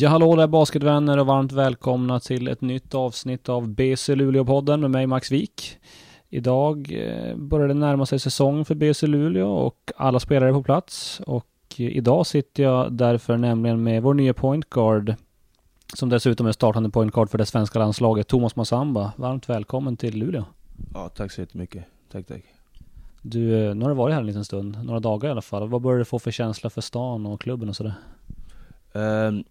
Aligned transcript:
Ja, 0.00 0.08
hallå 0.08 0.36
där 0.36 0.46
basketvänner 0.46 1.18
och 1.18 1.26
varmt 1.26 1.52
välkomna 1.52 2.20
till 2.20 2.48
ett 2.48 2.60
nytt 2.60 2.94
avsnitt 2.94 3.48
av 3.48 3.68
BC 3.68 4.14
Luleå-podden 4.14 4.80
med 4.80 4.90
mig 4.90 5.06
Max 5.06 5.32
Wik. 5.32 5.78
Idag 6.28 6.92
eh, 6.92 7.36
börjar 7.36 7.68
det 7.68 7.74
närma 7.74 8.06
sig 8.06 8.18
säsong 8.18 8.64
för 8.64 8.74
BC 8.74 9.06
Luleå 9.06 9.48
och 9.48 9.92
alla 9.96 10.20
spelare 10.20 10.50
är 10.50 10.52
på 10.52 10.62
plats. 10.62 11.20
Och 11.26 11.46
idag 11.76 12.26
sitter 12.26 12.62
jag 12.62 12.92
därför 12.92 13.36
nämligen 13.36 13.82
med 13.82 14.02
vår 14.02 14.14
nya 14.14 14.34
point 14.34 14.70
guard 14.70 15.14
som 15.94 16.08
dessutom 16.08 16.46
är 16.46 16.52
startande 16.52 16.90
point 16.90 17.12
guard 17.12 17.30
för 17.30 17.38
det 17.38 17.46
svenska 17.46 17.78
landslaget, 17.78 18.28
Thomas 18.28 18.56
Massamba. 18.56 19.12
Varmt 19.16 19.48
välkommen 19.48 19.96
till 19.96 20.18
Luleå. 20.18 20.44
Ja, 20.94 21.08
tack 21.08 21.32
så 21.32 21.40
jättemycket. 21.40 21.84
Tack, 22.12 22.26
tack. 22.26 22.42
Du, 23.22 23.66
eh, 23.66 23.74
nu 23.74 23.84
har 23.84 23.90
du 23.90 23.96
varit 23.96 24.14
här 24.14 24.20
en 24.20 24.26
liten 24.26 24.44
stund, 24.44 24.84
några 24.84 25.00
dagar 25.00 25.28
i 25.28 25.32
alla 25.32 25.42
fall. 25.42 25.68
Vad 25.68 25.82
börjar 25.82 25.98
du 25.98 26.04
få 26.04 26.18
för 26.18 26.30
känsla 26.30 26.70
för 26.70 26.80
stan 26.80 27.26
och 27.26 27.40
klubben 27.40 27.68
och 27.68 27.76
sådär? 27.76 27.94
Um, 28.92 29.44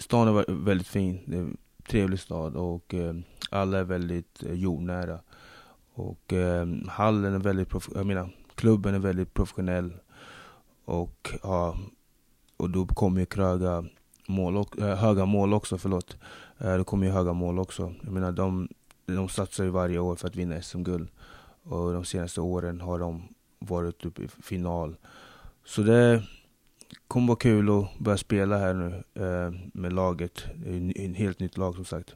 stan 0.00 0.28
är 0.28 0.64
väldigt 0.64 0.86
fin. 0.86 1.20
Det 1.26 1.36
är 1.36 1.40
en 1.40 1.56
trevlig 1.88 2.20
stad 2.20 2.56
och 2.56 2.94
eh, 2.94 3.14
alla 3.50 3.78
är 3.78 3.84
väldigt 3.84 4.42
eh, 4.42 4.54
jordnära. 4.54 5.20
Och 5.94 6.32
eh, 6.32 6.66
hallen 6.88 7.34
är 7.34 7.38
väldigt, 7.38 7.68
jag 7.94 8.06
menar, 8.06 8.30
klubben 8.54 8.94
är 8.94 8.98
väldigt 8.98 9.34
professionell. 9.34 9.92
Och, 10.84 11.30
ja, 11.42 11.78
och 12.56 12.70
då 12.70 12.86
kommer 12.86 13.20
ju 13.20 13.26
Kröga 13.26 13.84
mål, 14.28 14.56
och, 14.56 14.78
eh, 14.78 14.96
höga 14.96 15.24
mål 15.24 15.54
också, 15.54 15.78
förlåt. 15.78 16.16
Eh, 16.58 16.76
då 16.76 16.84
kommer 16.84 17.06
ju 17.06 17.12
höga 17.12 17.32
mål 17.32 17.58
också. 17.58 17.94
Jag 18.02 18.12
menar, 18.12 18.32
de, 18.32 18.68
de 19.06 19.28
satsar 19.28 19.64
ju 19.64 19.70
varje 19.70 19.98
år 19.98 20.16
för 20.16 20.28
att 20.28 20.36
vinna 20.36 20.62
SM-guld. 20.62 21.08
Och 21.62 21.92
de 21.92 22.04
senaste 22.04 22.40
åren 22.40 22.80
har 22.80 22.98
de 22.98 23.22
varit 23.58 24.04
uppe 24.04 24.22
i 24.22 24.28
final. 24.28 24.96
Så 25.64 25.82
det 25.82 26.22
kommer 27.08 27.26
vara 27.26 27.36
kul 27.36 27.78
att 27.78 27.98
börja 27.98 28.18
spela 28.18 28.58
här 28.58 28.74
nu 28.74 29.04
eh, 29.14 29.52
med 29.72 29.92
laget. 29.92 30.44
Ett 30.96 31.16
helt 31.16 31.40
nytt 31.40 31.56
lag 31.56 31.74
som 31.74 31.84
sagt. 31.84 32.14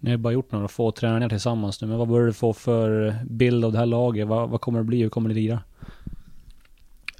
Ni 0.00 0.10
har 0.10 0.18
bara 0.18 0.32
gjort 0.32 0.52
några 0.52 0.68
få 0.68 0.92
träningar 0.92 1.28
tillsammans 1.28 1.80
nu, 1.80 1.88
men 1.88 1.98
vad 1.98 2.08
börjar 2.08 2.26
du 2.26 2.32
få 2.32 2.52
för 2.52 3.16
bild 3.30 3.64
av 3.64 3.72
det 3.72 3.78
här 3.78 3.86
laget? 3.86 4.28
Vad, 4.28 4.50
vad 4.50 4.60
kommer 4.60 4.78
det 4.78 4.84
bli? 4.84 5.02
Hur 5.02 5.08
kommer 5.08 5.28
ni 5.28 5.34
lira? 5.34 5.60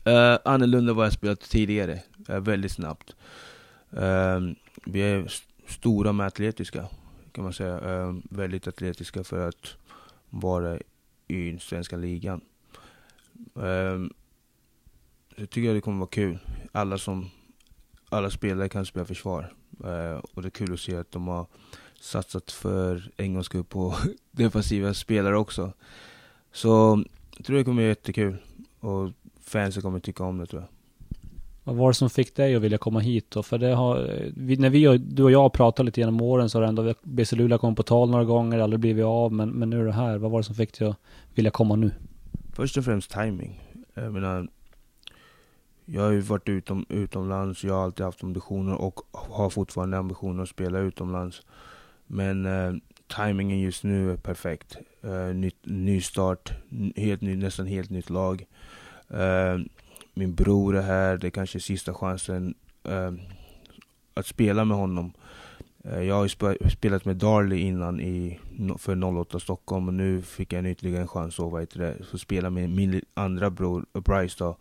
Uh, 0.06 0.38
annorlunda 0.44 0.92
vad 0.92 1.06
jag 1.06 1.12
spelat 1.12 1.40
tidigare, 1.40 2.02
uh, 2.30 2.38
väldigt 2.38 2.72
snabbt. 2.72 3.16
Uh, 3.92 4.52
vi 4.86 5.00
är 5.00 5.32
stora 5.66 6.12
med 6.12 6.26
atletiska, 6.26 6.88
kan 7.32 7.44
man 7.44 7.52
säga. 7.52 7.80
Uh, 7.80 8.16
väldigt 8.30 8.66
atletiska 8.66 9.24
för 9.24 9.48
att 9.48 9.76
vara 10.30 10.78
i 11.28 11.58
svenska 11.58 11.96
ligan. 11.96 12.40
Uh, 15.36 15.40
jag 15.40 15.50
tycker 15.50 15.74
det 15.74 15.80
kommer 15.80 15.98
vara 15.98 16.10
kul. 16.10 16.38
Alla 16.72 16.98
som 16.98 17.30
alla 18.08 18.30
spelare 18.30 18.68
kan 18.68 18.86
spela 18.86 19.06
försvar. 19.06 19.52
Uh, 19.84 20.20
och 20.34 20.42
det 20.42 20.48
är 20.48 20.50
kul 20.50 20.72
att 20.72 20.80
se 20.80 20.96
att 20.96 21.12
de 21.12 21.28
har 21.28 21.46
satsat 22.00 22.52
för 22.52 23.10
en 23.16 23.34
gångs 23.34 23.46
skull 23.46 23.64
på 23.64 23.94
defensiva 24.30 24.94
spelare 24.94 25.36
också. 25.36 25.72
Så 26.52 27.04
jag 27.36 27.46
tror 27.46 27.56
det 27.56 27.64
kommer 27.64 27.82
bli 27.82 27.88
jättekul. 27.88 28.36
Och 28.80 29.10
fansen 29.40 29.82
kommer 29.82 30.00
tycka 30.00 30.24
om 30.24 30.38
det 30.38 30.46
tror 30.46 30.62
jag. 30.62 30.68
Vad 31.64 31.76
var 31.76 31.88
det 31.88 31.94
som 31.94 32.10
fick 32.10 32.36
dig 32.36 32.54
att 32.54 32.62
vilja 32.62 32.78
komma 32.78 33.00
hit 33.00 33.26
då? 33.30 33.42
För 33.42 33.58
det 33.58 33.74
har, 33.74 34.22
vi, 34.36 34.56
när 34.56 34.70
vi, 34.70 34.98
du 34.98 35.22
och 35.22 35.30
jag 35.30 35.42
har 35.42 35.48
pratat 35.48 35.86
lite 35.86 36.00
genom 36.00 36.20
åren 36.20 36.50
så 36.50 36.58
har 36.58 36.66
ändå 36.66 36.94
BC 37.02 37.36
Luleå 37.36 37.58
kommit 37.58 37.76
på 37.76 37.82
tal 37.82 38.10
några 38.10 38.24
gånger, 38.24 38.58
aldrig 38.58 38.80
blivit 38.80 39.04
av, 39.04 39.32
men, 39.32 39.50
men 39.50 39.70
nu 39.70 39.80
är 39.80 39.84
det 39.84 39.92
här. 39.92 40.18
Vad 40.18 40.30
var 40.30 40.38
det 40.38 40.44
som 40.44 40.54
fick 40.54 40.78
dig 40.78 40.88
att 40.88 40.96
vilja 41.34 41.50
komma 41.50 41.76
nu? 41.76 41.90
Först 42.52 42.76
och 42.76 42.84
främst 42.84 43.10
timing. 43.10 43.60
Jag 43.94 44.12
menar, 44.12 44.48
jag 45.84 46.02
har 46.02 46.10
ju 46.10 46.20
varit 46.20 46.48
utom, 46.48 46.86
utomlands, 46.88 47.64
jag 47.64 47.74
har 47.74 47.84
alltid 47.84 48.06
haft 48.06 48.24
ambitioner 48.24 48.74
och 48.74 49.00
har 49.12 49.50
fortfarande 49.50 49.98
ambitioner 49.98 50.42
att 50.42 50.48
spela 50.48 50.78
utomlands. 50.78 51.42
Men 52.06 52.46
eh, 52.46 52.74
timingen 53.16 53.60
just 53.60 53.84
nu 53.84 54.12
är 54.12 54.16
perfekt. 54.16 54.76
Eh, 55.02 55.34
ny, 55.34 55.50
ny 55.62 56.00
start, 56.00 56.52
helt 56.96 57.20
ny, 57.20 57.36
nästan 57.36 57.66
helt 57.66 57.90
nytt 57.90 58.10
lag. 58.10 58.44
Eh, 59.08 59.58
min 60.14 60.34
bror 60.34 60.76
är 60.76 60.82
här, 60.82 61.16
det 61.16 61.26
är 61.26 61.30
kanske 61.30 61.58
är 61.58 61.60
sista 61.60 61.94
chansen 61.94 62.54
eh, 62.84 63.12
att 64.14 64.26
spela 64.26 64.64
med 64.64 64.76
honom. 64.76 65.12
Eh, 65.84 66.02
jag 66.02 66.14
har 66.14 66.22
ju 66.22 66.70
spelat 66.70 67.04
med 67.04 67.16
Darley 67.16 67.58
innan 67.58 68.00
i, 68.00 68.38
för 68.78 69.18
08 69.18 69.40
Stockholm 69.40 69.88
och 69.88 69.94
nu 69.94 70.22
fick 70.22 70.52
jag 70.52 70.66
ytterligare 70.66 71.00
en 71.00 71.08
chans 71.08 71.38
att 71.38 71.52
vad 71.52 71.68
det, 71.74 72.18
spela 72.18 72.50
med 72.50 72.70
min 72.70 73.02
andra 73.14 73.50
bror 73.50 73.86
Bryce 73.92 74.36
då. 74.38 74.56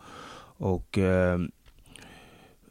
Och 0.62 0.98
eh, 0.98 1.40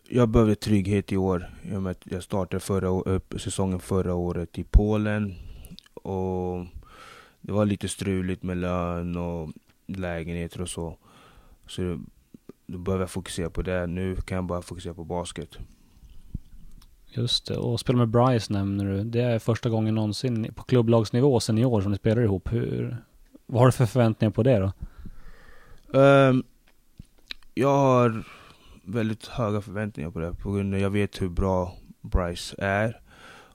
jag 0.08 0.28
behövde 0.28 0.54
trygghet 0.54 1.12
i 1.12 1.16
år. 1.16 1.50
I 1.62 1.74
och 1.74 1.82
med 1.82 1.90
att 1.90 2.02
jag 2.04 2.22
startade 2.22 2.60
förra, 2.60 3.20
säsongen 3.38 3.80
förra 3.80 4.14
året 4.14 4.58
i 4.58 4.64
Polen. 4.64 5.34
Och 5.94 6.66
det 7.40 7.52
var 7.52 7.66
lite 7.66 7.88
struligt 7.88 8.42
med 8.42 8.56
lön 8.56 9.16
och 9.16 9.50
lägenheter 9.86 10.60
och 10.60 10.68
så. 10.68 10.96
Så 11.66 12.00
då 12.66 12.78
behöver 12.78 13.02
jag 13.02 13.10
fokusera 13.10 13.50
på 13.50 13.62
det. 13.62 13.86
Nu 13.86 14.16
kan 14.16 14.36
jag 14.36 14.44
bara 14.44 14.62
fokusera 14.62 14.94
på 14.94 15.04
basket. 15.04 15.58
Just 17.06 17.46
det, 17.46 17.56
och 17.56 17.80
spela 17.80 17.98
med 17.98 18.08
Bryce 18.08 18.52
nämner 18.52 18.84
du. 18.84 19.04
Det 19.04 19.22
är 19.22 19.38
första 19.38 19.68
gången 19.70 19.94
någonsin 19.94 20.52
på 20.54 20.62
klubblagsnivå 20.62 21.40
senior 21.40 21.80
som 21.80 21.92
ni 21.92 21.98
spelar 21.98 22.22
ihop. 22.22 22.52
Hur, 22.52 22.96
vad 23.46 23.60
har 23.60 23.66
du 23.66 23.72
för 23.72 23.86
förväntningar 23.86 24.30
på 24.30 24.42
det 24.42 24.58
då? 24.58 24.72
Um, 25.98 26.44
jag 27.54 27.76
har 27.76 28.24
väldigt 28.84 29.26
höga 29.26 29.60
förväntningar 29.60 30.10
på 30.10 30.18
det. 30.18 30.34
På 30.34 30.52
grund 30.52 30.74
av 30.74 30.80
jag 30.80 30.90
vet 30.90 31.22
hur 31.22 31.28
bra 31.28 31.76
Bryce 32.00 32.54
är. 32.58 33.00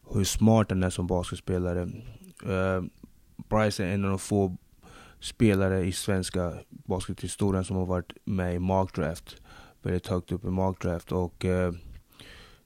Och 0.04 0.18
hur 0.18 0.24
smart 0.24 0.70
han 0.70 0.84
är 0.84 0.90
som 0.90 1.08
basketspelare. 1.08 1.82
Uh, 2.46 2.84
Bryce 3.50 3.84
är 3.84 3.88
en 3.88 4.04
av 4.04 4.10
de 4.10 4.20
få 4.20 4.58
spelare 5.20 5.86
i 5.86 5.92
svenska 5.92 6.54
baskethistorien 6.70 7.64
som 7.64 7.78
har 7.78 7.86
varit 7.86 8.12
med 8.26 8.56
i 8.56 8.60
MarkDraft. 8.60 9.42
Väldigt 9.82 10.08
högt 10.08 10.32
upp 10.32 10.44
i 10.44 10.48
MarkDraft 10.48 11.12
Och 11.12 11.46
uh, 11.46 11.72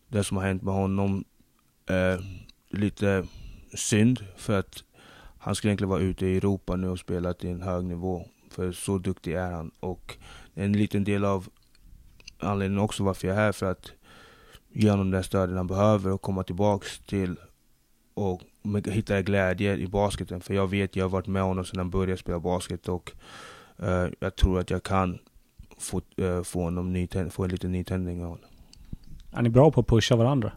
det 0.07 0.23
som 0.23 0.37
har 0.37 0.43
hänt 0.43 0.61
med 0.61 0.73
honom 0.73 1.25
är 1.85 2.23
lite 2.69 3.27
synd. 3.73 4.25
För 4.37 4.59
att 4.59 4.83
han 5.39 5.55
skulle 5.55 5.69
egentligen 5.69 5.89
vara 5.89 6.01
ute 6.01 6.25
i 6.25 6.37
Europa 6.37 6.75
nu 6.75 6.89
och 6.89 6.99
spela 6.99 7.33
till 7.33 7.49
en 7.49 7.61
hög 7.61 7.85
nivå. 7.85 8.25
För 8.51 8.71
så 8.71 8.97
duktig 8.97 9.33
är 9.33 9.51
han. 9.51 9.71
Och 9.79 10.17
en 10.59 10.73
liten 10.73 11.03
del 11.03 11.25
av 11.25 11.47
anledningen 12.37 12.83
också 12.83 13.03
varför 13.03 13.27
jag 13.27 13.37
är 13.37 13.41
här. 13.41 13.51
För 13.51 13.71
att 13.71 13.91
ge 14.71 14.89
honom 14.89 15.11
den 15.11 15.23
stöden 15.23 15.57
han 15.57 15.67
behöver 15.67 16.11
och 16.11 16.21
komma 16.21 16.43
tillbaks 16.43 16.99
till 16.99 17.35
och 18.13 18.41
hitta 18.85 19.21
glädje 19.21 19.77
i 19.77 19.87
basketen. 19.87 20.41
För 20.41 20.53
jag 20.53 20.67
vet, 20.67 20.95
jag 20.95 21.05
har 21.05 21.09
varit 21.09 21.27
med 21.27 21.43
honom 21.43 21.65
sedan 21.65 21.79
han 21.79 21.89
började 21.89 22.17
spela 22.17 22.39
basket 22.39 22.87
och 22.87 23.11
uh, 23.83 24.07
jag 24.19 24.35
tror 24.35 24.59
att 24.59 24.69
jag 24.69 24.83
kan 24.83 25.19
få, 25.77 26.01
uh, 26.21 26.43
få, 26.43 26.63
honom 26.63 26.93
nytänd, 26.93 27.33
få 27.33 27.43
en 27.43 27.49
liten 27.49 27.71
nytändning 27.71 28.23
av 28.23 28.29
honom. 28.29 28.45
Är 29.31 29.41
ni 29.41 29.49
bra 29.49 29.71
på 29.71 29.79
att 29.79 29.87
pusha 29.87 30.15
varandra? 30.15 30.51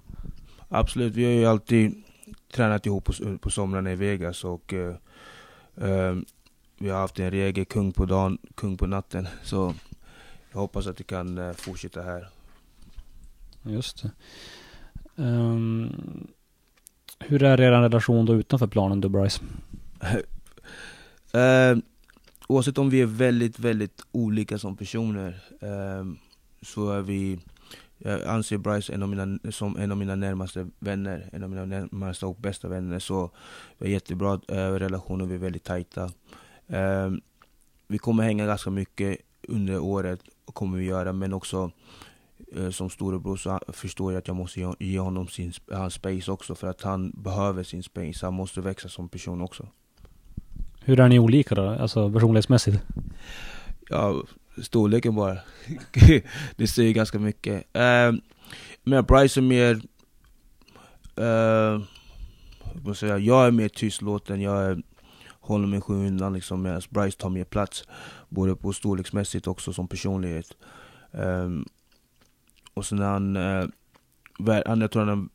Absolut, 0.68 1.14
vi 1.14 1.24
har 1.24 1.32
ju 1.32 1.46
alltid 1.46 2.02
tränat 2.52 2.86
ihop 2.86 3.04
på, 3.04 3.38
på 3.38 3.50
somrarna 3.50 3.92
i 3.92 3.96
Vegas 3.96 4.44
och 4.44 4.72
uh, 4.72 6.16
vi 6.78 6.90
har 6.90 6.98
haft 7.00 7.18
en 7.18 7.30
regel, 7.30 7.64
kung 7.64 7.92
på 7.92 8.04
dagen, 8.04 8.38
kung 8.54 8.76
på 8.76 8.86
natten. 8.86 9.28
Så 9.42 9.74
jag 10.52 10.60
hoppas 10.60 10.86
att 10.86 10.96
det 10.96 11.04
kan 11.04 11.54
fortsätta 11.54 12.02
här. 12.02 12.28
Just 13.62 14.02
det. 14.02 14.10
Um, 15.22 16.28
hur 17.18 17.42
är 17.42 17.60
er 17.60 17.70
relation 17.70 18.26
då 18.26 18.34
utanför 18.34 18.66
planen 18.66 19.00
du 19.00 19.08
Bryce? 19.08 19.42
uh, 21.34 21.78
oavsett 22.46 22.78
om 22.78 22.90
vi 22.90 23.00
är 23.00 23.06
väldigt, 23.06 23.58
väldigt 23.58 24.02
olika 24.12 24.58
som 24.58 24.76
personer 24.76 25.42
uh, 25.62 26.12
så 26.62 26.90
är 26.90 27.02
vi 27.02 27.38
jag 28.04 28.22
anser 28.22 28.58
Bryce 28.58 28.92
en 28.92 29.02
av 29.02 29.08
mina, 29.08 29.38
som 29.50 29.76
en 29.76 29.90
av 29.90 29.96
mina 29.96 30.14
närmaste 30.14 30.68
vänner, 30.78 31.28
en 31.32 31.42
av 31.42 31.50
mina 31.50 31.64
närmaste 31.64 32.26
och 32.26 32.36
bästa 32.36 32.68
vänner. 32.68 32.98
Så 32.98 33.30
vi 33.78 33.86
har 33.86 33.92
jättebra 33.92 34.34
uh, 34.34 34.78
relationer, 34.78 35.24
vi 35.24 35.34
är 35.34 35.38
väldigt 35.38 35.64
tajta. 35.64 36.04
Uh, 36.70 37.16
vi 37.88 37.98
kommer 37.98 38.22
hänga 38.22 38.46
ganska 38.46 38.70
mycket 38.70 39.18
under 39.48 39.78
året, 39.78 40.20
kommer 40.44 40.78
vi 40.78 40.84
göra, 40.84 41.12
men 41.12 41.32
också 41.32 41.70
Eh, 42.56 42.70
som 42.70 42.90
storebror 42.90 43.36
så 43.36 43.60
förstår 43.68 44.12
jag 44.12 44.18
att 44.18 44.28
jag 44.28 44.36
måste 44.36 44.74
ge 44.78 44.98
honom 44.98 45.28
sin, 45.28 45.52
hans 45.72 45.94
space 45.94 46.32
också 46.32 46.54
för 46.54 46.66
att 46.66 46.82
han 46.82 47.10
behöver 47.10 47.62
sin 47.62 47.82
space. 47.82 48.26
Han 48.26 48.34
måste 48.34 48.60
växa 48.60 48.88
som 48.88 49.08
person 49.08 49.40
också. 49.40 49.68
Hur 50.84 51.00
är 51.00 51.08
ni 51.08 51.18
olika 51.18 51.54
då? 51.54 51.68
Alltså 51.68 52.12
personlighetsmässigt? 52.12 52.78
Ja, 53.88 54.22
storleken 54.62 55.14
bara. 55.14 55.38
det 56.56 56.66
säger 56.66 56.92
ganska 56.92 57.18
mycket. 57.18 57.54
Uh, 57.54 58.20
men 58.82 59.04
Bryce 59.04 59.40
är 59.40 59.42
mer... 59.42 59.74
Uh, 61.20 61.82
jag 63.00 63.46
är 63.46 63.50
mer 63.50 63.68
tystlåten, 63.68 64.40
jag 64.40 64.62
är, 64.62 64.82
håller 65.42 65.66
mig 65.66 65.80
skymundan 65.80 66.32
liksom 66.32 66.62
medan 66.62 66.82
Bryce 66.90 67.18
tar 67.18 67.30
mer 67.30 67.44
plats. 67.44 67.84
Både 68.28 68.56
på 68.56 68.72
storleksmässigt 68.72 69.46
också 69.46 69.72
som 69.72 69.88
personlighet. 69.88 70.56
Um, 71.10 71.66
och 72.74 72.86
sen 72.86 72.98
är 72.98 73.06
han 73.06 73.36
eh, 73.36 73.66
Han 74.66 74.80
jag 74.80 74.90
tror 74.90 75.04
han 75.04 75.08
är 75.08 75.16
den 75.16 75.28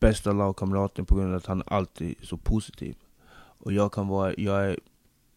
bästa 0.00 0.32
lagkamraten 0.32 1.06
på 1.06 1.14
grund 1.14 1.30
av 1.30 1.36
att 1.36 1.46
han 1.46 1.62
alltid 1.66 2.14
är 2.20 2.26
så 2.26 2.36
positiv. 2.36 2.96
Och 3.34 3.72
jag 3.72 3.92
kan 3.92 4.08
vara, 4.08 4.34
jag 4.36 4.66
är 4.66 4.78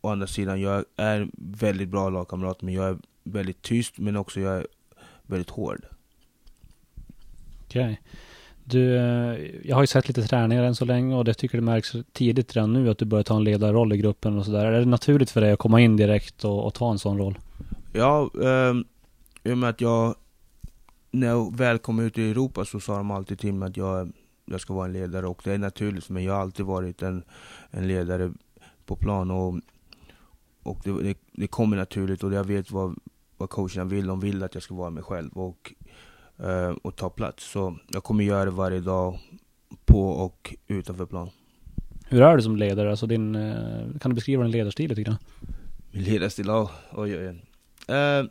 å 0.02 0.10
andra 0.10 0.28
sidan, 0.28 0.62
jag 0.62 0.86
är 0.96 1.30
väldigt 1.36 1.90
bra 1.90 2.10
lagkamrat 2.10 2.62
men 2.62 2.74
jag 2.74 2.86
är 2.86 2.98
väldigt 3.24 3.62
tyst 3.62 3.98
men 3.98 4.16
också 4.16 4.40
jag 4.40 4.58
är 4.58 4.68
väldigt 5.24 5.50
hård. 5.50 5.86
Okej. 7.66 7.84
Okay. 7.84 7.98
Du, 8.66 8.96
eh, 8.96 9.40
jag 9.64 9.76
har 9.76 9.84
ju 9.84 9.88
sett 9.88 10.08
lite 10.08 10.22
träningar 10.22 10.64
än 10.64 10.76
så 10.76 10.86
länge 10.86 11.16
och 11.16 11.26
det 11.26 11.34
tycker 11.34 11.58
det 11.58 11.64
märks 11.64 11.94
tidigt 12.12 12.56
redan 12.56 12.74
nu 12.74 12.90
att 12.90 12.98
du 12.98 13.06
börjar 13.06 13.24
ta 13.24 13.36
en 13.36 13.44
ledarroll 13.44 13.94
i 13.94 13.98
gruppen 13.98 14.38
och 14.38 14.46
sådär. 14.46 14.66
Är 14.66 14.80
det 14.80 14.86
naturligt 14.86 15.32
för 15.32 15.42
dig 15.42 15.52
att 15.52 15.60
komma 15.60 15.82
in 15.82 15.98
direkt 15.98 16.46
och, 16.46 16.66
och 16.66 16.74
ta 16.74 16.92
en 16.92 17.00
sån 17.00 17.18
roll? 17.18 17.40
Ja, 17.94 18.30
eh, 18.42 18.74
i 19.44 19.54
och 19.54 19.58
med 19.58 19.70
att 19.70 19.82
jag, 19.82 20.16
när 21.12 21.28
jag 21.28 21.58
väl 21.58 21.80
kom 21.80 22.00
ut 22.00 22.18
i 22.18 22.32
Europa 22.32 22.66
så 22.66 22.80
sa 22.80 22.98
de 22.98 23.12
alltid 23.12 23.40
till 23.40 23.54
mig 23.54 23.70
att 23.70 23.78
jag, 23.78 24.12
jag 24.46 24.62
ska 24.62 24.74
vara 24.74 24.86
en 24.86 24.94
ledare 24.94 25.28
och 25.28 25.42
det 25.44 25.54
är 25.54 25.58
naturligt 25.58 26.04
för 26.04 26.14
mig. 26.14 26.26
Jag 26.26 26.34
har 26.34 26.42
alltid 26.42 26.66
varit 26.66 27.02
en, 27.02 27.24
en 27.72 27.88
ledare 27.88 28.32
på 28.86 28.96
plan 28.96 29.32
och, 29.32 29.56
och 30.64 30.80
det, 30.84 31.04
det, 31.04 31.18
det 31.32 31.48
kommer 31.48 31.78
naturligt 31.78 32.24
och 32.24 32.34
jag 32.34 32.44
vet 32.44 32.72
vad, 32.72 33.00
vad 33.38 33.50
coacherna 33.50 33.86
vill. 33.86 34.08
De 34.08 34.20
vill 34.20 34.44
att 34.44 34.54
jag 34.54 34.64
ska 34.64 34.76
vara 34.76 34.90
mig 34.90 35.04
själv. 35.04 35.32
Och 35.32 35.74
och 36.82 36.96
ta 36.96 37.10
plats. 37.10 37.52
Så 37.52 37.78
jag 37.88 38.04
kommer 38.04 38.24
göra 38.24 38.46
det 38.46 38.52
varje 38.52 38.80
dag 38.80 39.20
på 39.86 40.10
och 40.10 40.56
utanför 40.68 41.06
plan. 41.06 41.30
Hur 42.14 42.22
är 42.22 42.38
du 42.38 42.44
som 42.44 42.56
ledare? 42.56 42.90
Alltså 42.90 43.08
din, 43.08 43.36
eh, 43.36 44.00
kan 44.02 44.12
du 44.12 44.16
beskriva 44.16 44.44
din 44.44 44.52
ledarstil 44.52 44.90
lite 44.90 45.04
grann? 45.04 45.18
Min 45.92 46.04
ledarstil? 46.04 46.46
Ja, 46.48 46.72
oj 46.92 47.18
oj 47.18 47.30
oj. 47.30 47.44
Eh, 47.96 48.26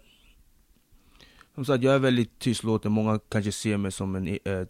som 1.54 1.64
sagt, 1.64 1.84
jag 1.84 1.94
är 1.94 1.99
väldigt 1.99 2.38
tystlåten. 2.38 2.93
Många 2.93 3.20
kanske 3.28 3.52
ser 3.52 3.76
mig 3.76 3.93
som 3.93 4.14
en 4.14 4.28
eh, 4.28 4.37
eh 4.44 4.66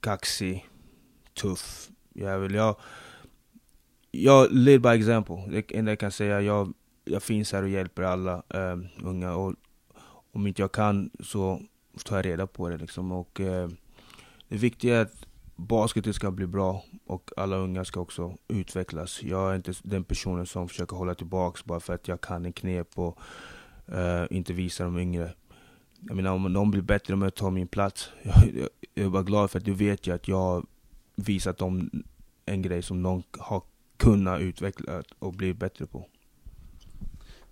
kaxig, 0.00 0.68
tuff 1.34 1.88
jävel. 2.14 2.54
Jag, 2.54 2.76
jag 4.10 4.52
lead 4.52 4.82
by 4.82 4.88
example. 4.88 5.36
Det 5.50 5.78
enda 5.78 5.90
jag 5.90 5.98
kan 5.98 6.12
säga. 6.12 6.40
Jag, 6.40 6.74
jag 7.04 7.22
finns 7.22 7.52
här 7.52 7.62
och 7.62 7.68
hjälper 7.68 8.02
alla 8.02 8.34
eh, 8.34 8.76
unga. 9.02 9.34
Och 9.34 9.54
om 10.34 10.46
inte 10.46 10.62
jag 10.62 10.72
kan 10.72 11.10
så 11.20 11.62
tar 12.04 12.16
jag 12.16 12.26
reda 12.26 12.46
på 12.46 12.68
det 12.68 12.76
liksom. 12.76 13.12
Och 13.12 13.40
eh, 13.40 13.68
det 14.48 14.56
viktiga 14.56 14.96
är 14.96 15.02
att 15.02 15.26
basketen 15.56 16.14
ska 16.14 16.30
bli 16.30 16.46
bra 16.46 16.84
och 17.06 17.30
alla 17.36 17.56
unga 17.56 17.84
ska 17.84 18.00
också 18.00 18.36
utvecklas. 18.48 19.22
Jag 19.22 19.50
är 19.50 19.56
inte 19.56 19.72
den 19.82 20.04
personen 20.04 20.46
som 20.46 20.68
försöker 20.68 20.96
hålla 20.96 21.14
tillbaks 21.14 21.64
bara 21.64 21.80
för 21.80 21.94
att 21.94 22.08
jag 22.08 22.20
kan 22.20 22.44
en 22.44 22.52
knep 22.52 22.98
och 22.98 23.18
eh, 23.86 24.24
inte 24.30 24.52
visa 24.52 24.84
de 24.84 24.98
yngre. 24.98 25.34
Jag 26.00 26.16
menar 26.16 26.32
om 26.32 26.52
någon 26.52 26.70
blir 26.70 26.82
bättre 26.82 27.14
om 27.14 27.22
jag 27.22 27.34
tar 27.34 27.50
min 27.50 27.68
plats, 27.68 28.10
jag, 28.22 28.34
jag, 28.54 28.68
jag 28.94 29.06
är 29.06 29.10
bara 29.10 29.22
glad 29.22 29.50
för 29.50 29.58
att 29.58 29.64
du 29.64 29.74
vet 29.74 30.06
ju 30.06 30.14
att 30.14 30.28
jag 30.28 30.36
har 30.36 30.64
visat 31.16 31.58
dem 31.58 31.90
en 32.46 32.62
grej 32.62 32.82
som 32.82 33.02
någon 33.02 33.22
har 33.38 33.62
kunnat 33.96 34.40
utveckla 34.40 35.02
och 35.18 35.32
bli 35.32 35.54
bättre 35.54 35.86
på. 35.86 36.06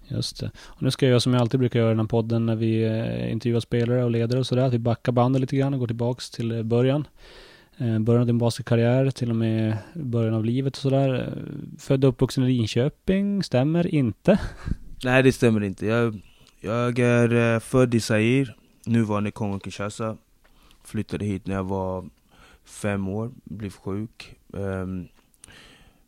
Just 0.08 0.40
det. 0.40 0.50
Och 0.64 0.82
nu 0.82 0.90
ska 0.90 1.06
jag 1.06 1.10
göra 1.10 1.20
som 1.20 1.32
jag 1.32 1.40
alltid 1.40 1.60
brukar 1.60 1.80
göra 1.80 1.90
i 1.90 1.92
den 1.94 2.00
här 2.00 2.06
podden 2.06 2.46
när 2.46 2.56
vi 2.56 2.84
eh, 2.84 3.32
intervjuar 3.32 3.60
spelare 3.60 4.04
och 4.04 4.10
ledare 4.10 4.40
och 4.40 4.46
sådär. 4.46 4.62
Att 4.62 4.74
vi 4.74 4.78
backar 4.78 5.12
bandet 5.12 5.40
lite 5.40 5.56
grann 5.56 5.74
och 5.74 5.80
går 5.80 5.86
tillbaks 5.86 6.30
till 6.30 6.52
eh, 6.52 6.62
början. 6.62 7.06
Eh, 7.76 7.98
början 7.98 8.20
av 8.20 8.26
din 8.26 8.38
basketkarriär, 8.38 9.10
till 9.10 9.30
och 9.30 9.36
med 9.36 9.76
början 9.94 10.34
av 10.34 10.44
livet 10.44 10.76
och 10.76 10.82
sådär. 10.82 11.38
Född 11.78 12.04
och 12.04 12.08
uppvuxen 12.08 12.44
i 12.44 12.46
Linköping, 12.46 13.42
stämmer 13.42 13.94
inte? 13.94 14.38
Nej, 15.04 15.22
det 15.22 15.32
stämmer 15.32 15.62
inte. 15.62 15.86
Jag, 15.86 16.20
jag 16.60 16.98
är 16.98 17.60
född 17.60 17.94
i 17.94 18.00
Zaire, 18.00 18.54
nuvarande 18.86 19.30
Kongo-Kinshasa. 19.30 20.16
Flyttade 20.84 21.24
hit 21.24 21.46
när 21.46 21.54
jag 21.54 21.64
var 21.64 22.04
fem 22.64 23.08
år, 23.08 23.30
blev 23.44 23.70
sjuk. 23.70 24.36
Um, 24.52 25.08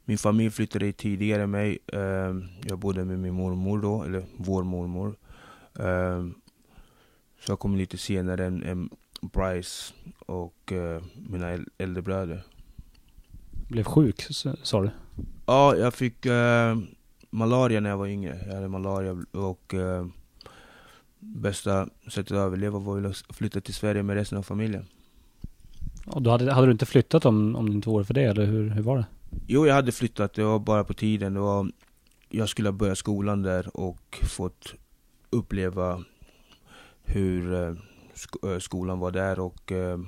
min 0.05 0.19
familj 0.19 0.51
flyttade 0.51 0.93
tidigare 0.93 1.43
än 1.43 1.51
mig. 1.51 1.79
Ehm, 1.93 2.45
jag 2.63 2.79
bodde 2.79 3.05
med 3.05 3.19
min 3.19 3.35
mormor 3.35 3.79
då, 3.79 4.03
eller 4.03 4.25
vår 4.37 4.63
mormor. 4.63 5.17
Ehm, 5.79 6.35
så 7.41 7.53
jag 7.53 7.59
kom 7.59 7.77
lite 7.77 7.99
senare 7.99 8.47
än, 8.47 8.91
Bryce 9.33 9.95
och 10.27 10.73
uh, 10.73 11.03
mina 11.29 11.59
äldre 11.79 12.03
bröder. 12.03 12.43
Blev 13.69 13.85
sjuk, 13.85 14.27
sa 14.63 14.83
du? 14.83 14.91
Ja, 15.47 15.77
jag 15.77 15.95
fick 15.95 16.27
uh, 16.27 16.79
malaria 17.31 17.81
när 17.81 17.91
jag 17.91 17.97
var 17.97 18.07
yngre. 18.07 18.41
Jag 18.47 18.55
hade 18.55 18.69
malaria 18.69 19.25
och 19.33 19.75
bästa 21.19 21.89
sättet 22.09 22.33
att 22.33 22.39
överleva 22.39 22.79
var 22.79 23.05
att 23.05 23.37
flytta 23.37 23.61
till 23.61 23.75
Sverige 23.75 24.03
med 24.03 24.17
resten 24.17 24.39
av 24.39 24.43
familjen. 24.43 24.87
Och 26.07 26.23
då 26.23 26.31
hade, 26.31 26.53
hade 26.53 26.67
du 26.67 26.73
inte 26.73 26.87
flyttat 26.87 27.25
om, 27.25 27.57
om 27.57 27.69
det 27.69 27.75
inte 27.75 27.89
vore 27.89 28.05
för 28.05 28.15
det, 28.15 28.23
eller 28.23 28.45
hur, 28.45 28.71
hur 28.71 28.83
var 28.83 28.97
det? 28.97 29.07
Jo, 29.47 29.67
jag 29.67 29.75
hade 29.75 29.93
flyttat. 29.93 30.35
Det 30.35 30.45
var 30.45 30.59
bara 30.59 30.85
på 30.85 30.95
tiden. 30.95 31.35
Det 31.35 31.41
var, 31.41 31.71
jag 32.29 32.49
skulle 32.49 32.73
börja 32.73 32.95
skolan 32.95 33.43
där 33.43 33.77
och 33.77 34.19
fått 34.23 34.75
uppleva 35.31 36.05
hur 37.03 37.55
eh, 37.55 38.51
eh, 38.51 38.59
skolan 38.59 38.99
var 38.99 39.11
där 39.11 39.41
och 39.41 39.73
eh, 39.73 39.99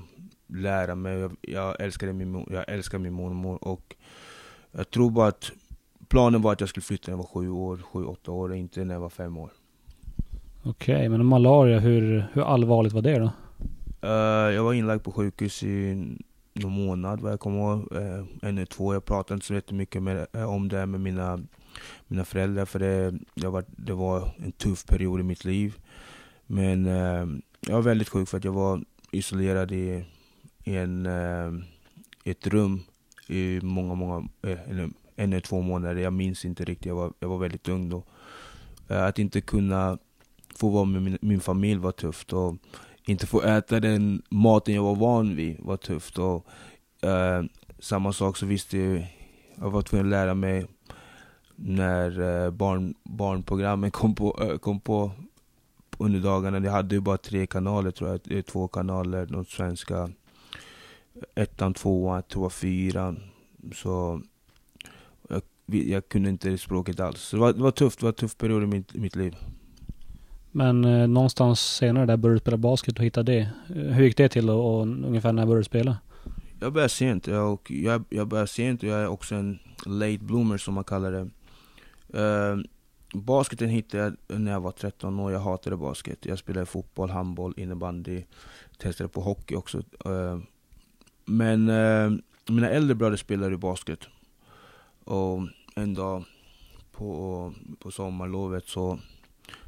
lära 0.47 0.95
mig. 0.95 1.31
Jag, 1.41 1.81
älskade 1.81 2.13
min, 2.13 2.47
jag 2.51 2.65
älskar 2.69 2.99
min 2.99 3.13
mormor 3.13 3.65
och 3.65 3.97
jag 4.73 4.91
tror 4.91 5.11
bara 5.11 5.29
att 5.29 5.53
planen 6.09 6.43
var 6.43 6.53
att 6.53 6.61
jag 6.61 6.69
skulle 6.69 6.85
flytta 6.85 7.11
när 7.11 7.13
jag 7.13 7.19
var 7.19 7.43
sju 7.43 7.51
år, 7.51 7.77
sju, 7.77 8.05
åtta 8.05 8.33
år, 8.33 8.55
inte 8.55 8.85
när 8.85 8.95
jag 8.95 9.01
var 9.01 9.09
fem 9.09 9.37
år. 9.37 9.51
Okej, 10.65 10.97
okay, 10.97 11.09
men 11.09 11.27
malaria, 11.27 11.79
hur, 11.79 12.27
hur 12.33 12.43
allvarligt 12.43 12.93
var 12.93 13.03
det 13.03 13.19
då? 13.19 13.31
Uh, 14.05 14.55
jag 14.55 14.65
var 14.65 14.73
inlagd 14.73 15.03
på 15.03 15.13
sjukhus 15.13 15.63
i 15.63 16.07
någon 16.59 16.73
månad 16.73 17.21
vad 17.21 17.33
jag 17.33 17.41
kommer 17.41 17.59
ihåg. 17.59 17.93
Eh, 17.93 18.25
en 18.43 18.59
eller 18.59 18.67
två. 18.67 18.95
Jag 18.95 19.05
pratade 19.05 19.35
inte 19.35 19.47
så 19.47 19.55
jättemycket 19.55 20.03
med, 20.03 20.27
eh, 20.33 20.51
om 20.51 20.69
det 20.69 20.87
med 20.87 21.01
mina, 21.01 21.41
mina 22.07 22.25
föräldrar 22.25 22.65
för 22.65 22.79
det, 22.79 23.15
jag 23.35 23.51
var, 23.51 23.65
det 23.67 23.93
var 23.93 24.35
en 24.39 24.53
tuff 24.53 24.85
period 24.87 25.21
i 25.21 25.23
mitt 25.23 25.45
liv. 25.45 25.79
Men 26.47 26.87
eh, 26.87 27.27
jag 27.61 27.75
var 27.75 27.83
väldigt 27.83 28.09
sjuk 28.09 28.29
för 28.29 28.39
att 28.39 28.45
jag 28.45 28.53
var 28.53 28.85
isolerad 29.11 29.73
i, 29.73 30.05
i 30.65 30.77
en, 30.77 31.07
eh, 31.07 31.53
ett 32.25 32.47
rum 32.47 32.81
i 33.27 33.61
många, 33.63 33.95
många, 33.95 34.29
eh, 34.43 34.71
eller 34.71 34.91
en 35.17 35.33
eller 35.33 35.41
två 35.41 35.61
månader. 35.61 36.01
Jag 36.01 36.13
minns 36.13 36.45
inte 36.45 36.65
riktigt, 36.65 36.87
jag 36.87 36.95
var, 36.95 37.13
jag 37.21 37.29
var 37.29 37.39
väldigt 37.39 37.69
ung 37.69 37.89
då. 37.89 38.03
Eh, 38.89 39.05
att 39.05 39.19
inte 39.19 39.41
kunna 39.41 39.99
få 40.55 40.69
vara 40.69 40.85
med 40.85 41.03
min, 41.03 41.19
min 41.21 41.41
familj 41.41 41.81
var 41.81 41.93
tufft. 41.93 42.33
Och 42.33 42.57
inte 43.07 43.27
få 43.27 43.43
äta 43.43 43.81
den 43.81 44.23
maten 44.31 44.75
jag 44.75 44.83
var 44.83 44.97
van 44.97 45.37
vid 45.37 45.57
var 45.61 45.77
tufft. 45.77 46.19
Och, 46.19 46.47
eh, 47.03 47.45
samma 47.79 48.13
sak 48.13 48.37
så 48.37 48.47
visste 48.47 48.79
jag, 48.79 49.07
jag 49.55 49.71
var 49.71 49.83
tvungen 49.83 50.07
att 50.07 50.11
lära 50.11 50.35
mig 50.35 50.67
när 51.57 52.21
eh, 52.21 52.51
barn, 52.51 52.95
barnprogrammen 53.05 53.91
kom 53.91 54.15
på, 54.15 54.39
eh, 54.43 54.59
kom 54.59 54.81
på 54.81 55.11
under 55.99 56.21
dagarna. 56.21 56.59
Jag 56.59 56.73
hade 56.73 56.95
ju 56.95 57.01
bara 57.01 57.19
tre 57.19 57.47
kanaler 57.47 57.91
tror 57.91 58.21
jag, 58.27 58.47
två 58.47 58.69
kanaler, 58.69 59.27
de 59.27 59.45
svenska. 59.45 60.11
Ettan, 61.35 61.75
tvåan, 61.75 62.23
tvåan, 62.23 62.51
fyran. 62.51 63.21
Så 63.75 64.23
jag, 65.29 65.43
jag 65.67 66.09
kunde 66.09 66.29
inte 66.29 66.59
språket 66.59 67.01
alls. 67.01 67.21
Så 67.21 67.37
det 67.37 67.41
var, 67.41 67.53
det 67.53 67.63
var 67.63 67.71
tufft, 67.71 67.99
det 67.99 68.05
var 68.05 68.11
en 68.11 68.15
tuff 68.15 68.37
period 68.37 68.63
i 68.63 68.67
mitt, 68.67 68.95
mitt 68.95 69.17
liv. 69.17 69.37
Men 70.57 70.85
eh, 70.85 71.09
någonstans 71.09 71.61
senare 71.61 72.07
där 72.07 72.17
började 72.17 72.37
du 72.37 72.41
spela 72.41 72.57
basket 72.57 72.99
och 72.99 73.05
hitta 73.05 73.23
det. 73.23 73.39
Eh, 73.39 73.77
hur 73.77 74.05
gick 74.05 74.17
det 74.17 74.29
till 74.29 74.51
och, 74.51 74.75
och 74.75 74.83
ungefär 74.83 75.33
när 75.33 75.47
började 75.47 75.61
du 75.61 75.65
spela? 75.65 75.99
Jag 76.61 76.73
började 76.73 76.89
sent. 76.89 77.27
Jag, 77.27 77.59
jag, 77.69 78.05
jag 78.09 78.29
började 78.29 78.49
sent 78.49 78.83
och 78.83 78.89
jag 78.89 79.01
är 79.01 79.07
också 79.07 79.35
en 79.35 79.59
late 79.87 80.19
bloomer 80.19 80.59
som 80.59 80.75
man 80.75 80.85
kallar 80.85 81.13
det. 81.13 81.29
Uh, 82.21 82.63
basketen 83.15 83.69
hittade 83.69 84.03
jag 84.03 84.41
när 84.41 84.53
jag 84.53 84.61
var 84.61 84.73
13 84.73 85.21
år. 85.21 85.33
Jag 85.33 85.41
hatade 85.41 85.77
basket. 85.77 86.27
Jag 86.27 86.39
spelade 86.39 86.67
fotboll, 86.67 87.11
handboll, 87.11 87.55
innebandy. 87.57 88.25
Testade 88.79 89.09
på 89.09 89.21
hockey 89.21 89.55
också. 89.55 89.79
Uh, 90.07 90.39
men 91.25 91.69
uh, 91.69 92.13
mina 92.49 92.71
äldre 92.71 92.95
bröder 92.95 93.17
spelade 93.17 93.57
basket. 93.57 94.01
Och 95.05 95.41
en 95.75 95.95
dag 95.95 96.25
på, 96.93 97.53
på 97.79 97.91
sommarlovet 97.91 98.69
så 98.69 98.99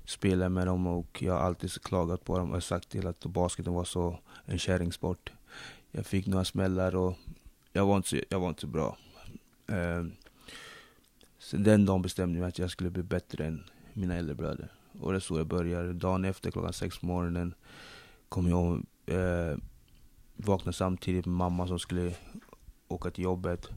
spelade 0.09 0.49
med 0.49 0.67
dem 0.67 0.87
och 0.87 1.23
jag 1.23 1.33
har 1.33 1.41
alltid 1.41 1.83
klagat 1.83 2.25
på 2.25 2.39
dem 2.39 2.53
och 2.53 2.65
sagt 2.65 2.89
till 2.89 3.07
att 3.07 3.27
basketen 3.27 3.73
var 3.75 3.85
så 3.85 4.19
en 4.45 4.59
kärringsport. 4.59 5.33
Jag 5.91 6.07
fick 6.07 6.27
några 6.27 6.45
smällar 6.45 6.97
och 6.97 7.15
jag 7.73 7.87
var 7.87 7.97
inte 7.97 8.09
så, 8.09 8.17
jag 8.29 8.41
var 8.41 8.49
inte 8.49 8.61
så 8.61 8.67
bra. 8.67 8.97
Eh, 9.67 10.05
sen 11.39 11.63
den 11.63 11.87
dagen 11.87 12.03
bestämde 12.03 12.35
jag 12.35 12.41
mig 12.41 12.49
att 12.49 12.59
jag 12.59 12.71
skulle 12.71 12.91
bli 12.91 13.03
bättre 13.03 13.47
än 13.47 13.65
mina 13.93 14.15
äldre 14.15 14.35
bröder. 14.35 14.73
Och 15.01 15.13
det 15.13 15.19
är 15.19 15.21
så 15.21 15.39
jag 15.39 15.47
började. 15.47 15.93
Dagen 15.93 16.25
efter 16.25 16.51
klockan 16.51 16.73
sex 16.73 16.99
på 16.99 17.07
morgonen 17.07 17.55
kom 18.29 18.49
jag 18.49 18.83
eh, 19.19 19.57
vaknade 20.37 20.77
samtidigt 20.77 21.27
med 21.27 21.35
mamma 21.35 21.67
som 21.67 21.79
skulle 21.79 22.15
åka 22.89 23.11
till 23.11 23.25
jobbet. 23.25 23.69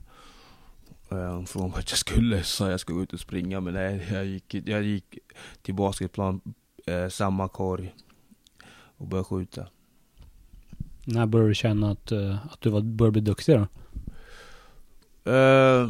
Hon 1.12 1.48
frågade 1.48 1.80
att 1.80 1.92
jag 1.92 1.98
skulle, 1.98 2.44
sa 2.44 2.72
jag 2.72 2.80
skulle 2.80 2.96
gå 2.96 3.04
ut 3.04 3.14
och 3.14 3.20
springa 3.20 3.60
men 3.60 3.74
nej, 3.74 4.08
jag 4.12 4.26
gick, 4.26 4.54
jag 4.54 4.84
gick 4.84 5.18
till 5.62 5.76
basketplan, 5.76 6.42
eh, 6.86 7.08
samma 7.08 7.48
korg 7.48 7.96
och 8.98 9.08
började 9.08 9.26
skjuta. 9.26 9.68
När 11.06 11.26
började 11.26 11.50
du 11.50 11.56
känna 11.56 11.92
att, 11.92 12.12
eh, 12.12 12.46
att 12.46 12.62
du 12.62 12.70
var, 12.70 12.82
började 12.82 13.12
bli 13.12 13.22
duktig 13.22 13.56
då? 13.56 13.68
Uh, 15.32 15.90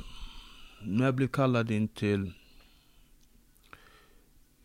när 0.84 1.06
jag 1.06 1.16
blev 1.16 1.28
kallad 1.28 1.72
in 1.72 1.88
till 1.88 2.34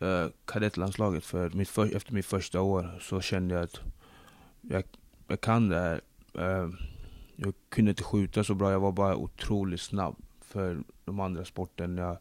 uh, 0.03 0.27
kadettlandslaget 0.45 1.25
för 1.25 1.51
mitt 1.51 1.69
för, 1.69 1.97
efter 1.97 2.13
mitt 2.15 2.27
första 2.27 2.61
år 2.61 2.99
så 3.01 3.21
kände 3.21 3.55
jag 3.55 3.65
att 3.65 3.81
jag, 4.61 4.85
jag 5.29 5.41
kan 5.41 5.69
det 5.69 5.77
här. 5.77 6.01
Uh, 6.39 6.75
jag 7.37 7.55
kunde 7.69 7.91
inte 7.91 8.03
skjuta 8.03 8.45
så 8.45 8.55
bra, 8.55 8.73
jag 8.73 8.81
var 8.81 8.93
bara 8.93 9.17
otroligt 9.17 9.81
snabb 9.81 10.17
för 10.47 10.83
de 11.05 11.21
andra 11.21 11.45
sporten 11.45 11.99
jag 11.99 12.19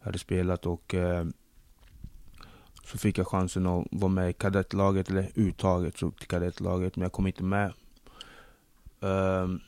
hade 0.00 0.18
spelat 0.18 0.66
och 0.66 0.94
eh, 0.94 1.26
så 2.84 2.98
fick 2.98 3.18
jag 3.18 3.28
chansen 3.28 3.66
att 3.66 3.86
vara 3.90 4.12
med 4.12 4.30
i 4.30 4.32
kadettlaget, 4.32 5.10
eller 5.10 5.30
uttaget 5.34 5.96
till 5.96 6.28
kadettlaget, 6.28 6.96
men 6.96 7.02
jag 7.02 7.12
kom 7.12 7.26
inte 7.26 7.42
med. 7.42 7.72
Um, 9.00 9.60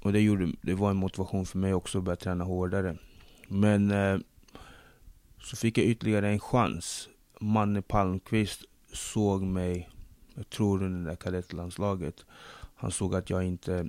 och 0.00 0.12
det, 0.12 0.20
gjorde, 0.20 0.52
det 0.62 0.74
var 0.74 0.90
en 0.90 0.96
motivation 0.96 1.46
för 1.46 1.58
mig 1.58 1.74
också 1.74 1.98
att 1.98 2.04
börja 2.04 2.16
träna 2.16 2.44
hårdare. 2.44 2.96
Men 3.48 3.90
eh, 3.90 4.18
så 5.42 5.56
fick 5.56 5.78
jag 5.78 5.86
ytterligare 5.86 6.28
en 6.28 6.40
chans. 6.40 7.08
Manne 7.40 7.82
Palmqvist 7.82 8.64
såg 8.92 9.42
mig, 9.42 9.90
jag 10.34 10.50
tror 10.50 10.82
under 10.82 11.00
det 11.00 11.10
där 11.10 11.16
kadettlandslaget. 11.16 12.24
Han 12.74 12.90
såg 12.90 13.14
att 13.14 13.30
jag 13.30 13.44
inte, 13.44 13.88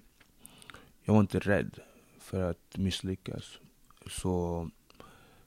jag 1.04 1.14
var 1.14 1.22
inte 1.22 1.40
rädd 1.40 1.80
för 2.26 2.42
att 2.50 2.78
misslyckas. 2.78 3.60
Så 4.08 4.70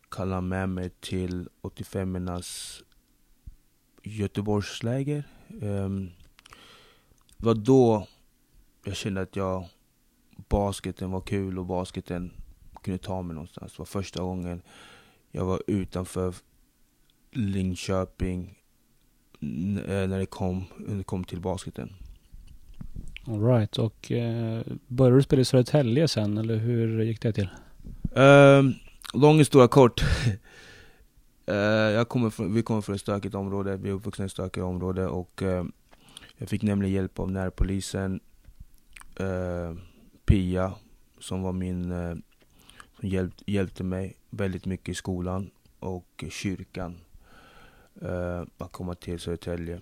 kallade 0.09 0.43
med 0.43 0.69
mig 0.69 0.91
till 0.91 1.49
85ornas 1.63 2.83
Göteborgsläger. 4.03 5.25
Ehm, 5.49 5.63
um, 5.63 6.11
det 7.37 7.47
var 7.47 7.55
då 7.55 8.07
jag 8.85 8.97
kände 8.97 9.21
att 9.21 9.37
jag, 9.37 9.69
basketen 10.49 11.11
var 11.11 11.21
kul 11.21 11.59
och 11.59 11.67
basketen 11.67 12.33
kunde 12.83 12.99
ta 12.99 13.23
mig 13.23 13.35
någonstans. 13.35 13.73
Det 13.73 13.79
var 13.79 13.87
första 13.87 14.23
gången 14.23 14.63
jag 15.31 15.45
var 15.45 15.63
utanför 15.67 16.35
Linköping 17.31 18.59
eh, 19.41 20.09
när 20.09 20.19
det 20.19 20.27
kom, 20.27 20.65
när 20.79 20.97
det 20.97 21.05
kom 21.05 21.25
till 21.25 21.41
basketen. 21.41 21.93
Alright, 23.31 23.79
och 23.79 24.13
eh, 24.13 24.63
började 24.87 25.17
du 25.17 25.23
spela 25.23 25.43
i 25.43 25.45
Södertälje 25.45 26.09
sen 26.09 26.39
eller 26.39 26.57
hur 26.57 27.03
gick 27.03 27.23
det 27.23 27.33
till? 27.33 27.49
Um, 28.13 28.75
lång 29.15 29.39
historia 29.39 29.69
kort. 29.69 30.03
uh, 31.51 31.55
jag 31.95 32.09
kommer 32.09 32.31
från, 32.31 32.55
vi 32.55 32.63
kommer 32.63 32.81
från 32.81 32.95
ett 32.95 33.01
stökigt 33.01 33.35
område, 33.35 33.77
vi 33.77 33.89
är 33.89 33.93
uppvuxna 33.93 34.25
i 34.25 34.27
ett 34.27 34.33
stökigt 34.33 34.65
område 34.65 35.07
och 35.07 35.43
uh, 35.43 35.65
jag 36.37 36.49
fick 36.49 36.63
nämligen 36.63 36.95
hjälp 36.95 37.19
av 37.19 37.31
närpolisen 37.31 38.21
uh, 39.21 39.77
Pia, 40.27 40.73
som 41.21 41.43
var 41.43 41.53
min 41.53 41.93
som 43.01 43.09
hjälp, 43.09 43.35
hjälpte 43.47 43.85
mig 43.85 44.17
väldigt 44.31 44.67
mycket 44.67 44.89
i 44.89 44.95
skolan 44.95 45.51
och 45.79 46.25
kyrkan. 46.31 46.99
att 48.59 48.73
komma 48.73 48.95
till 48.95 49.21
Södertälje, 49.21 49.81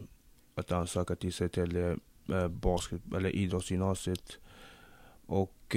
att 0.55 0.73
ansöka 0.73 1.15
till 1.15 1.33
Södertälje 1.33 1.97
basket, 2.51 3.01
eller 3.17 3.31
idrottsgymnasiet. 3.31 4.39
Och 5.27 5.77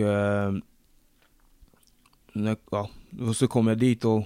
när, 2.34 2.58
ja, 2.72 2.90
och 3.20 3.36
så 3.36 3.48
kom 3.48 3.68
jag 3.68 3.78
dit 3.78 4.06
och 4.06 4.24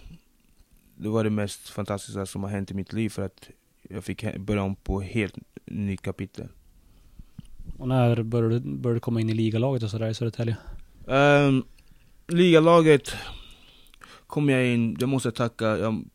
det 0.95 1.09
var 1.09 1.23
det 1.23 1.29
mest 1.29 1.69
fantastiska 1.69 2.25
som 2.25 2.43
har 2.43 2.49
hänt 2.49 2.71
i 2.71 2.73
mitt 2.73 2.93
liv 2.93 3.09
för 3.09 3.21
att 3.25 3.49
jag 3.89 4.03
fick 4.03 4.37
börja 4.37 4.63
om 4.63 4.75
på 4.75 5.01
helt 5.01 5.37
nytt 5.65 6.01
kapitel. 6.01 6.47
Och 7.77 7.87
när 7.87 8.23
började 8.23 8.59
du, 8.59 8.77
började 8.77 8.95
du 8.97 8.99
komma 8.99 9.21
in 9.21 9.29
i 9.29 9.33
ligalaget 9.33 9.83
och 9.83 9.89
sådär 9.89 10.09
i 10.09 10.13
Södertälje? 10.13 10.57
Um, 11.05 11.65
ligalaget 12.27 13.15
kom 14.27 14.49
jag 14.49 14.67
in, 14.67 14.97
jag 14.99 15.09
måste 15.09 15.31
tacka, 15.31 15.77
jag 15.77 16.05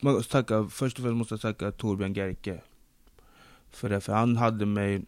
måste 0.00 0.32
tacka, 0.32 0.68
först 0.70 0.98
och 0.98 1.04
främst 1.04 1.16
måste 1.16 1.34
jag 1.34 1.40
tacka 1.40 1.72
Torbjörn 1.72 2.14
Gerke. 2.14 2.60
För 3.70 3.88
det, 3.88 4.00
för 4.00 4.12
han 4.12 4.36
hade 4.36 4.66
mig 4.66 5.02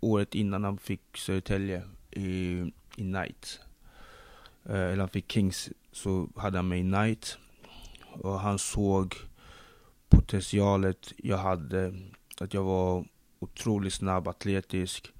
året 0.00 0.34
innan 0.34 0.64
han 0.64 0.78
fick 0.78 1.16
Södertälje 1.16 1.82
i, 2.10 2.62
i 2.96 3.04
Night. 3.04 3.60
Eh, 4.64 4.80
eller 4.80 4.98
han 4.98 5.08
fick 5.08 5.32
Kings, 5.32 5.68
så 5.92 6.28
hade 6.36 6.58
han 6.58 6.68
mig 6.68 6.80
i 6.80 6.82
Knight. 6.82 7.38
Och 8.12 8.40
han 8.40 8.58
såg 8.58 9.14
potentialet 10.08 11.12
jag 11.16 11.38
hade. 11.38 11.94
Att 12.40 12.54
jag 12.54 12.62
var 12.62 13.04
otroligt 13.38 13.94
snabb, 13.94 14.28
atletisk. 14.28 15.12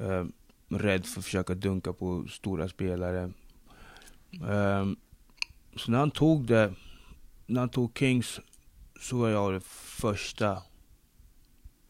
Eh, 0.00 0.24
rädd 0.68 1.06
för 1.06 1.20
att 1.20 1.24
försöka 1.24 1.54
dunka 1.54 1.92
på 1.92 2.26
stora 2.28 2.68
spelare. 2.68 3.32
Eh, 4.32 4.86
så 5.76 5.90
när 5.90 5.98
han 5.98 6.10
tog 6.10 6.46
det, 6.46 6.74
när 7.46 7.60
han 7.60 7.68
tog 7.68 7.98
Kings, 7.98 8.40
så 9.00 9.16
var 9.16 9.28
jag 9.28 9.52
den 9.52 9.60
första 10.00 10.62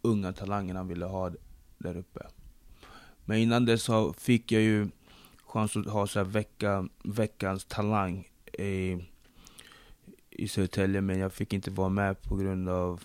unga 0.03 0.33
talangen 0.33 0.77
han 0.77 0.89
ville 0.89 1.07
ha 1.07 1.31
där 1.83 1.97
uppe. 1.97 2.27
Men 3.25 3.39
innan 3.39 3.65
dess 3.65 3.83
så 3.83 4.13
fick 4.13 4.53
jag 4.53 4.63
ju 4.63 4.89
chans 5.47 5.77
att 5.77 5.87
ha 5.87 6.07
så 6.07 6.19
här 6.19 6.27
vecka, 6.27 6.89
veckans 7.05 7.65
talang 7.65 8.29
i, 8.59 8.99
i 10.31 10.49
Södertälje, 10.49 11.01
men 11.01 11.19
jag 11.19 11.33
fick 11.33 11.53
inte 11.53 11.71
vara 11.71 11.89
med 11.89 12.23
på 12.23 12.37
grund 12.37 12.69
av 12.69 13.03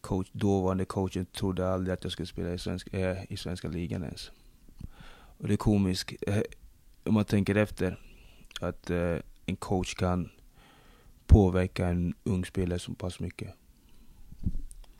coach, 0.00 0.28
dåvarande 0.32 0.84
coachen 0.84 1.26
trodde 1.26 1.72
aldrig 1.72 1.94
att 1.94 2.04
jag 2.04 2.12
skulle 2.12 2.26
spela 2.26 2.52
i, 2.52 2.58
svensk, 2.58 2.94
äh, 2.94 3.18
i 3.28 3.36
svenska 3.36 3.68
ligan 3.68 4.04
ens. 4.04 4.30
Och 5.38 5.48
det 5.48 5.54
är 5.54 5.56
komiskt, 5.56 6.12
äh, 6.26 6.42
om 7.04 7.14
man 7.14 7.24
tänker 7.24 7.54
efter, 7.54 7.98
att 8.60 8.90
äh, 8.90 9.16
en 9.46 9.56
coach 9.56 9.94
kan 9.94 10.30
påverka 11.26 11.86
en 11.86 12.14
ung 12.24 12.44
spelare 12.44 12.78
så 12.78 12.94
pass 12.94 13.20
mycket. 13.20 13.54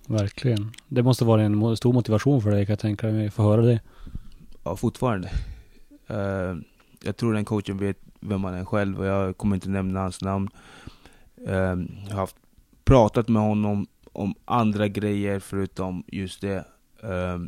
Verkligen. 0.07 0.73
Det 0.89 1.03
måste 1.03 1.25
vara 1.25 1.43
en 1.43 1.77
stor 1.77 1.93
motivation 1.93 2.43
för 2.43 2.51
dig 2.51 2.67
kan 2.67 2.73
jag 2.73 2.79
tänka 2.79 3.07
mig, 3.07 3.31
få 3.31 3.43
höra 3.43 3.63
det. 3.63 3.81
Ja, 4.65 4.77
fortfarande. 4.77 5.31
Uh, 6.11 6.63
jag 7.03 7.17
tror 7.17 7.33
den 7.35 7.45
coachen 7.45 7.79
vet 7.79 7.99
vem 8.21 8.45
han 8.45 8.55
är 8.55 8.65
själv 8.65 9.01
och 9.01 9.07
jag 9.07 9.37
kommer 9.37 9.57
inte 9.57 9.69
nämna 9.69 10.01
hans 10.01 10.21
namn. 10.21 10.49
Uh, 11.49 11.53
jag 11.53 12.11
har 12.11 12.17
haft, 12.17 12.37
pratat 12.85 13.29
med 13.29 13.43
honom 13.43 13.87
om 14.13 14.35
andra 14.45 14.89
grejer 14.89 15.41
förutom 15.41 16.05
just 16.07 16.41
det. 16.41 16.65
Uh, 17.05 17.47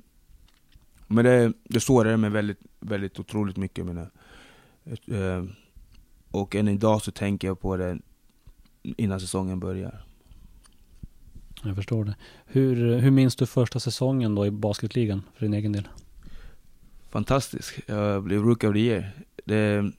men 1.06 1.24
det, 1.24 1.52
det 1.64 1.80
sårade 1.80 2.16
mig 2.16 2.30
väldigt, 2.30 2.60
väldigt 2.80 3.20
otroligt 3.20 3.56
mycket. 3.56 3.86
Menar. 3.86 4.10
Uh, 5.10 5.44
och 6.30 6.54
än 6.54 6.68
idag 6.68 7.02
så 7.02 7.10
tänker 7.10 7.48
jag 7.48 7.60
på 7.60 7.76
det 7.76 7.98
innan 8.82 9.20
säsongen 9.20 9.60
börjar. 9.60 10.04
Jag 11.64 11.76
förstår 11.76 12.04
det. 12.04 12.16
Hur, 12.46 12.98
hur 12.98 13.10
minns 13.10 13.36
du 13.36 13.46
första 13.46 13.80
säsongen 13.80 14.34
då 14.34 14.46
i 14.46 14.50
basketligan 14.50 15.22
för 15.34 15.46
din 15.46 15.54
egen 15.54 15.72
del? 15.72 15.88
fantastisk. 17.14 17.80
Jag 17.86 18.22
blev 18.22 18.42
Rookie 18.42 18.68
of 18.68 18.74
the 18.74 18.80
Year. 18.80 19.12
Det 19.44 19.54
är 19.54 19.78
en 19.78 19.96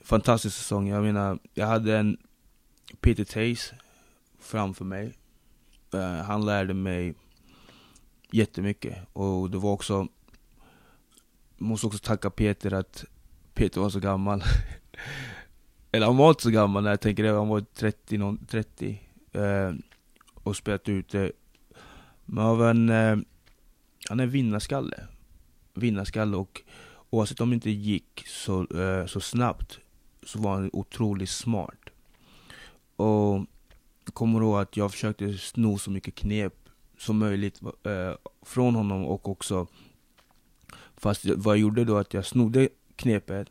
fantastisk 0.00 0.56
säsong. 0.56 0.88
Jag 0.88 1.02
menar, 1.02 1.38
jag 1.54 1.66
hade 1.66 1.98
en 1.98 2.16
Peter 3.00 3.24
Tays 3.24 3.72
framför 4.38 4.84
mig. 4.84 5.12
Eh, 5.94 6.24
han 6.24 6.46
lärde 6.46 6.74
mig 6.74 7.14
jättemycket. 8.30 8.98
Och 9.12 9.50
det 9.50 9.58
var 9.58 9.72
också, 9.72 10.08
måste 11.58 11.86
också 11.86 11.98
tacka 11.98 12.30
Peter 12.30 12.74
att 12.74 13.04
Peter 13.54 13.80
var 13.80 13.90
så 13.90 14.00
gammal. 14.00 14.42
Eller 15.92 16.06
han 16.06 16.16
var 16.16 16.28
inte 16.28 16.42
så 16.42 16.50
gammal 16.50 16.82
när 16.82 16.90
jag 16.90 17.00
tänker 17.00 17.22
det, 17.22 17.30
han 17.30 17.48
var 17.48 17.60
30, 17.60 18.38
30 18.48 19.00
eh, 19.32 19.72
och 20.34 20.56
spelat 20.56 20.88
ute. 20.88 21.20
Eh, 21.20 21.30
men 22.56 22.88
eh, 22.88 23.16
han 24.08 24.20
är 24.20 24.26
vinnarskalle 24.26 25.06
vinnarskalle 25.74 26.36
och 26.36 26.62
oavsett 27.10 27.40
om 27.40 27.50
det 27.50 27.54
inte 27.54 27.70
gick 27.70 28.24
så, 28.26 28.66
eh, 28.78 29.06
så 29.06 29.20
snabbt 29.20 29.78
så 30.22 30.38
var 30.38 30.54
han 30.54 30.70
otroligt 30.72 31.30
smart. 31.30 31.80
Och 32.96 33.46
jag 34.04 34.14
kommer 34.14 34.40
ihåg 34.40 34.60
att 34.60 34.76
jag 34.76 34.92
försökte 34.92 35.38
sno 35.38 35.78
så 35.78 35.90
mycket 35.90 36.14
knep 36.14 36.54
som 36.98 37.18
möjligt 37.18 37.60
eh, 37.62 38.14
från 38.42 38.74
honom 38.74 39.04
och 39.04 39.28
också 39.28 39.66
Fast 40.96 41.24
vad 41.24 41.56
jag 41.56 41.60
gjorde 41.60 41.84
då 41.84 41.96
att 41.96 42.14
jag 42.14 42.26
snodde 42.26 42.68
knepet 42.96 43.48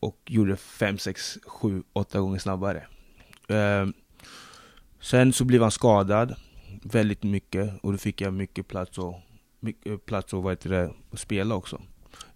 och 0.00 0.18
gjorde 0.26 0.56
5, 0.56 0.98
6, 0.98 1.38
7, 1.46 1.82
8 1.92 2.20
gånger 2.20 2.38
snabbare. 2.38 2.86
Eh, 3.48 3.86
sen 5.02 5.32
så 5.32 5.44
blev 5.44 5.62
han 5.62 5.70
skadad 5.70 6.34
väldigt 6.82 7.22
mycket 7.22 7.72
och 7.82 7.92
då 7.92 7.98
fick 7.98 8.20
jag 8.20 8.34
mycket 8.34 8.68
plats 8.68 8.98
och 8.98 9.20
mycket 9.60 10.06
plats 10.06 10.32
och 10.32 10.42
vad 10.42 10.52
heter 10.52 10.70
det, 10.70 10.94
att 11.10 11.18
spela 11.18 11.54
också. 11.54 11.80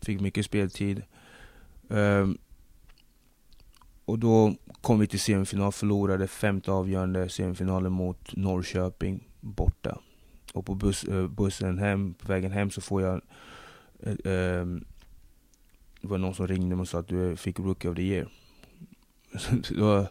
Fick 0.00 0.20
mycket 0.20 0.44
speltid. 0.46 1.02
Um, 1.88 2.38
och 4.04 4.18
då 4.18 4.54
kom 4.80 4.98
vi 4.98 5.06
till 5.06 5.20
semifinal, 5.20 5.72
förlorade 5.72 6.28
femte 6.28 6.72
avgörande 6.72 7.28
semifinalen 7.28 7.92
mot 7.92 8.36
Norrköping 8.36 9.28
borta. 9.40 9.98
och 10.52 10.66
på 10.66 10.74
bus, 10.74 11.04
eh, 11.04 11.28
bussen 11.28 11.78
hem, 11.78 12.14
på 12.14 12.28
vägen 12.28 12.52
hem 12.52 12.70
så 12.70 12.80
får 12.80 13.02
jag 13.02 13.20
eh, 14.02 14.32
ehm, 14.32 14.84
Det 16.00 16.08
var 16.08 16.18
någon 16.18 16.34
som 16.34 16.46
ringde 16.46 16.76
mig 16.76 16.80
och 16.80 16.88
sa 16.88 16.98
att 16.98 17.08
du 17.08 17.36
fick 17.36 17.58
Rookie 17.58 17.90
of 17.90 17.96
the 17.96 18.02
year. 18.02 18.28
då, 19.76 20.06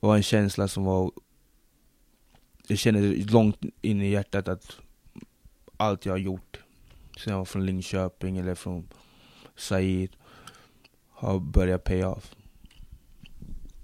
var, 0.00 0.16
en 0.16 0.22
känsla 0.22 0.68
som 0.68 0.84
var 0.84 1.10
Jag 2.66 2.78
kände 2.78 3.00
långt 3.32 3.58
in 3.80 4.02
i 4.02 4.10
hjärtat 4.10 4.48
att 4.48 4.76
allt 5.76 6.06
jag 6.06 6.12
har 6.12 6.18
gjort 6.18 6.60
sen 7.18 7.30
jag 7.30 7.38
var 7.38 7.44
från 7.44 7.66
Linköping 7.66 8.38
eller 8.38 8.54
från 8.54 8.88
Said 9.56 10.10
har 11.10 11.38
börjat 11.38 11.84
pay 11.84 12.04
off. 12.04 12.34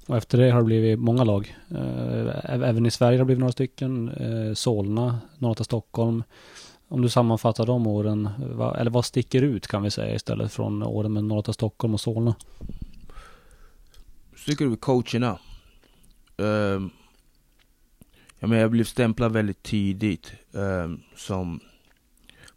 Och 0.06 0.16
efter 0.16 0.38
det 0.38 0.50
har 0.50 0.59
det 0.59 0.64
blivit 0.64 0.99
många 0.99 1.25
lag. 1.25 1.56
Eh, 1.71 2.44
även 2.44 2.87
i 2.87 2.90
Sverige 2.90 3.18
har 3.18 3.18
det 3.18 3.25
blivit 3.25 3.40
några 3.40 3.52
stycken. 3.52 4.09
Eh, 4.09 4.54
Solna, 4.54 5.18
Norra 5.38 5.64
Stockholm. 5.64 6.23
Om 6.88 7.02
du 7.02 7.09
sammanfattar 7.09 7.66
de 7.66 7.87
åren, 7.87 8.28
eller 8.78 8.90
vad 8.90 9.04
sticker 9.04 9.42
ut 9.42 9.66
kan 9.66 9.83
vi 9.83 9.90
säga 9.90 10.14
istället 10.14 10.52
från 10.52 10.83
åren 10.83 11.12
med 11.12 11.25
Norra 11.25 11.52
Stockholm 11.52 11.94
och 11.94 12.00
Solna? 12.00 12.35
Sticker 14.37 14.73
ut 14.73 14.80
coacherna. 14.80 15.38
Ehm, 16.37 16.47
um, 16.47 16.91
jag, 18.38 18.49
menar, 18.49 18.62
jag 18.62 18.71
blev 18.71 18.85
stämplad 18.85 19.33
väldigt 19.33 19.62
tidigt 19.62 20.33
um, 20.53 21.03
som 21.17 21.61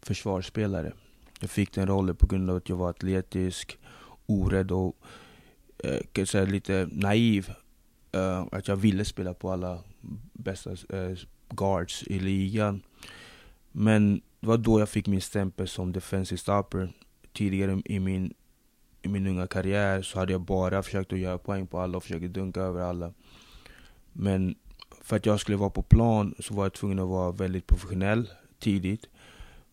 försvarsspelare. 0.02 0.94
Jag 1.40 1.50
fick 1.50 1.74
den 1.74 1.88
rollen 1.88 2.16
på 2.16 2.26
grund 2.28 2.50
av 2.50 2.56
att 2.56 2.70
jag 2.70 2.76
var 2.76 2.90
atletisk, 2.90 3.78
orädd 4.26 4.72
och 4.72 4.98
eh, 5.84 6.00
kan 6.12 6.26
säga 6.26 6.46
lite 6.46 6.90
naiv. 6.92 7.50
Uh, 8.16 8.46
att 8.52 8.68
jag 8.68 8.76
ville 8.76 9.06
spela 9.06 9.34
på 9.34 9.52
alla 9.52 9.80
bästa 10.34 10.70
uh, 10.70 11.18
guards 11.50 12.04
i 12.04 12.20
ligan. 12.20 12.82
Men 13.72 14.22
det 14.40 14.48
var 14.48 14.58
då 14.58 14.80
jag 14.80 14.90
fick 14.90 15.08
min 15.08 15.22
stämpel 15.22 15.68
som 15.68 15.92
defensive 15.92 16.38
stopper. 16.38 16.90
Tidigare 17.34 17.82
i 17.86 18.00
min, 18.00 18.34
i 19.02 19.08
min 19.08 19.28
unga 19.28 19.48
karriär 19.48 20.02
så 20.02 20.20
hade 20.20 20.32
jag 20.32 20.42
bara 20.42 20.84
försökt 20.84 21.14
att 21.14 21.20
göra 21.20 21.38
poäng 21.38 21.68
på 21.68 21.80
alla 21.80 21.98
och 21.98 22.04
försökt 22.04 22.34
dunka 22.34 22.62
över 22.62 22.82
alla. 22.82 23.14
Men 24.20 24.56
för 25.02 25.16
att 25.16 25.26
jag 25.26 25.40
skulle 25.40 25.58
vara 25.58 25.70
på 25.70 25.82
plan 25.82 26.36
så 26.40 26.54
var 26.54 26.66
jag 26.66 26.74
tvungen 26.74 27.00
att 27.00 27.08
vara 27.08 27.32
väldigt 27.32 27.68
professionell 27.68 28.30
tidigt. 28.60 29.10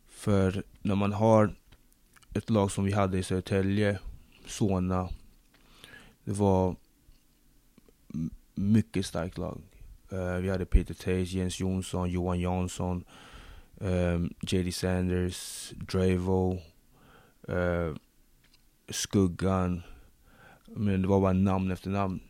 För 0.09 0.63
när 0.83 0.95
man 0.95 1.13
har 1.13 1.55
ett 2.35 2.51
lag 2.51 2.71
som 2.71 2.85
vi 2.85 2.93
hade 2.93 3.19
i 3.19 3.23
Södertälje, 3.23 3.99
Solna. 4.47 5.09
Det 6.25 6.33
var 6.33 6.77
mycket 8.55 9.07
starkt 9.07 9.39
lag. 9.39 9.61
Uh, 10.13 10.37
vi 10.37 10.51
hade 10.51 10.65
Peter 10.65 10.95
Tays, 10.95 11.33
Jens 11.33 11.61
Jonsson, 11.61 12.11
Johan 12.11 12.41
Jansson, 12.41 13.05
ehm, 13.81 14.15
um, 14.15 14.35
JD 14.41 14.73
Sanders, 14.73 15.71
Dravo, 15.71 16.59
uh, 17.49 17.97
Skuggan. 18.89 19.83
Men 20.67 21.03
det 21.03 21.09
var 21.09 21.21
bara 21.21 21.33
namn 21.33 21.71
efter 21.71 21.91
namn. 21.91 22.21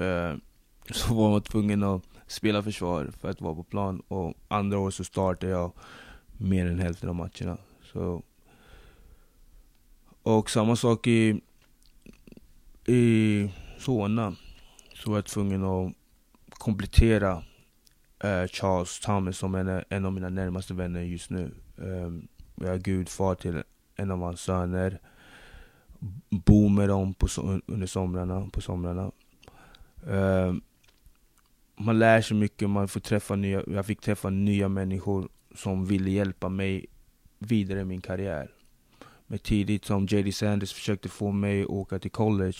Uh, 0.00 0.36
så 0.90 1.14
var 1.14 1.30
man 1.30 1.42
tvungen 1.42 1.82
att 1.82 2.02
spela 2.26 2.62
försvar 2.62 3.10
för 3.20 3.30
att 3.30 3.40
vara 3.40 3.54
på 3.54 3.64
plan. 3.64 4.00
Och 4.08 4.34
andra 4.48 4.78
år 4.78 4.90
så 4.90 5.04
startade 5.04 5.52
jag 5.52 5.72
mer 6.38 6.66
än 6.66 6.78
hälften 6.78 7.08
av 7.08 7.14
matcherna. 7.14 7.56
Så. 7.92 8.22
Och 10.22 10.50
samma 10.50 10.76
sak 10.76 11.06
i, 11.06 11.40
i 12.86 13.50
Solna. 13.78 14.36
Så 14.94 15.10
var 15.10 15.16
jag 15.16 15.26
tvungen 15.26 15.64
att 15.64 15.92
komplettera 16.50 17.42
eh, 18.24 18.46
Charles 18.46 19.00
Thomas 19.00 19.38
som 19.38 19.54
är 19.54 19.84
en 19.88 20.04
av 20.04 20.12
mina 20.12 20.28
närmaste 20.28 20.74
vänner 20.74 21.00
just 21.00 21.30
nu. 21.30 21.54
Eh, 21.78 22.12
jag 22.64 22.74
är 22.74 22.78
gudfar 22.78 23.34
till 23.34 23.62
en 23.96 24.10
av 24.10 24.20
hans 24.20 24.40
söner. 24.40 25.00
Bor 26.30 26.68
med 26.68 26.88
dem 26.88 27.14
på, 27.14 27.28
under 27.66 27.86
somrarna, 27.86 28.48
på 28.52 28.60
somrarna. 28.60 29.12
Eh, 30.06 30.54
man 31.76 31.98
lär 31.98 32.20
sig 32.20 32.36
mycket, 32.36 32.70
man 32.70 32.88
får 32.88 33.00
träffa 33.00 33.36
nya, 33.36 33.62
jag 33.66 33.86
fick 33.86 34.00
träffa 34.00 34.30
nya 34.30 34.68
människor 34.68 35.28
som 35.54 35.86
ville 35.86 36.10
hjälpa 36.10 36.48
mig 36.48 36.86
vidare 37.38 37.80
i 37.80 37.84
min 37.84 38.00
karriär. 38.00 38.50
Men 39.26 39.38
tidigt 39.38 39.84
som 39.84 40.06
JD 40.06 40.32
Sanders 40.32 40.72
försökte 40.72 41.08
få 41.08 41.32
mig 41.32 41.62
att 41.62 41.68
åka 41.68 41.98
till 41.98 42.10
college, 42.10 42.58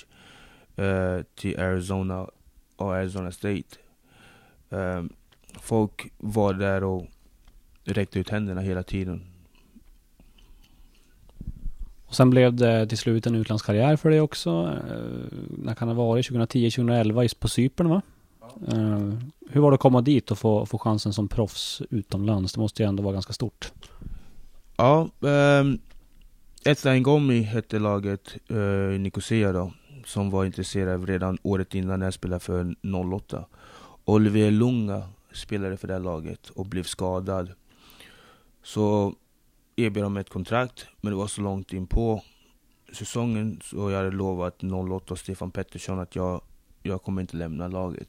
uh, 0.78 1.22
till 1.34 1.60
Arizona 1.60 2.28
och 2.76 2.94
Arizona 2.94 3.32
State. 3.32 3.76
Um, 4.68 5.12
folk 5.60 6.12
var 6.18 6.54
där 6.54 6.84
och 6.84 7.06
räckte 7.84 8.18
ut 8.18 8.30
händerna 8.30 8.60
hela 8.60 8.82
tiden. 8.82 9.24
Och 12.06 12.14
sen 12.14 12.30
blev 12.30 12.54
det 12.54 12.86
till 12.86 12.98
slut 12.98 13.26
en 13.26 13.34
utlandskarriär 13.34 13.96
för 13.96 14.10
dig 14.10 14.20
också. 14.20 14.50
Uh, 14.50 15.38
när 15.58 15.74
kan 15.74 15.88
det 15.88 15.94
ha 15.94 16.04
varit? 16.04 16.30
2010-2011 16.30 17.38
på 17.38 17.48
Cypern 17.48 17.88
va? 17.88 18.02
Uh, 18.72 19.14
hur 19.50 19.60
var 19.60 19.70
det 19.70 19.74
att 19.74 19.80
komma 19.80 20.00
dit 20.00 20.30
och 20.30 20.38
få, 20.38 20.66
få 20.66 20.78
chansen 20.78 21.12
som 21.12 21.28
proffs 21.28 21.82
utomlands? 21.90 22.52
Det 22.52 22.60
måste 22.60 22.82
ju 22.82 22.88
ändå 22.88 23.02
vara 23.02 23.12
ganska 23.12 23.32
stort. 23.32 23.72
Ja, 24.76 25.08
um, 25.20 25.78
Etla 26.64 26.98
Gomi 26.98 27.42
hette 27.42 27.78
laget 27.78 28.36
uh, 28.50 29.00
Nicosia 29.00 29.52
då, 29.52 29.72
som 30.04 30.30
var 30.30 30.44
intresserad 30.44 31.08
redan 31.08 31.38
året 31.42 31.74
innan 31.74 31.98
när 31.98 32.06
jag 32.06 32.14
spelade 32.14 32.40
för 32.40 32.74
08. 33.14 33.44
Olivier 34.04 34.50
Lunga 34.50 35.02
spelade 35.32 35.76
för 35.76 35.88
det 35.88 35.94
här 35.94 36.00
laget 36.00 36.50
och 36.50 36.66
blev 36.66 36.82
skadad. 36.82 37.52
Så 38.62 39.14
erbjöd 39.76 40.04
de 40.04 40.16
ett 40.16 40.30
kontrakt, 40.30 40.86
men 41.00 41.12
det 41.12 41.16
var 41.16 41.26
så 41.26 41.40
långt 41.40 41.72
in 41.72 41.86
på 41.86 42.22
säsongen 42.92 43.60
så 43.62 43.90
jag 43.90 43.98
hade 43.98 44.10
lovat 44.10 44.64
08 44.64 45.14
och 45.14 45.18
Stefan 45.18 45.50
Pettersson 45.50 45.98
att 45.98 46.16
jag, 46.16 46.40
jag 46.82 47.02
kommer 47.02 47.20
inte 47.20 47.36
lämna 47.36 47.68
laget. 47.68 48.08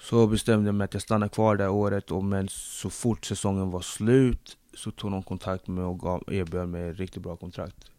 Så 0.00 0.26
bestämde 0.26 0.68
jag 0.68 0.74
mig 0.74 0.84
att 0.84 0.94
jag 0.94 1.02
stannar 1.02 1.28
kvar 1.28 1.56
det 1.56 1.68
året 1.68 2.10
och 2.10 2.24
men 2.24 2.48
så 2.48 2.90
fort 2.90 3.24
säsongen 3.24 3.70
var 3.70 3.80
slut 3.80 4.56
så 4.74 4.90
tog 4.90 5.10
de 5.10 5.22
kontakt 5.22 5.66
med 5.66 5.76
mig 5.76 5.84
och 5.84 6.00
gav, 6.00 6.24
erbjöd 6.26 6.68
mig 6.68 6.88
ett 6.88 6.98
riktigt 6.98 7.22
bra 7.22 7.36
kontrakt. 7.36 7.90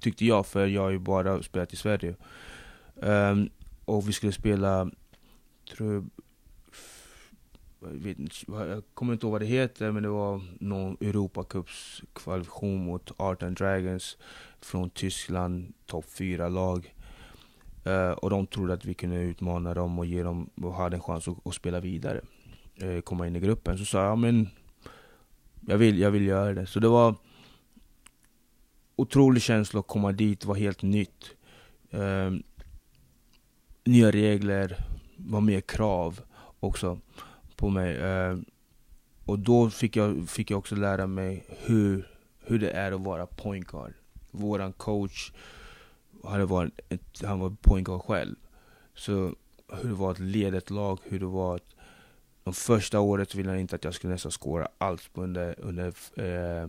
Tyckte 0.00 0.24
jag, 0.24 0.46
för 0.46 0.66
jag 0.66 0.82
har 0.82 0.90
ju 0.90 0.98
bara 0.98 1.42
spelat 1.42 1.72
i 1.72 1.76
Sverige. 1.76 2.14
Um, 2.94 3.50
och 3.84 4.08
vi 4.08 4.12
skulle 4.12 4.32
spela, 4.32 4.90
tror 5.76 5.92
jag, 5.94 6.10
vet 7.80 8.18
inte, 8.18 8.34
jag 8.48 8.82
kommer 8.94 9.12
inte 9.12 9.26
ihåg 9.26 9.32
vad 9.32 9.40
det 9.40 9.46
heter, 9.46 9.92
men 9.92 10.02
det 10.02 10.08
var 10.08 10.40
någon 10.60 10.96
Europacups 11.00 12.02
kvalifikation 12.12 12.84
mot 12.84 13.12
Art 13.16 13.42
and 13.42 13.56
Dragons 13.56 14.16
från 14.60 14.90
Tyskland, 14.90 15.74
topp 15.86 16.04
4-lag. 16.04 16.94
Uh, 17.86 18.10
och 18.10 18.30
de 18.30 18.46
trodde 18.46 18.72
att 18.72 18.84
vi 18.84 18.94
kunde 18.94 19.16
utmana 19.16 19.74
dem 19.74 19.98
och 19.98 20.06
ge 20.06 20.22
dem 20.22 20.50
och 20.62 20.74
hade 20.74 20.96
en 20.96 21.02
chans 21.02 21.28
att, 21.28 21.46
att 21.46 21.54
spela 21.54 21.80
vidare. 21.80 22.20
Uh, 22.82 23.00
komma 23.00 23.26
in 23.26 23.36
i 23.36 23.40
gruppen. 23.40 23.78
Så 23.78 23.84
sa 23.84 24.04
jag, 24.04 24.18
men 24.18 24.48
jag 25.60 25.78
vill, 25.78 25.98
jag 25.98 26.10
vill 26.10 26.26
göra 26.26 26.54
det. 26.54 26.66
Så 26.66 26.80
det 26.80 26.88
var 26.88 27.14
otrolig 28.96 29.42
känsla 29.42 29.80
att 29.80 29.86
komma 29.86 30.12
dit, 30.12 30.40
det 30.40 30.48
var 30.48 30.54
helt 30.54 30.82
nytt. 30.82 31.30
Uh, 31.94 32.38
nya 33.84 34.10
regler, 34.10 34.84
var 35.16 35.40
mer 35.40 35.60
krav 35.60 36.20
också 36.60 36.98
på 37.56 37.68
mig. 37.68 38.00
och 39.24 39.38
då 39.38 39.70
fick 39.70 39.96
jag, 39.96 40.28
fick 40.28 40.50
jag 40.50 40.58
också 40.58 40.74
lära 40.74 41.06
mig 41.06 41.44
hur, 41.48 42.08
hur 42.40 42.58
det 42.58 42.70
är 42.70 42.92
att 42.92 43.00
vara 43.00 43.26
point 43.26 43.66
guard. 43.66 43.92
Våran 44.30 44.72
coach 44.72 45.32
hade 46.26 46.44
varit 46.44 46.80
ett, 46.88 47.22
han 47.24 47.40
var 47.40 47.50
point 47.50 47.88
själv. 48.02 48.36
Så 48.94 49.34
hur 49.72 49.88
det 49.88 49.94
var 49.94 50.10
att 50.10 50.18
leda 50.18 50.58
ett 50.58 50.70
lag, 50.70 50.98
hur 51.04 51.20
det 51.20 51.26
var 51.26 51.56
att 51.56 51.74
de 52.44 52.54
första 52.54 53.00
året 53.00 53.34
ville 53.34 53.50
han 53.50 53.58
inte 53.58 53.76
att 53.76 53.84
jag 53.84 53.94
skulle 53.94 54.12
nästan 54.12 54.32
skåra 54.32 54.68
allt 54.78 55.10
under, 55.14 55.60
under, 55.60 55.86
eh, 56.16 56.68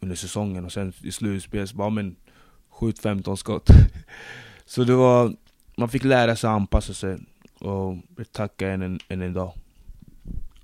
under 0.00 0.16
säsongen 0.16 0.64
och 0.64 0.72
sen 0.72 0.92
i 1.02 1.12
slutspelet 1.12 1.68
så 1.68 1.76
bara 1.76 1.90
men 1.90 2.16
skjut 2.68 2.98
15 2.98 3.36
skott. 3.36 3.68
så 4.64 4.84
det 4.84 4.94
var, 4.94 5.36
man 5.76 5.88
fick 5.88 6.04
lära 6.04 6.36
sig 6.36 6.48
att 6.48 6.54
anpassa 6.54 6.94
sig 6.94 7.18
och 7.58 7.96
tacka 8.32 8.68
än 8.68 8.82
en, 8.82 8.98
en, 9.08 9.22
en 9.22 9.32
dag. 9.32 9.52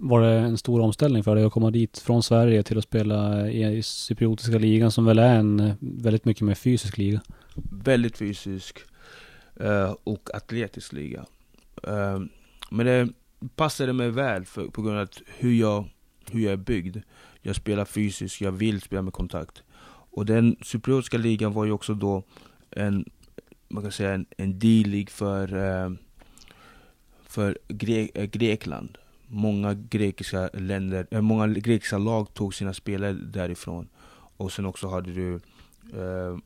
Var 0.02 0.20
det 0.20 0.28
en 0.28 0.58
stor 0.58 0.80
omställning 0.80 1.24
för 1.24 1.34
dig 1.34 1.44
att 1.44 1.52
komma 1.52 1.70
dit 1.70 1.98
från 1.98 2.22
Sverige 2.22 2.62
till 2.62 2.78
att 2.78 2.84
spela 2.84 3.50
i 3.50 3.82
cypriotiska 3.82 4.58
ligan 4.58 4.90
som 4.90 5.04
väl 5.04 5.18
är 5.18 5.36
en 5.36 5.60
eh, 5.60 5.74
väldigt 5.80 6.24
mycket 6.24 6.42
mer 6.42 6.54
fysisk 6.54 6.98
liga? 6.98 7.20
Väldigt 7.70 8.16
fysisk 8.16 8.78
eh, 9.56 9.94
och 10.04 10.30
atletisk 10.34 10.92
liga. 10.92 11.26
Eh, 11.82 12.20
men 12.70 12.86
det 12.86 13.08
passade 13.56 13.92
mig 13.92 14.10
väl 14.10 14.44
för, 14.44 14.66
på 14.66 14.82
grund 14.82 14.98
av 14.98 15.08
hur 15.38 15.52
jag, 15.52 15.84
hur 16.30 16.40
jag 16.40 16.52
är 16.52 16.56
byggd. 16.56 16.96
Jag 17.42 17.56
spelar 17.56 17.84
fysiskt, 17.84 18.40
jag 18.40 18.52
vill 18.52 18.80
spela 18.80 19.02
med 19.02 19.12
kontakt. 19.12 19.62
Och 20.12 20.26
den 20.26 20.56
cypriotiska 20.62 21.18
ligan 21.18 21.52
var 21.52 21.64
ju 21.64 21.72
också 21.72 21.94
då 21.94 22.22
en, 22.70 23.04
man 23.68 23.82
kan 23.82 23.92
säga 23.92 24.14
en, 24.14 24.26
en 24.36 24.58
D-league 24.58 25.10
för, 25.10 25.48
för 27.26 27.58
Gre 27.68 28.26
Grekland 28.26 28.98
många 29.30 29.74
grekiska 29.74 30.50
länder, 30.52 31.06
äh, 31.10 31.20
många 31.20 31.46
grekiska 31.46 31.98
lag 31.98 32.34
tog 32.34 32.54
sina 32.54 32.74
spelare 32.74 33.12
därifrån. 33.12 33.88
Och 34.36 34.52
sen 34.52 34.66
också 34.66 34.88
hade 34.88 35.12
du 35.12 35.34
eh, 35.94 36.38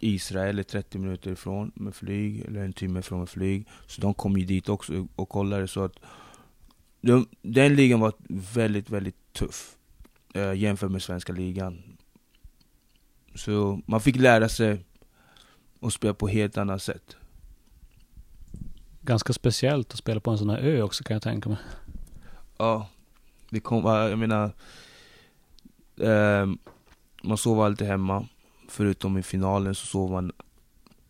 Israel 0.00 0.58
är 0.58 0.62
30 0.62 0.98
minuter 0.98 1.30
ifrån 1.30 1.72
med 1.74 1.94
flyg, 1.94 2.44
eller 2.44 2.64
en 2.64 2.72
timme 2.72 3.00
ifrån 3.00 3.18
med 3.18 3.28
flyg. 3.28 3.66
Så 3.86 4.00
de 4.00 4.14
kom 4.14 4.38
ju 4.38 4.44
dit 4.44 4.68
också 4.68 5.06
och 5.16 5.28
kollade. 5.28 5.68
Så 5.68 5.84
att 5.84 5.96
de, 7.00 7.28
den 7.42 7.76
ligan 7.76 8.00
var 8.00 8.12
väldigt, 8.54 8.90
väldigt 8.90 9.32
tuff 9.32 9.76
eh, 10.34 10.52
jämfört 10.52 10.90
med 10.90 11.02
svenska 11.02 11.32
ligan. 11.32 11.82
Så 13.34 13.80
man 13.86 14.00
fick 14.00 14.16
lära 14.16 14.48
sig 14.48 14.84
att 15.80 15.92
spela 15.92 16.14
på 16.14 16.28
helt 16.28 16.58
annat 16.58 16.82
sätt. 16.82 17.16
Ganska 19.00 19.32
speciellt 19.32 19.92
att 19.92 19.98
spela 19.98 20.20
på 20.20 20.30
en 20.30 20.38
sån 20.38 20.50
här 20.50 20.58
ö 20.58 20.82
också 20.82 21.04
kan 21.04 21.14
jag 21.14 21.22
tänka 21.22 21.48
mig. 21.48 21.58
Ja, 22.58 22.88
det 23.50 23.60
kom, 23.60 23.84
jag 23.84 24.18
menar, 24.18 24.50
eh, 26.00 26.46
man 27.22 27.38
sov 27.38 27.60
alltid 27.60 27.86
hemma. 27.86 28.26
Förutom 28.68 29.18
i 29.18 29.22
finalen 29.22 29.74
så 29.74 29.86
sov 29.86 30.10
man 30.10 30.32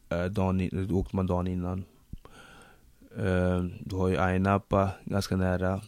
eh, 0.09 0.25
dagen, 0.25 0.69
då 0.89 0.97
åkte 0.97 1.17
man 1.17 1.27
dagen 1.27 1.47
innan. 1.47 1.85
Eh, 3.17 3.65
du 3.81 3.97
har 3.97 4.09
ju 4.09 4.17
Ainapa 4.17 4.91
ganska 5.05 5.37
nära. 5.37 5.81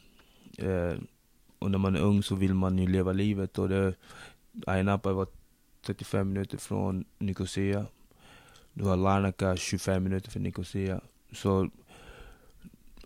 Eh, 0.58 0.98
och 1.58 1.70
när 1.70 1.78
man 1.78 1.96
är 1.96 2.00
ung 2.00 2.22
så 2.22 2.34
vill 2.34 2.54
man 2.54 2.78
ju 2.78 2.86
leva 2.86 3.12
livet. 3.12 3.58
Och 3.58 3.68
det, 3.68 3.94
Ainapa 4.66 5.12
var 5.12 5.26
35 5.86 6.28
minuter 6.32 6.58
från 6.58 7.04
Nicosia. 7.18 7.86
Du 8.72 8.84
har 8.84 8.96
Larnaca 8.96 9.56
25 9.56 10.04
minuter 10.04 10.30
från 10.30 10.42
Nicosia. 10.42 11.00
Så 11.32 11.70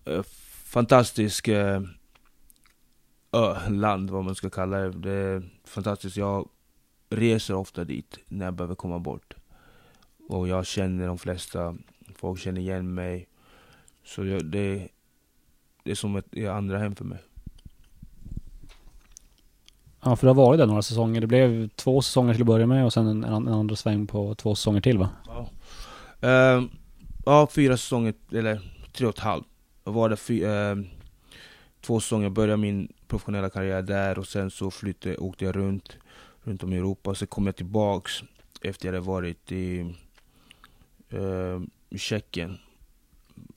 eh, 0.04 0.22
fantastisk 0.64 1.48
eh, 1.48 1.82
land, 3.68 4.10
vad 4.10 4.24
man 4.24 4.34
ska 4.34 4.50
kalla 4.50 4.78
det. 4.78 4.90
Det 4.90 5.12
är 5.12 5.42
fantastiskt. 5.64 6.16
Jag 6.16 6.48
reser 7.10 7.54
ofta 7.54 7.84
dit 7.84 8.18
när 8.28 8.44
jag 8.44 8.54
behöver 8.54 8.74
komma 8.74 8.98
bort. 8.98 9.34
Och 10.28 10.48
jag 10.48 10.66
känner 10.66 11.06
de 11.06 11.18
flesta. 11.18 11.76
Folk 12.16 12.40
känner 12.40 12.60
igen 12.60 12.94
mig. 12.94 13.28
Så 14.04 14.24
jag, 14.24 14.44
det, 14.44 14.88
det 15.82 15.90
är 15.90 15.94
som 15.94 16.16
ett 16.16 16.46
andra 16.48 16.78
hem 16.78 16.94
för 16.94 17.04
mig. 17.04 17.18
Ja, 20.04 20.16
för 20.16 20.26
det 20.26 20.30
har 20.30 20.34
varit 20.34 20.58
där 20.58 20.66
några 20.66 20.82
säsonger. 20.82 21.20
Det 21.20 21.26
blev 21.26 21.68
två 21.68 22.02
säsonger 22.02 22.34
till 22.34 22.42
att 22.42 22.46
börja 22.46 22.66
med 22.66 22.84
och 22.84 22.92
sen 22.92 23.06
en, 23.06 23.24
en 23.24 23.48
andra 23.48 23.76
sväng 23.76 24.06
på 24.06 24.34
två 24.34 24.54
säsonger 24.54 24.80
till 24.80 24.98
va? 24.98 25.08
Ja, 25.26 25.48
uh, 26.58 26.64
ja 27.24 27.48
fyra 27.50 27.76
säsonger, 27.76 28.14
eller 28.32 28.60
tre 28.92 29.06
och 29.06 29.14
ett 29.14 29.20
halvt. 29.20 29.46
Var 29.84 30.08
det 30.08 30.16
fy, 30.16 30.44
uh, 30.44 30.76
två 31.80 32.00
säsonger, 32.00 32.24
jag 32.24 32.32
började 32.32 32.56
min 32.56 32.92
professionella 33.14 33.50
karriär 33.50 33.82
där 33.82 34.18
och 34.18 34.26
sen 34.26 34.50
så 34.50 34.70
flyttade, 34.70 35.16
åkte 35.16 35.44
jag 35.44 35.56
runt, 35.56 35.96
runt 36.42 36.62
om 36.62 36.72
i 36.72 36.76
Europa. 36.76 37.14
Sen 37.14 37.28
kom 37.28 37.46
jag 37.46 37.56
tillbaks 37.56 38.12
efter 38.62 38.86
jag 38.88 38.94
hade 38.94 39.06
varit 39.06 39.52
i, 39.52 39.94
eh, 41.08 41.62
i 41.90 41.98
Tjeckien. 41.98 42.58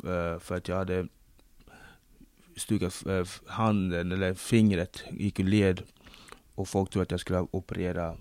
Eh, 0.04 0.40
för 0.40 0.56
att 0.56 0.68
jag 0.68 0.76
hade 0.76 1.08
stukat 2.56 3.06
eh, 3.06 3.26
handen, 3.46 4.12
eller 4.12 4.34
fingret, 4.34 5.04
gick 5.12 5.40
ur 5.40 5.44
led 5.44 5.82
och 6.56 6.68
folk 6.68 6.90
trodde 6.90 7.04
att 7.04 7.12
jag 7.12 7.20
skulle 7.20 7.48
operera 7.52 8.18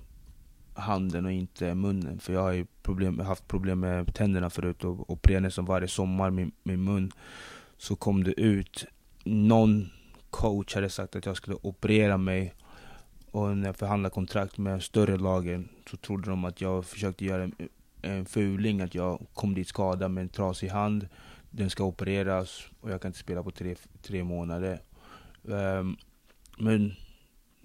handen 0.75 1.27
och 1.27 1.33
inte 1.33 1.75
munnen. 1.75 2.19
För 2.21 2.33
jag 2.33 2.41
har 2.41 2.53
ju 2.53 2.67
problem, 2.83 3.19
haft 3.19 3.49
problem 3.49 3.81
med 3.81 4.15
tänderna 4.15 4.51
förut 4.51 4.85
och 4.85 5.11
opererade 5.11 5.47
nästan 5.47 5.65
varje 5.65 5.89
sommar 5.89 6.31
min, 6.31 6.53
min 6.63 6.85
mun. 6.85 7.13
Så 7.77 7.97
kom 7.97 8.25
det 8.25 8.41
ut, 8.41 8.87
någon 9.25 9.91
coach 10.31 10.75
hade 10.75 10.89
sagt 10.91 11.17
att 11.17 11.27
jag 11.27 11.37
skulle 11.37 11.57
operera 11.63 12.17
mig. 12.17 12.55
Och 13.31 13.57
när 13.57 13.67
jag 13.67 13.77
förhandlade 13.77 14.15
kontrakt 14.15 14.59
med 14.59 14.83
större 14.83 15.17
lagen 15.17 15.69
så 15.91 15.97
trodde 15.97 16.31
de 16.31 16.45
att 16.45 16.61
jag 16.61 16.85
försökte 16.85 17.25
göra 17.25 17.43
en, 17.43 17.55
en 18.03 18.27
fuling, 18.27 18.81
att 18.81 18.95
jag 18.95 19.27
kom 19.35 19.55
dit 19.55 19.69
skadad 19.69 20.11
med 20.11 20.23
en 20.23 20.29
trasig 20.29 20.69
hand. 20.69 21.09
Den 21.51 21.71
ska 21.71 21.85
opereras 21.85 22.69
och 22.81 22.91
jag 22.91 23.03
kan 23.03 23.09
inte 23.09 23.19
spela 23.19 23.43
på 23.43 23.51
tre, 23.51 23.77
tre 24.03 24.25
månader. 24.25 24.81
Um, 25.43 25.97
men 26.59 26.95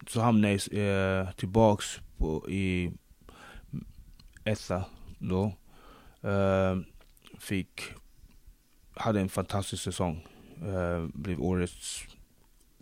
så 0.08 0.22
hamnade 0.22 0.60
jag 0.72 1.24
uh, 1.24 1.32
tillbaks 1.32 2.00
på, 2.18 2.50
i 2.50 2.92
etta 4.44 4.86
då. 5.20 5.54
Uh, 6.26 6.82
fick, 7.40 7.82
hade 8.94 9.22
en 9.22 9.30
fantastisk 9.30 9.84
säsong. 9.84 10.28
Uh, 10.66 11.08
blev 11.14 11.42
årets, 11.42 12.04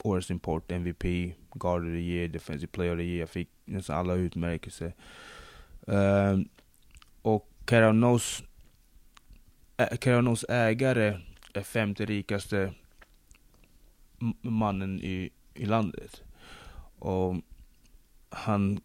årets 0.04 0.32
import, 0.32 0.72
MVP, 0.72 1.04
Guard 1.52 1.82
of 1.82 1.90
the 1.90 2.00
Year, 2.00 2.28
Defensive 2.28 2.72
Player 2.72 2.94
of 2.94 2.98
the 2.98 3.04
Year. 3.04 3.20
Jag 3.20 3.30
fick 3.30 3.50
nästan 3.66 3.98
alla 3.98 4.14
utmärkelser. 4.14 4.94
Eh, 5.88 6.38
och 7.22 7.50
Caranos, 7.66 8.44
Caranos 10.00 10.46
ägare 10.50 11.20
är 11.54 11.62
femte 11.62 12.06
rikaste 12.06 12.74
mannen 14.42 15.02
i, 15.02 15.30
i 15.54 15.66
landet. 15.66 16.24
Och 17.00 17.36
han 18.30 18.80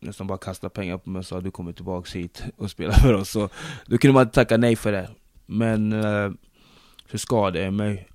nästan 0.00 0.26
bara 0.26 0.38
kastade 0.38 0.70
pengar 0.70 0.98
på 0.98 1.10
mig 1.10 1.18
och 1.18 1.26
sa 1.26 1.40
du 1.40 1.50
kommer 1.50 1.72
tillbaks 1.72 2.16
hit 2.16 2.44
och 2.56 2.70
spela 2.70 2.92
för 2.92 3.14
oss. 3.14 3.30
Så 3.30 3.48
då 3.86 3.98
kunde 3.98 4.12
man 4.14 4.22
inte 4.22 4.34
tacka 4.34 4.56
nej 4.56 4.76
för 4.76 4.92
det. 4.92 5.10
Men 5.46 5.92
uh, 5.92 6.32
så 7.10 7.18
skadade 7.18 7.64
jag 7.64 7.72
mig 7.72 8.08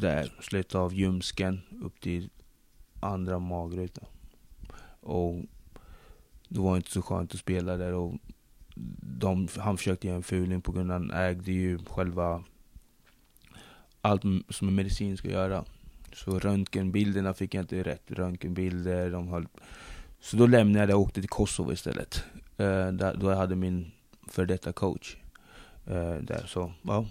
där, 0.00 0.32
slet 0.40 0.74
av 0.74 0.94
ljumsken 0.94 1.60
upp 1.82 2.00
till 2.00 2.30
andra 3.00 3.38
magrutan. 3.38 4.04
Och 5.00 5.34
det 6.48 6.60
var 6.60 6.76
inte 6.76 6.90
så 6.90 7.02
skönt 7.02 7.34
att 7.34 7.40
spela 7.40 7.76
där. 7.76 7.92
Och 7.92 8.14
de, 9.00 9.48
han 9.58 9.76
försökte 9.76 10.06
göra 10.06 10.16
en 10.16 10.22
fuling 10.22 10.60
på 10.60 10.72
grund 10.72 10.92
av 10.92 11.02
att 11.02 11.08
han 11.08 11.20
ägde 11.20 11.52
ju 11.52 11.78
själva 11.78 12.44
allt 14.00 14.22
som 14.48 14.68
en 14.68 14.74
medicin 14.74 15.16
ska 15.16 15.28
göra. 15.30 15.64
Så 16.12 16.38
röntgenbilderna 16.38 17.34
fick 17.34 17.54
jag 17.54 17.62
inte 17.62 17.82
rätt. 17.82 18.10
Röntgenbilder, 18.10 19.10
de 19.10 19.28
höll... 19.28 19.46
Så 20.20 20.36
då 20.36 20.46
lämnade 20.46 20.92
jag 20.92 21.00
och 21.00 21.06
åkte 21.06 21.20
till 21.20 21.30
Kosovo 21.30 21.72
istället. 21.72 22.24
Eh, 22.56 22.88
där, 22.88 23.16
då 23.16 23.30
jag 23.30 23.36
hade 23.36 23.56
min 23.56 23.90
för 24.28 24.46
detta 24.46 24.72
coach. 24.72 25.16
Eh, 25.86 26.14
där, 26.14 26.44
så 26.46 26.72
ja. 26.82 27.06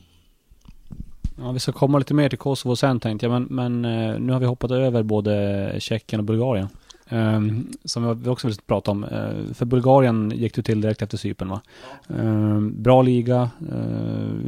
Ja, 1.43 1.51
vi 1.51 1.59
ska 1.59 1.71
komma 1.71 1.97
lite 1.97 2.13
mer 2.13 2.29
till 2.29 2.37
Kosovo 2.37 2.75
sen 2.75 2.99
tänkte 2.99 3.25
jag, 3.25 3.41
men, 3.41 3.47
men 3.49 3.85
eh, 3.85 4.19
nu 4.19 4.33
har 4.33 4.39
vi 4.39 4.45
hoppat 4.45 4.71
över 4.71 5.03
både 5.03 5.75
Tjeckien 5.79 6.19
och 6.19 6.25
Bulgarien. 6.25 6.67
Um, 7.09 7.71
som 7.85 8.21
vi 8.21 8.29
också 8.29 8.47
vill 8.47 8.57
prata 8.65 8.91
om. 8.91 9.03
Uh, 9.03 9.53
för 9.53 9.65
Bulgarien 9.65 10.31
gick 10.35 10.55
du 10.55 10.61
till 10.61 10.81
direkt 10.81 11.01
efter 11.01 11.17
Cypern 11.17 11.49
va? 11.49 11.61
Uh, 12.09 12.59
bra 12.59 13.01
liga. 13.01 13.49
Eh, 13.71 13.77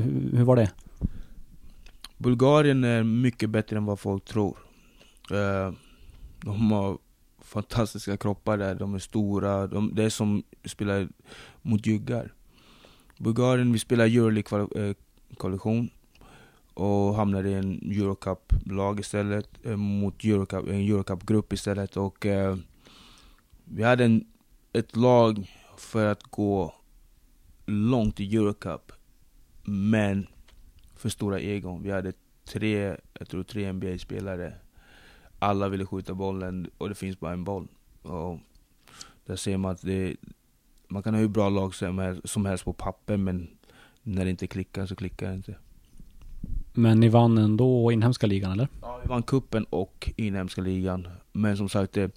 hur, 0.03 0.37
hur 0.37 0.43
var 0.43 0.55
det? 0.55 0.71
Bulgarien 2.17 2.83
är 2.83 3.03
mycket 3.03 3.49
bättre 3.49 3.77
än 3.77 3.85
vad 3.85 3.99
folk 3.99 4.25
tror. 4.25 4.57
De 6.41 6.71
har 6.71 6.97
fantastiska 7.41 8.17
kroppar 8.17 8.57
där, 8.57 8.75
de 8.75 8.95
är 8.95 8.99
stora, 8.99 9.67
de, 9.67 9.95
det 9.95 10.03
är 10.03 10.09
som 10.09 10.43
att 10.63 10.71
spela 10.71 11.07
mot 11.61 11.85
juggar. 11.85 12.33
Bulgarien, 13.17 13.73
vi 13.73 13.79
spelar 13.79 14.05
Euroleague-koalition 14.05 15.89
och 16.73 17.15
hamnade 17.15 17.49
i 17.49 17.53
en 17.53 17.91
Eurocup-lag 17.91 18.99
istället, 18.99 19.65
eh, 19.65 19.75
mot 19.75 20.23
Eurocup, 20.23 20.67
en 20.67 20.89
Eurocup-grupp 20.89 21.53
istället. 21.53 21.97
Och 21.97 22.25
eh, 22.25 22.57
vi 23.63 23.83
hade 23.83 24.05
en, 24.05 24.25
ett 24.73 24.95
lag 24.95 25.51
för 25.77 26.05
att 26.05 26.23
gå 26.23 26.73
långt 27.65 28.19
i 28.19 28.35
Eurocup, 28.35 28.91
men 29.63 30.27
för 30.95 31.09
stora 31.09 31.39
egon. 31.39 31.83
Vi 31.83 31.91
hade 31.91 32.13
tre, 32.45 32.97
jag 33.13 33.27
tror 33.27 33.43
tre 33.43 33.73
NBA-spelare. 33.73 34.53
Alla 35.39 35.69
ville 35.69 35.85
skjuta 35.85 36.13
bollen 36.13 36.69
och 36.77 36.89
det 36.89 36.95
finns 36.95 37.19
bara 37.19 37.33
en 37.33 37.43
boll. 37.43 37.67
Och 38.01 38.39
där 39.25 39.35
ser 39.35 39.57
man 39.57 39.71
att 39.71 39.81
det, 39.81 40.15
man 40.87 41.03
kan 41.03 41.13
ha 41.13 41.21
hur 41.21 41.27
bra 41.27 41.49
lag 41.49 41.75
som 42.23 42.45
helst 42.45 42.65
på 42.65 42.73
papper 42.73 43.17
men 43.17 43.57
när 44.01 44.25
det 44.25 44.31
inte 44.31 44.47
klickar 44.47 44.85
så 44.85 44.95
klickar 44.95 45.27
det 45.27 45.35
inte. 45.35 45.55
Men 46.73 46.99
ni 46.99 47.09
vann 47.09 47.37
ändå 47.37 47.91
inhemska 47.91 48.27
ligan 48.27 48.51
eller? 48.51 48.67
Ja, 48.81 48.99
vi 49.03 49.09
vann 49.09 49.23
kuppen 49.23 49.63
och 49.63 50.11
inhemska 50.15 50.61
ligan. 50.61 51.07
Men 51.31 51.57
som 51.57 51.69
sagt, 51.69 51.93
det, 51.93 52.11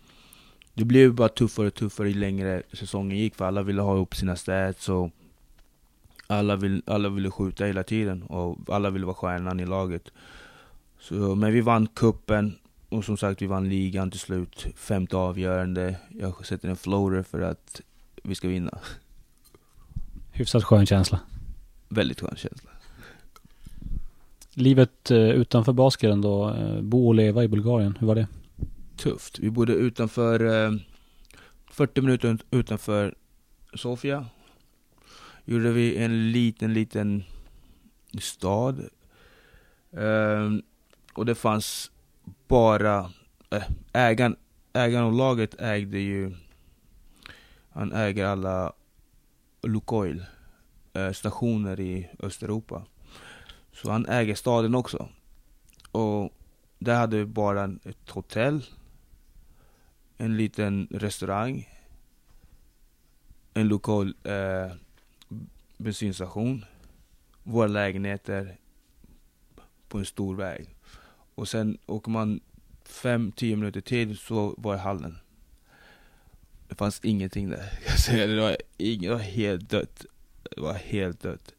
det 0.74 0.84
blev 0.84 1.14
bara 1.14 1.28
tuffare 1.28 1.66
och 1.66 1.74
tuffare 1.74 2.08
ju 2.08 2.14
längre 2.14 2.62
säsongen 2.72 3.18
gick 3.18 3.34
för 3.34 3.44
alla 3.44 3.62
ville 3.62 3.82
ha 3.82 3.96
upp 3.96 4.14
sina 4.14 4.36
stats 4.36 4.88
och 4.88 5.10
alla, 6.26 6.56
vill, 6.56 6.82
alla 6.86 7.08
ville 7.08 7.30
skjuta 7.30 7.64
hela 7.64 7.82
tiden 7.82 8.22
och 8.22 8.58
alla 8.68 8.90
ville 8.90 9.06
vara 9.06 9.14
stjärnan 9.14 9.60
i 9.60 9.66
laget. 9.66 10.10
Så, 11.00 11.34
men 11.34 11.52
vi 11.52 11.60
vann 11.60 11.86
kuppen 11.86 12.58
och 12.88 13.04
som 13.04 13.16
sagt 13.16 13.42
vi 13.42 13.46
vann 13.46 13.68
ligan 13.68 14.10
till 14.10 14.20
slut. 14.20 14.66
Femte 14.76 15.16
avgörande. 15.16 15.96
Jag 16.10 16.46
sätter 16.46 16.68
en 16.68 16.76
floater 16.76 17.22
för 17.22 17.40
att 17.40 17.80
vi 18.22 18.34
ska 18.34 18.48
vinna. 18.48 18.78
Hyfsat 20.32 20.64
skön 20.64 20.86
känsla. 20.86 21.20
Väldigt 21.88 22.20
skön 22.20 22.36
känsla. 22.36 22.70
Livet 24.58 25.10
eh, 25.10 25.18
utanför 25.18 25.72
basketen 25.72 26.20
då, 26.20 26.50
eh, 26.50 26.80
bo 26.80 27.06
och 27.06 27.14
leva 27.14 27.44
i 27.44 27.48
Bulgarien, 27.48 27.96
hur 28.00 28.06
var 28.06 28.14
det? 28.14 28.26
Tufft. 28.96 29.38
Vi 29.38 29.50
bodde 29.50 29.72
utanför, 29.72 30.64
eh, 30.64 30.72
40 31.70 32.00
minuter 32.00 32.38
utanför 32.50 33.14
Sofia. 33.74 34.26
Gjorde 35.44 35.72
vi 35.72 35.96
en 35.96 36.32
liten, 36.32 36.74
liten 36.74 37.24
stad. 38.20 38.88
Ehm, 39.92 40.62
och 41.14 41.26
det 41.26 41.34
fanns 41.34 41.90
bara, 42.48 43.10
ägaren, 43.92 44.36
ägaren 44.72 45.04
av 45.04 45.12
laget 45.12 45.54
ägde 45.60 45.98
ju, 45.98 46.34
han 47.70 47.92
äger 47.92 48.24
alla 48.24 48.72
Lukoil 49.62 50.24
stationer 51.12 51.80
i 51.80 52.10
Östeuropa. 52.18 52.82
Så 53.76 53.90
han 53.90 54.06
äger 54.06 54.34
staden 54.34 54.74
också. 54.74 55.08
Och 55.90 56.32
där 56.78 56.94
hade 56.94 57.16
vi 57.16 57.24
bara 57.24 57.64
ett 57.84 58.10
hotell, 58.10 58.64
en 60.16 60.36
liten 60.36 60.88
restaurang, 60.90 61.68
en 63.54 63.68
lokal 63.68 64.14
eh, 64.24 64.72
bensinstation, 65.76 66.64
våra 67.42 67.66
lägenheter 67.66 68.56
på 69.88 69.98
en 69.98 70.06
stor 70.06 70.36
väg. 70.36 70.76
Och 71.34 71.48
sen 71.48 71.78
åker 71.86 72.10
man 72.10 72.40
5-10 72.84 73.56
minuter 73.56 73.80
till 73.80 74.18
så 74.18 74.54
var 74.58 74.76
hallen. 74.76 75.18
Det 76.68 76.74
fanns 76.74 77.00
ingenting 77.02 77.50
där. 77.50 77.72
Det 78.26 78.40
var, 78.40 78.56
inget, 78.76 79.02
det 79.02 79.14
var 79.14 79.18
helt 79.18 79.70
dött. 79.70 80.04
Det 80.42 80.60
var 80.60 80.74
helt 80.74 81.20
dött. 81.20 81.55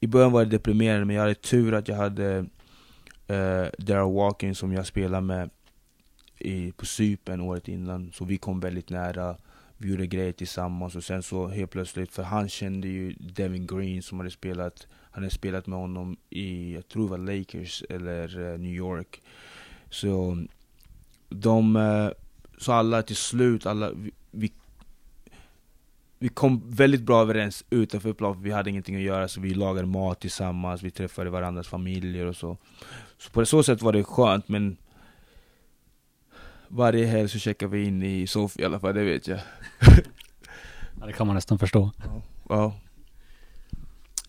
I 0.00 0.06
början 0.06 0.32
var 0.32 0.44
det 0.44 0.50
deprimerande 0.50 1.04
men 1.04 1.16
jag 1.16 1.22
hade 1.22 1.34
tur 1.34 1.74
att 1.74 1.88
jag 1.88 1.96
hade 1.96 2.38
uh, 2.38 3.68
Daryl 3.78 4.14
Walking 4.14 4.54
som 4.54 4.72
jag 4.72 4.86
spelade 4.86 5.26
med 5.26 5.50
i, 6.38 6.72
på 6.72 6.86
Cypern 6.86 7.40
året 7.40 7.68
innan. 7.68 8.12
Så 8.12 8.24
vi 8.24 8.38
kom 8.38 8.60
väldigt 8.60 8.90
nära. 8.90 9.36
Vi 9.76 9.90
gjorde 9.90 10.06
grejer 10.06 10.32
tillsammans 10.32 10.96
och 10.96 11.04
sen 11.04 11.22
så 11.22 11.48
helt 11.48 11.70
plötsligt, 11.70 12.12
för 12.12 12.22
han 12.22 12.48
kände 12.48 12.88
ju 12.88 13.12
Devin 13.12 13.66
Green 13.66 14.02
som 14.02 14.18
hade 14.18 14.30
spelat, 14.30 14.86
han 15.10 15.22
hade 15.22 15.34
spelat 15.34 15.66
med 15.66 15.78
honom 15.78 16.16
i, 16.30 16.74
jag 16.74 16.88
tror 16.88 17.04
det 17.04 17.10
var 17.10 17.36
Lakers 17.36 17.84
eller 17.88 18.38
uh, 18.38 18.58
New 18.58 18.74
York. 18.74 19.22
Så 19.90 20.44
de, 21.28 21.76
uh, 21.76 22.10
så 22.58 22.72
alla 22.72 23.02
till 23.02 23.16
slut, 23.16 23.66
alla, 23.66 23.92
vi, 23.92 24.10
vi 24.30 24.52
vi 26.22 26.28
kom 26.28 26.62
väldigt 26.66 27.02
bra 27.02 27.22
överens 27.22 27.64
utanför 27.70 28.12
plan, 28.12 28.34
för 28.34 28.42
vi 28.42 28.50
hade 28.50 28.70
ingenting 28.70 28.96
att 28.96 29.02
göra 29.02 29.28
så 29.28 29.40
vi 29.40 29.54
lagade 29.54 29.86
mat 29.86 30.20
tillsammans, 30.20 30.82
vi 30.82 30.90
träffade 30.90 31.30
varandras 31.30 31.68
familjer 31.68 32.26
och 32.26 32.36
så. 32.36 32.56
Så 33.18 33.30
på 33.30 33.46
så 33.46 33.62
sätt 33.62 33.82
var 33.82 33.92
det 33.92 34.04
skönt 34.04 34.48
men 34.48 34.76
varje 36.68 37.06
helg 37.06 37.28
så 37.28 37.38
checkade 37.38 37.76
vi 37.76 37.84
in 37.84 38.02
i 38.02 38.26
Sofia 38.26 38.62
i 38.62 38.66
alla 38.66 38.80
fall, 38.80 38.94
det 38.94 39.04
vet 39.04 39.28
jag. 39.28 39.38
ja, 41.00 41.06
det 41.06 41.12
kan 41.12 41.26
man 41.26 41.36
nästan 41.36 41.58
förstå. 41.58 41.90
Ja. 42.04 42.22
ja. 42.48 42.74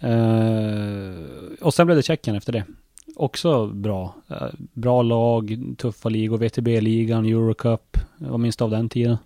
Uh, 0.04 1.54
och 1.62 1.74
sen 1.74 1.86
blev 1.86 1.96
det 1.96 2.04
Tjeckien 2.04 2.36
efter 2.36 2.54
det. 2.54 2.66
Också 3.16 3.68
bra. 3.68 4.16
Uh, 4.32 4.48
bra 4.74 5.02
lag, 5.02 5.76
tuffa 5.78 6.10
ligor, 6.10 6.38
VTB-ligan, 6.38 7.26
Eurocup. 7.26 7.98
Vad 8.18 8.40
minns 8.40 8.58
du 8.58 8.64
av 8.64 8.72
den 8.72 8.90
tiden? 8.90 9.18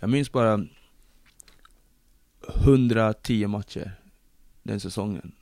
Jag 0.00 0.10
minns 0.10 0.32
bara 0.32 0.66
110 2.48 3.46
matcher 3.46 3.92
den 4.66 4.80
säsongen. 4.80 5.32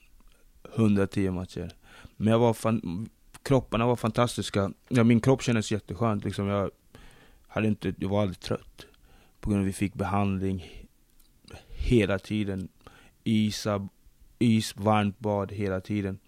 110 0.75 1.31
matcher. 1.31 1.71
Men 2.17 2.31
jag 2.31 2.39
var 2.39 2.53
fan, 2.53 3.09
kropparna 3.43 3.85
var 3.85 3.95
fantastiska. 3.95 4.71
Ja, 4.89 5.03
min 5.03 5.21
kropp 5.21 5.41
kändes 5.41 5.71
jätteskönt. 5.71 6.25
Liksom 6.25 6.47
jag, 6.47 6.71
hade 7.47 7.67
inte, 7.67 7.93
jag 7.97 8.09
var 8.09 8.21
aldrig 8.21 8.39
trött. 8.39 8.85
På 9.39 9.49
grund 9.49 9.59
av 9.59 9.65
att 9.65 9.69
vi 9.69 9.73
fick 9.73 9.93
behandling 9.93 10.65
hela 11.69 12.19
tiden. 12.19 12.67
Isa, 13.23 13.87
is, 14.39 14.77
varmt 14.77 15.19
bad 15.19 15.51
hela 15.51 15.81
tiden. 15.81 16.19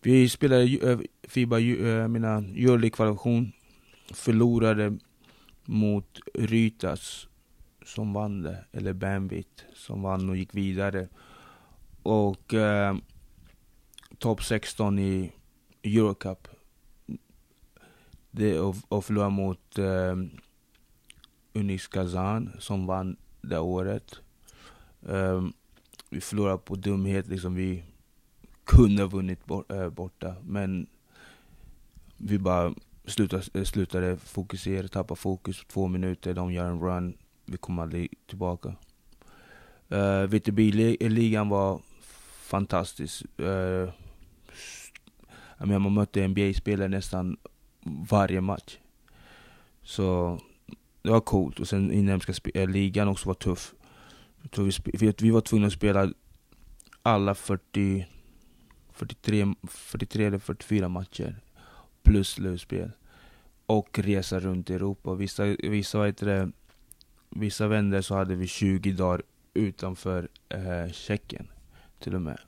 Vi 0.00 0.28
spelade 0.28 0.62
eh, 0.62 0.98
Fiba, 1.22 1.58
eh, 1.60 2.08
mina 2.08 2.38
Euroleague-kvalifikation. 2.38 3.52
Förlorade 4.12 4.98
mot 5.64 6.18
Rytas 6.34 7.28
som 7.84 8.12
vann 8.12 8.42
det, 8.42 8.64
eller 8.72 8.92
Bambit 8.92 9.64
som 9.74 10.02
vann 10.02 10.30
och 10.30 10.36
gick 10.36 10.54
vidare. 10.54 11.08
Och 12.02 12.54
eh, 12.54 12.96
topp 14.18 14.42
16 14.42 14.98
i 14.98 15.32
Eurocup. 15.82 16.48
Det, 18.30 18.58
och, 18.60 18.76
och 18.88 19.04
förlorade 19.04 19.30
mot 19.30 19.78
eh, 19.78 20.16
Unis 21.52 21.88
Kazan 21.88 22.52
som 22.58 22.86
vann 22.86 23.16
det 23.40 23.58
året. 23.58 24.14
Eh, 25.08 25.44
vi 26.10 26.20
förlorade 26.20 26.58
på 26.58 26.74
dumhet, 26.74 27.26
liksom 27.26 27.54
vi 27.54 27.84
kunde 28.64 29.02
ha 29.02 29.08
vunnit 29.08 29.46
bort, 29.46 29.70
äh, 29.70 29.80
eh, 29.80 29.90
borta. 29.90 30.34
Men 30.42 30.86
vi 32.16 32.38
bara 32.38 32.74
slutade, 33.04 33.42
eh, 33.54 33.64
slutade 33.64 34.16
fokusera, 34.16 34.88
tappa 34.88 35.14
fokus 35.14 35.64
på 35.64 35.72
två 35.72 35.88
minuter. 35.88 36.34
De 36.34 36.52
gör 36.52 36.66
en 36.66 36.80
run, 36.80 37.16
vi 37.50 37.56
kom 37.56 37.78
aldrig 37.78 38.14
tillbaka. 38.26 38.74
Eh, 39.88 39.98
uh, 39.98 40.26
VTB-ligan 40.26 41.48
var 41.48 41.80
fantastisk. 42.42 43.26
Uh, 43.40 43.90
jag 45.58 45.68
menar, 45.68 45.78
man 45.78 45.94
mötte 45.94 46.28
NBA-spelare 46.28 46.88
nästan 46.88 47.36
varje 48.10 48.40
match. 48.40 48.78
Så 49.82 50.38
det 51.02 51.10
var 51.10 51.20
coolt. 51.20 51.60
Och 51.60 51.68
sen 51.68 51.92
inhemska 51.92 52.32
äh, 52.54 52.68
ligan 52.68 53.08
också 53.08 53.28
var 53.28 53.34
tuff. 53.34 53.74
vi, 54.82 55.12
vi 55.18 55.30
var 55.30 55.40
tvungna 55.40 55.66
att 55.66 55.72
spela 55.72 56.12
alla 57.02 57.34
40, 57.34 58.06
43, 58.92 59.54
43 59.68 60.24
eller 60.24 60.38
44 60.38 60.88
matcher. 60.88 61.40
Plus 62.02 62.28
slutspel. 62.28 62.90
Och 63.66 63.98
resa 63.98 64.40
runt 64.40 64.70
i 64.70 64.74
Europa. 64.74 65.14
Vissa, 65.14 65.44
vissa 65.44 65.98
vad 65.98 66.06
heter 66.06 66.26
det, 66.26 66.52
vissa 67.30 67.68
vändor 67.68 68.00
så 68.00 68.14
hade 68.14 68.34
vi 68.34 68.46
20 68.46 68.92
dagar 68.92 69.22
utanför 69.54 70.28
eh, 70.48 70.92
Tjeckien 70.92 71.46
till 71.98 72.14
och 72.14 72.22
med. 72.22 72.38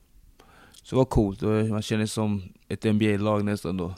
Så 0.83 0.95
det 0.95 0.99
var 0.99 1.05
coolt, 1.05 1.43
man 1.43 1.83
känner 1.83 2.07
sig 2.07 2.15
som 2.15 2.43
ett 2.69 2.85
NBA-lag 2.85 3.45
nästan 3.45 3.77
då. 3.77 3.95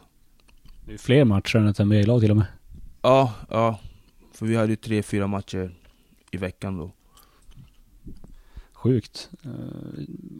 Det 0.86 0.94
är 0.94 0.98
fler 0.98 1.24
matcher 1.24 1.56
än 1.56 1.66
ett 1.66 1.78
NBA-lag 1.78 2.20
till 2.20 2.30
och 2.30 2.36
med. 2.36 2.46
Ja, 3.02 3.34
ja. 3.50 3.78
För 4.32 4.46
vi 4.46 4.56
hade 4.56 4.68
ju 4.68 4.76
tre, 4.76 5.02
fyra 5.02 5.26
matcher 5.26 5.70
i 6.30 6.36
veckan 6.36 6.78
då. 6.78 6.90
Sjukt. 8.72 9.30
Uh, 9.46 9.52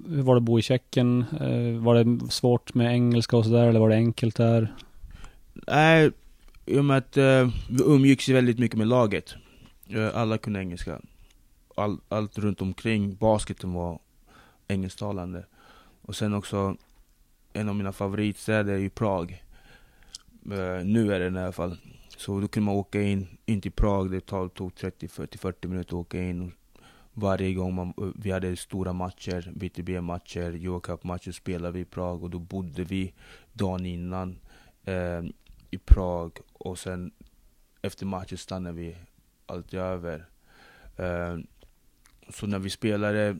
hur 0.08 0.22
var 0.22 0.34
det 0.34 0.38
att 0.38 0.42
bo 0.42 0.58
i 0.58 0.62
Tjeckien? 0.62 1.24
Uh, 1.40 1.78
var 1.78 2.04
det 2.04 2.32
svårt 2.32 2.74
med 2.74 2.92
engelska 2.92 3.36
och 3.36 3.44
sådär, 3.44 3.68
eller 3.68 3.80
var 3.80 3.88
det 3.88 3.94
enkelt 3.94 4.36
där? 4.36 4.74
Nej, 5.52 6.10
i 6.66 6.78
och 6.78 6.84
med 6.84 6.96
att 6.96 7.16
uh, 7.16 7.48
vi 7.70 7.82
umgicks 7.86 8.28
väldigt 8.28 8.58
mycket 8.58 8.78
med 8.78 8.86
laget. 8.88 9.34
Eh, 9.88 10.16
alla 10.16 10.38
kunde 10.38 10.60
engelska. 10.60 11.00
All, 11.76 12.00
allt 12.08 12.38
runt 12.38 12.62
omkring 12.62 13.14
basketen 13.14 13.72
var 13.72 13.98
engelsktalande. 14.68 15.46
Och 16.02 16.16
sen 16.16 16.34
också, 16.34 16.76
en 17.52 17.68
av 17.68 17.74
mina 17.74 17.92
favoritstäder 17.92 18.72
är 18.72 18.78
ju 18.78 18.90
Prag. 18.90 19.44
Uh, 20.46 20.84
nu 20.84 21.14
är 21.14 21.20
det 21.20 21.24
i 21.40 21.42
alla 21.42 21.52
fall. 21.52 21.76
Så 22.16 22.40
då 22.40 22.48
kunde 22.48 22.64
man 22.64 22.74
åka 22.74 23.02
in, 23.02 23.26
in 23.46 23.60
till 23.60 23.72
Prag, 23.72 24.10
det 24.10 24.20
tog 24.20 24.74
30, 24.74 25.08
40, 25.08 25.68
minuter 25.68 25.88
att 25.88 26.00
åka 26.00 26.22
in. 26.22 26.52
Varje 27.12 27.54
gång 27.54 27.74
man, 27.74 28.12
vi 28.16 28.30
hade 28.30 28.56
stora 28.56 28.92
matcher, 28.92 29.52
VTB-matcher, 29.54 30.50
Eurocup-matcher 30.50 31.32
spelade 31.32 31.72
vi 31.72 31.80
i 31.80 31.84
Prag 31.84 32.22
och 32.22 32.30
då 32.30 32.38
bodde 32.38 32.84
vi 32.84 33.12
dagen 33.52 33.86
innan 33.86 34.38
eh, 34.84 35.22
i 35.70 35.78
Prag 35.78 36.38
och 36.52 36.78
sen 36.78 37.12
efter 37.82 38.06
matchen 38.06 38.38
stannade 38.38 38.76
vi 38.76 38.96
allt 39.46 39.74
är 39.74 39.78
över. 39.78 40.26
Eh, 40.96 41.38
så 42.28 42.46
när 42.46 42.58
vi 42.58 42.70
spelade 42.70 43.36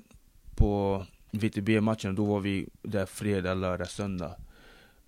på 0.56 1.04
VTB-matchen, 1.30 2.14
då 2.14 2.24
var 2.24 2.40
vi 2.40 2.68
där 2.82 3.06
fredag, 3.06 3.54
lördag, 3.54 3.88
söndag. 3.90 4.36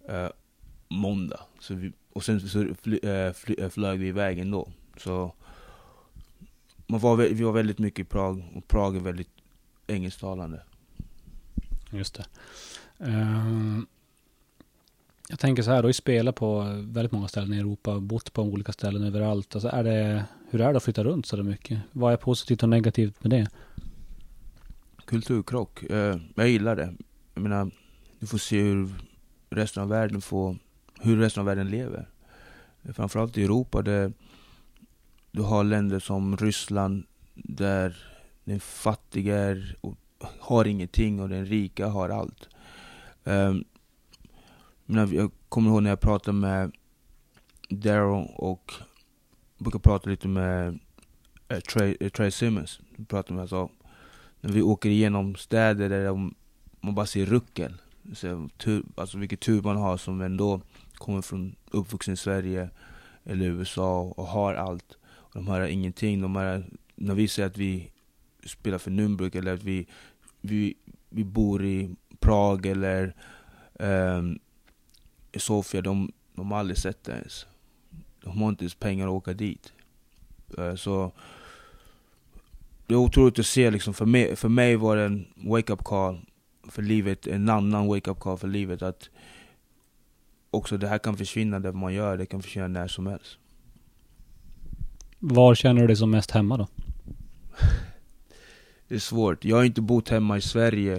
Eh, 0.09 0.29
måndag. 0.89 1.41
Så 1.61 1.75
vi, 1.75 1.93
och 2.13 2.25
sen 2.25 2.41
så 2.41 2.75
fly, 2.83 2.99
eh, 2.99 3.33
fly, 3.33 3.71
flög 3.71 3.99
vi 3.99 4.07
iväg 4.07 4.39
ändå. 4.39 4.69
Så 4.97 5.35
man 6.87 7.01
var, 7.01 7.17
vi 7.17 7.43
var 7.43 7.53
väldigt 7.53 7.79
mycket 7.79 8.01
i 8.01 8.05
Prag, 8.05 8.45
och 8.55 8.69
Prag 8.69 8.97
är 8.97 9.01
väldigt 9.01 9.31
engelsktalande. 9.87 10.63
Just 11.91 12.15
det. 12.15 12.25
Um, 12.99 13.87
jag 15.29 15.39
tänker 15.39 15.63
så 15.63 15.71
här, 15.71 15.77
du 15.77 15.83
har 15.83 15.89
ju 15.89 15.93
spelat 15.93 16.35
på 16.35 16.61
väldigt 16.79 17.13
många 17.13 17.29
ställen 17.29 17.53
i 17.53 17.59
Europa, 17.59 18.01
bott 18.01 18.33
på 18.33 18.43
olika 18.43 18.73
ställen 18.73 19.03
överallt. 19.03 19.55
Alltså 19.55 19.69
är 19.69 19.85
det, 19.85 20.25
hur 20.51 20.61
är 20.61 20.73
det 20.73 20.77
att 20.77 20.83
flytta 20.83 21.05
runt 21.05 21.27
så 21.27 21.37
mycket? 21.37 21.81
Vad 21.93 22.13
är 22.13 22.17
positivt 22.17 22.63
och 22.63 22.69
negativt 22.69 23.25
med 23.25 23.31
det? 23.31 23.49
Kulturkrock. 25.05 25.83
Eh, 25.83 26.17
jag 26.35 26.49
gillar 26.49 26.77
det. 26.77 26.95
Jag 27.35 27.43
menar, 27.43 27.71
du 28.19 28.27
får 28.27 28.39
se 28.39 28.63
hur 28.63 28.89
resten 29.51 29.83
av 29.83 29.89
världen 29.89 30.21
får, 30.21 30.57
hur 31.01 31.17
resten 31.17 31.41
av 31.41 31.47
världen 31.47 31.69
lever. 31.69 32.09
Framförallt 32.93 33.39
i 33.39 33.45
Europa 33.45 33.83
där 33.83 34.13
du 35.31 35.43
har 35.43 35.65
länder 35.65 35.99
som 35.99 36.37
Ryssland 36.37 37.05
där 37.35 37.97
den 38.45 38.61
fattiga 38.61 39.37
är, 39.39 39.77
har 40.41 40.65
ingenting 40.65 41.21
och 41.21 41.29
den 41.29 41.47
rika 41.47 41.87
har 41.87 42.09
allt. 42.09 42.49
Ehm, 43.25 43.65
jag 44.87 45.31
kommer 45.49 45.71
ihåg 45.71 45.83
när 45.83 45.91
jag 45.91 46.01
pratade 46.01 46.39
med 46.39 46.73
Daryl 47.69 48.29
och 48.35 48.73
brukar 49.59 49.79
prata 49.79 50.11
lite 50.11 50.29
med 50.29 50.79
äh, 51.49 51.61
Trey, 51.61 51.97
äh, 52.01 52.09
Trey 52.09 52.31
Simmons. 52.31 52.81
Pratade 53.09 53.35
med, 53.35 53.43
alltså, 53.43 53.71
när 54.41 54.53
vi 54.53 54.63
åker 54.63 54.91
igenom 54.91 55.35
städer 55.35 55.89
där 55.89 56.05
de, 56.05 56.35
man 56.81 56.95
bara 56.95 57.07
ser 57.07 57.27
ruckel. 57.27 57.75
Så, 58.15 58.49
tur, 58.57 58.85
alltså 58.95 59.19
vilken 59.19 59.39
tur 59.39 59.63
man 59.63 59.77
har 59.77 59.97
som 59.97 60.21
ändå 60.21 60.61
kommer 60.95 61.23
från 61.23 61.57
uppvuxen 61.71 62.15
i 62.15 62.17
Sverige 62.17 62.71
eller 63.25 63.47
USA 63.47 64.01
och 64.01 64.27
har 64.27 64.55
allt. 64.55 64.99
Och 65.07 65.31
de 65.35 65.49
har 65.49 65.61
ingenting. 65.61 66.21
De 66.21 66.37
här, 66.37 66.65
när 66.95 67.15
vi 67.15 67.29
säger 67.29 67.49
att 67.49 67.59
vi 67.59 67.91
spelar 68.45 68.79
för 68.79 68.91
Nürnberg 68.91 69.39
eller 69.39 69.55
att 69.55 69.63
vi, 69.63 69.87
vi, 70.41 70.75
vi 71.11 71.25
bor 71.25 71.65
i 71.65 71.97
Prag 72.21 72.67
eller 72.67 73.15
um, 73.73 74.39
i 75.37 75.39
Sofia, 75.39 75.83
de, 75.83 76.13
de 76.35 76.51
har 76.51 76.59
aldrig 76.59 76.79
sett 76.79 77.05
det 77.05 77.13
ens. 77.13 77.47
De 78.23 78.43
har 78.43 78.49
inte 78.49 78.65
ens 78.65 78.75
pengar 78.75 79.07
att 79.07 79.13
åka 79.13 79.33
dit. 79.33 79.73
Uh, 80.59 80.75
så 80.75 81.13
det 82.87 82.95
är 82.95 82.99
otroligt 82.99 83.39
att 83.39 83.47
se 83.47 83.71
liksom, 83.71 83.95
för 83.95 84.07
mig, 84.07 84.37
för 84.37 84.49
mig 84.49 84.77
var 84.77 84.97
det 84.97 85.05
en 85.05 85.27
wake-up 85.37 85.85
call 85.85 86.21
för 86.69 86.83
livet, 86.83 87.27
en 87.27 87.49
annan 87.49 87.87
wake-up 87.87 88.19
call 88.19 88.39
för 88.39 88.49
livet. 88.49 88.83
Att 88.83 89.11
också 90.51 90.77
det 90.77 90.89
här 90.89 90.99
kan 90.99 91.17
försvinna 91.17 91.61
det 91.61 91.73
man 91.73 91.95
gör, 91.95 92.17
det 92.17 92.27
kan 92.27 92.43
försvinna 92.43 92.69
när 92.69 92.89
som 92.89 93.07
helst. 93.07 93.39
Var 95.19 95.55
känner 95.55 95.81
du 95.81 95.87
dig 95.87 95.97
som 95.97 96.11
mest 96.11 96.31
hemma 96.31 96.57
då? 96.57 96.67
det 98.89 98.95
är 98.95 98.99
svårt. 98.99 99.45
Jag 99.45 99.57
har 99.57 99.65
inte 99.65 99.81
bott 99.81 100.09
hemma 100.09 100.37
i 100.37 100.41
Sverige 100.41 100.97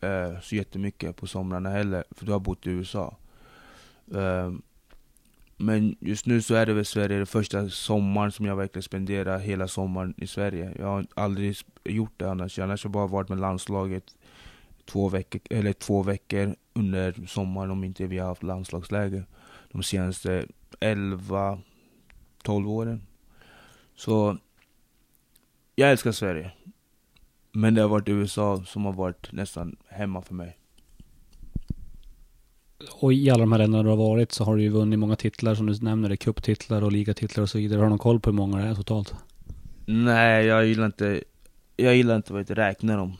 eh, 0.00 0.40
så 0.42 0.56
jättemycket 0.56 1.16
på 1.16 1.26
somrarna 1.26 1.70
heller, 1.70 2.04
för 2.10 2.26
du 2.26 2.32
har 2.32 2.40
bott 2.40 2.66
i 2.66 2.70
USA. 2.70 3.16
Ehm, 4.14 4.62
men 5.56 5.96
just 6.00 6.26
nu 6.26 6.42
så 6.42 6.54
är 6.54 6.66
det 6.66 6.72
väl 6.72 6.84
Sverige, 6.84 7.18
det 7.18 7.26
första 7.26 7.68
sommaren 7.68 8.32
som 8.32 8.46
jag 8.46 8.56
verkligen 8.56 8.82
spenderar 8.82 9.38
hela 9.38 9.68
sommaren 9.68 10.14
i 10.16 10.26
Sverige. 10.26 10.74
Jag 10.78 10.86
har 10.86 11.06
aldrig 11.14 11.56
gjort 11.84 12.12
det 12.16 12.30
annars. 12.30 12.58
Annars 12.58 12.84
har 12.84 12.88
jag 12.88 12.92
bara 12.92 13.06
varit 13.06 13.28
med 13.28 13.40
landslaget 13.40 14.16
två 14.84 15.08
veckor, 15.08 15.40
eller 15.50 15.72
två 15.72 16.02
veckor 16.02 16.56
under 16.72 17.26
sommaren 17.26 17.70
om 17.70 17.84
inte 17.84 18.06
vi 18.06 18.18
har 18.18 18.28
haft 18.28 18.42
landslagsläger. 18.42 19.24
De 19.72 19.82
senaste 19.82 20.46
11, 20.80 21.58
12 22.42 22.70
åren. 22.70 23.02
Så 23.94 24.38
jag 25.74 25.90
älskar 25.90 26.12
Sverige. 26.12 26.52
Men 27.52 27.74
det 27.74 27.80
har 27.80 27.88
varit 27.88 28.08
USA 28.08 28.64
som 28.64 28.84
har 28.84 28.92
varit 28.92 29.32
nästan 29.32 29.76
hemma 29.88 30.22
för 30.22 30.34
mig. 30.34 30.58
Och 32.92 33.12
i 33.12 33.30
alla 33.30 33.40
de 33.40 33.52
här 33.52 33.58
länderna 33.58 33.82
du 33.82 33.88
har 33.88 33.96
varit 33.96 34.32
så 34.32 34.44
har 34.44 34.56
du 34.56 34.62
ju 34.62 34.68
vunnit 34.68 34.98
många 34.98 35.16
titlar 35.16 35.54
som 35.54 35.66
du 35.66 35.78
nämner, 35.80 36.16
cuptitlar 36.16 36.82
och 36.82 36.92
ligatitlar 36.92 37.42
och 37.42 37.50
så 37.50 37.58
vidare. 37.58 37.78
Har 37.78 37.84
du 37.84 37.90
någon 37.90 37.98
koll 37.98 38.20
på 38.20 38.30
hur 38.30 38.36
många 38.36 38.58
det 38.58 38.68
är 38.68 38.74
totalt? 38.74 39.14
Nej, 39.86 40.46
jag 40.46 40.66
gillar 40.66 40.86
inte, 40.86 41.22
jag 41.76 41.96
gillar 41.96 42.16
inte 42.16 42.38
att 42.38 42.50
räkna 42.50 42.96
dem. 42.96 43.12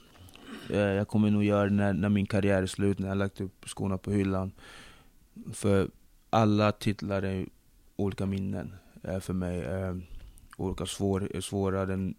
Eh, 0.70 0.78
jag 0.78 1.08
kommer 1.08 1.30
nog 1.30 1.44
göra 1.44 1.64
det 1.64 1.74
när, 1.74 1.92
när 1.92 2.08
min 2.08 2.26
karriär 2.26 2.62
är 2.62 2.66
slut, 2.66 2.98
när 2.98 3.06
jag 3.06 3.10
har 3.10 3.18
lagt 3.18 3.40
upp 3.40 3.64
skorna 3.66 3.98
på 3.98 4.10
hyllan. 4.10 4.52
För 5.52 5.88
alla 6.30 6.72
titlar 6.72 7.22
är 7.22 7.46
olika 7.96 8.26
minnen 8.26 8.72
eh, 9.02 9.20
för 9.20 9.32
mig. 9.32 9.60
Eh, 9.60 9.96
olika 10.56 10.86
svår, 10.86 11.40
svåra. 11.40 11.86
Den, 11.86 12.14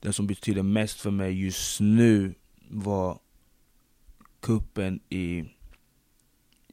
den 0.00 0.12
som 0.12 0.26
betyder 0.26 0.62
mest 0.62 1.00
för 1.00 1.10
mig 1.10 1.44
just 1.44 1.80
nu 1.80 2.34
var 2.68 3.18
kuppen 4.40 5.00
i 5.08 5.44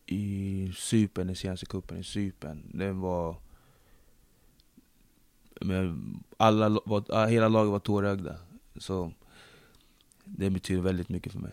i 0.08 0.72
Cypern, 0.76 1.28
den 1.28 1.36
senaste 1.36 1.66
kuppen 1.66 1.98
i 1.98 2.04
Cypern. 2.04 2.64
Den 2.74 3.00
var... 3.00 3.36
Men 5.62 6.20
alla, 6.38 6.70
var, 6.86 7.28
hela 7.28 7.48
laget 7.48 7.72
var 7.72 7.80
tårögda. 7.80 8.36
Så 8.78 9.12
det 10.26 10.50
betyder 10.50 10.82
väldigt 10.82 11.10
mycket 11.10 11.32
för 11.32 11.40
mig. 11.40 11.52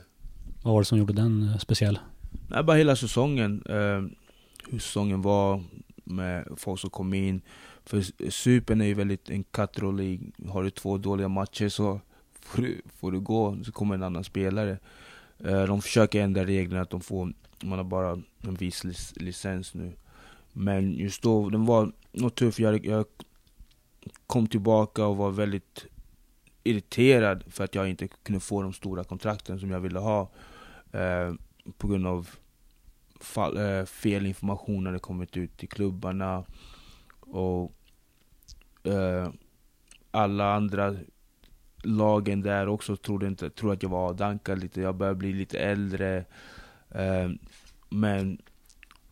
Vad 0.63 0.73
var 0.73 0.81
det 0.81 0.85
som 0.85 0.99
gjorde 0.99 1.13
den 1.13 1.49
eh, 1.49 1.59
speciell? 1.59 1.99
Nej, 2.49 2.63
bara 2.63 2.77
hela 2.77 2.97
säsongen. 2.97 3.63
Eh, 3.69 4.03
hur 4.71 4.79
säsongen 4.79 5.23
var 5.23 5.63
med 6.05 6.49
folk 6.57 6.81
som 6.81 6.91
kom 6.91 7.15
in. 7.15 7.43
För 7.85 8.31
Cypern 8.31 8.81
är 8.81 8.87
ju 8.87 8.95
väldigt 8.95 9.31
en 9.31 9.45
cut 9.45 9.79
Har 10.49 10.63
du 10.63 10.71
två 10.71 10.99
dåliga 10.99 11.29
matcher 11.29 11.69
så 11.69 12.01
får 12.41 12.63
du, 12.63 12.83
får 12.97 13.13
du 13.13 13.21
gå, 13.21 13.59
så 13.65 13.73
kommer 13.73 13.95
en 13.95 14.03
annan 14.03 14.25
spelare. 14.25 14.79
Eh, 15.39 15.63
de 15.63 15.83
försöker 15.83 16.23
ändra 16.23 16.45
reglerna 16.45 16.83
att 16.83 16.91
de 16.91 17.01
får, 17.01 17.33
man 17.63 17.79
har 17.79 17.85
bara 17.85 18.23
en 18.43 18.55
viss 18.55 18.85
licens 19.17 19.75
nu. 19.75 19.93
Men 20.53 20.95
just 20.95 21.23
då, 21.23 21.51
den 21.51 21.65
var 21.65 21.93
något 22.13 22.35
tuff. 22.35 22.61
Jag, 22.61 22.87
jag 22.87 23.07
kom 24.27 24.47
tillbaka 24.47 25.07
och 25.07 25.17
var 25.17 25.31
väldigt 25.31 25.87
irriterad 26.65 27.45
för 27.47 27.65
att 27.65 27.75
jag 27.75 27.89
inte 27.89 28.09
kunde 28.09 28.41
få 28.41 28.63
de 28.63 28.73
stora 28.73 29.05
kontrakten 29.05 29.61
som 29.61 29.71
jag 29.71 29.81
ville 29.81 29.99
ha. 29.99 30.31
Eh, 30.93 31.35
på 31.79 31.89
grund 31.89 32.07
av 32.07 32.31
fall, 33.21 33.57
eh, 33.57 33.85
fel 33.85 34.27
information 34.27 34.87
hade 34.87 34.99
kommit 34.99 35.37
ut 35.37 35.57
till 35.57 35.69
klubbarna. 35.69 36.45
Och 37.21 37.73
eh, 38.83 39.31
alla 40.11 40.55
andra 40.55 40.97
lagen 41.83 42.43
där 42.43 42.69
också 42.69 42.97
trodde, 42.97 43.27
inte, 43.27 43.51
trodde 43.51 43.75
att 43.75 43.83
jag 43.83 43.91
var 43.91 44.09
avdankad 44.09 44.59
lite. 44.59 44.81
Jag 44.81 44.95
började 44.95 45.19
bli 45.19 45.33
lite 45.33 45.59
äldre. 45.59 46.25
Eh, 46.95 47.31
men 47.89 48.43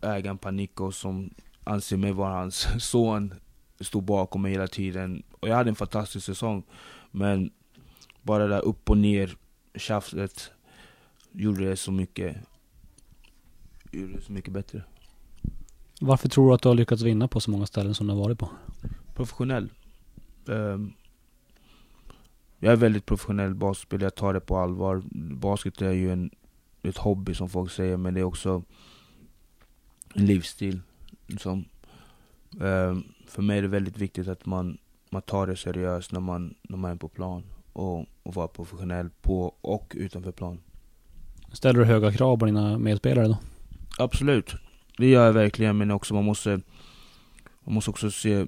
ägaren 0.00 0.38
Panikos 0.38 0.98
som 0.98 1.30
anser 1.64 1.96
mig 1.96 2.12
vara 2.12 2.34
hans 2.34 2.66
son 2.78 3.34
stod 3.80 4.02
bakom 4.02 4.42
mig 4.42 4.52
hela 4.52 4.66
tiden. 4.66 5.22
Och 5.40 5.48
jag 5.48 5.56
hade 5.56 5.70
en 5.70 5.74
fantastisk 5.74 6.26
säsong. 6.26 6.62
Men 7.10 7.50
bara 8.22 8.42
det 8.42 8.54
där 8.54 8.64
upp 8.64 8.90
och 8.90 8.98
ner 8.98 9.36
tjafset 9.74 10.50
gjorde 11.32 11.68
det 11.68 11.76
så 11.76 11.92
mycket, 11.92 12.36
gjorde 13.90 14.12
det 14.12 14.20
så 14.20 14.32
mycket 14.32 14.52
bättre. 14.52 14.82
Varför 16.00 16.28
tror 16.28 16.48
du 16.48 16.54
att 16.54 16.62
du 16.62 16.68
har 16.68 16.76
lyckats 16.76 17.02
vinna 17.02 17.28
på 17.28 17.40
så 17.40 17.50
många 17.50 17.66
ställen 17.66 17.94
som 17.94 18.06
du 18.06 18.12
har 18.12 18.20
varit 18.20 18.38
på? 18.38 18.48
Professionell. 19.14 19.70
Um, 20.46 20.92
jag 22.58 22.72
är 22.72 22.76
väldigt 22.76 23.06
professionell 23.06 23.54
basketspelare, 23.54 24.04
jag 24.04 24.14
tar 24.14 24.34
det 24.34 24.40
på 24.40 24.56
allvar. 24.56 25.02
Basket 25.34 25.82
är 25.82 25.92
ju 25.92 26.12
en, 26.12 26.30
ett 26.82 26.96
hobby 26.96 27.34
som 27.34 27.48
folk 27.48 27.70
säger, 27.70 27.96
men 27.96 28.14
det 28.14 28.20
är 28.20 28.24
också 28.24 28.62
en 30.14 30.26
livsstil. 30.26 30.80
Som, 31.38 31.64
um, 32.50 33.04
för 33.26 33.42
mig 33.42 33.58
är 33.58 33.62
det 33.62 33.68
väldigt 33.68 33.98
viktigt 33.98 34.28
att 34.28 34.46
man, 34.46 34.78
man 35.10 35.22
tar 35.22 35.46
det 35.46 35.56
seriöst 35.56 36.12
när 36.12 36.20
man, 36.20 36.54
när 36.62 36.76
man 36.76 36.90
är 36.90 36.96
på 36.96 37.08
plan. 37.08 37.42
Och, 37.72 38.06
och 38.22 38.34
vara 38.34 38.48
professionell 38.48 39.10
på 39.22 39.54
och 39.60 39.92
utanför 39.96 40.32
plan. 40.32 40.58
Ställer 41.52 41.80
du 41.80 41.86
höga 41.86 42.12
krav 42.12 42.36
på 42.36 42.46
dina 42.46 42.78
medspelare 42.78 43.28
då? 43.28 43.38
Absolut. 43.98 44.54
Det 44.98 45.08
gör 45.08 45.26
jag 45.26 45.32
verkligen, 45.32 45.78
men 45.78 45.90
också 45.90 46.14
man 46.14 46.24
måste, 46.24 46.60
man 47.60 47.74
måste 47.74 47.90
också 47.90 48.10
se 48.10 48.46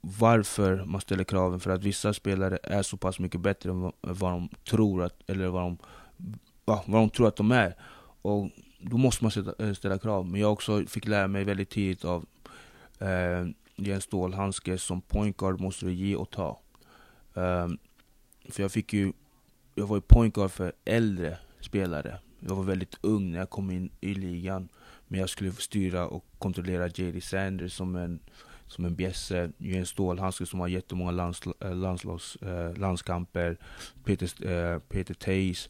varför 0.00 0.84
man 0.84 1.00
ställer 1.00 1.24
kraven. 1.24 1.60
För 1.60 1.70
att 1.70 1.84
vissa 1.84 2.12
spelare 2.12 2.58
är 2.62 2.82
så 2.82 2.96
pass 2.96 3.18
mycket 3.18 3.40
bättre 3.40 3.70
än 3.70 3.92
vad 4.00 4.32
de 4.32 4.48
tror 4.68 5.02
att, 5.02 5.22
eller 5.26 5.48
vad 5.48 5.62
de, 5.62 5.78
vad 6.68 7.02
de 7.02 7.10
tror 7.10 7.28
att 7.28 7.36
de 7.36 7.52
är. 7.52 7.74
Och 8.22 8.50
då 8.80 8.96
måste 8.96 9.24
man 9.24 9.30
ställa, 9.30 9.54
eh, 9.58 9.72
ställa 9.72 9.98
krav. 9.98 10.26
Men 10.26 10.40
jag 10.40 10.52
också 10.52 10.86
fick 10.86 11.06
lära 11.06 11.28
mig 11.28 11.44
väldigt 11.44 11.70
tidigt 11.70 12.04
av 12.04 12.26
eh, 12.98 13.46
Jens 13.76 14.04
Stålhandske 14.04 14.78
som 14.78 15.00
point 15.00 15.36
guard 15.36 15.60
måste 15.60 15.86
du 15.86 15.92
ge 15.92 16.16
och 16.16 16.30
ta. 16.30 16.60
Eh, 17.34 17.68
för 18.48 18.62
jag 18.62 18.72
fick 18.72 18.92
ju, 18.92 19.12
jag 19.74 19.86
var 19.86 19.96
ju 19.96 20.00
point 20.00 20.34
guard 20.34 20.50
för 20.50 20.72
äldre 20.84 21.38
spelare. 21.60 22.18
Jag 22.40 22.54
var 22.54 22.64
väldigt 22.64 22.98
ung 23.00 23.30
när 23.30 23.38
jag 23.38 23.50
kom 23.50 23.70
in 23.70 23.90
i 24.00 24.14
ligan. 24.14 24.68
Men 25.08 25.20
jag 25.20 25.28
skulle 25.28 25.52
få 25.52 25.60
styra 25.60 26.08
och 26.08 26.24
kontrollera 26.38 26.88
JD 26.88 27.20
Sanders 27.20 27.72
som 27.72 27.96
en, 27.96 28.20
som 28.66 28.84
en 28.84 28.94
bjässe. 28.94 29.52
Jens 29.58 29.88
Stålhandske 29.88 30.46
som 30.46 30.60
har 30.60 30.68
jättemånga 30.68 31.10
landsl 31.10 31.50
eh, 31.60 31.74
landslags, 31.74 32.36
eh, 32.36 32.76
landskamper. 32.76 33.56
Peter, 34.04 34.46
eh, 34.46 34.78
Peter 34.78 35.14
Tays. 35.14 35.68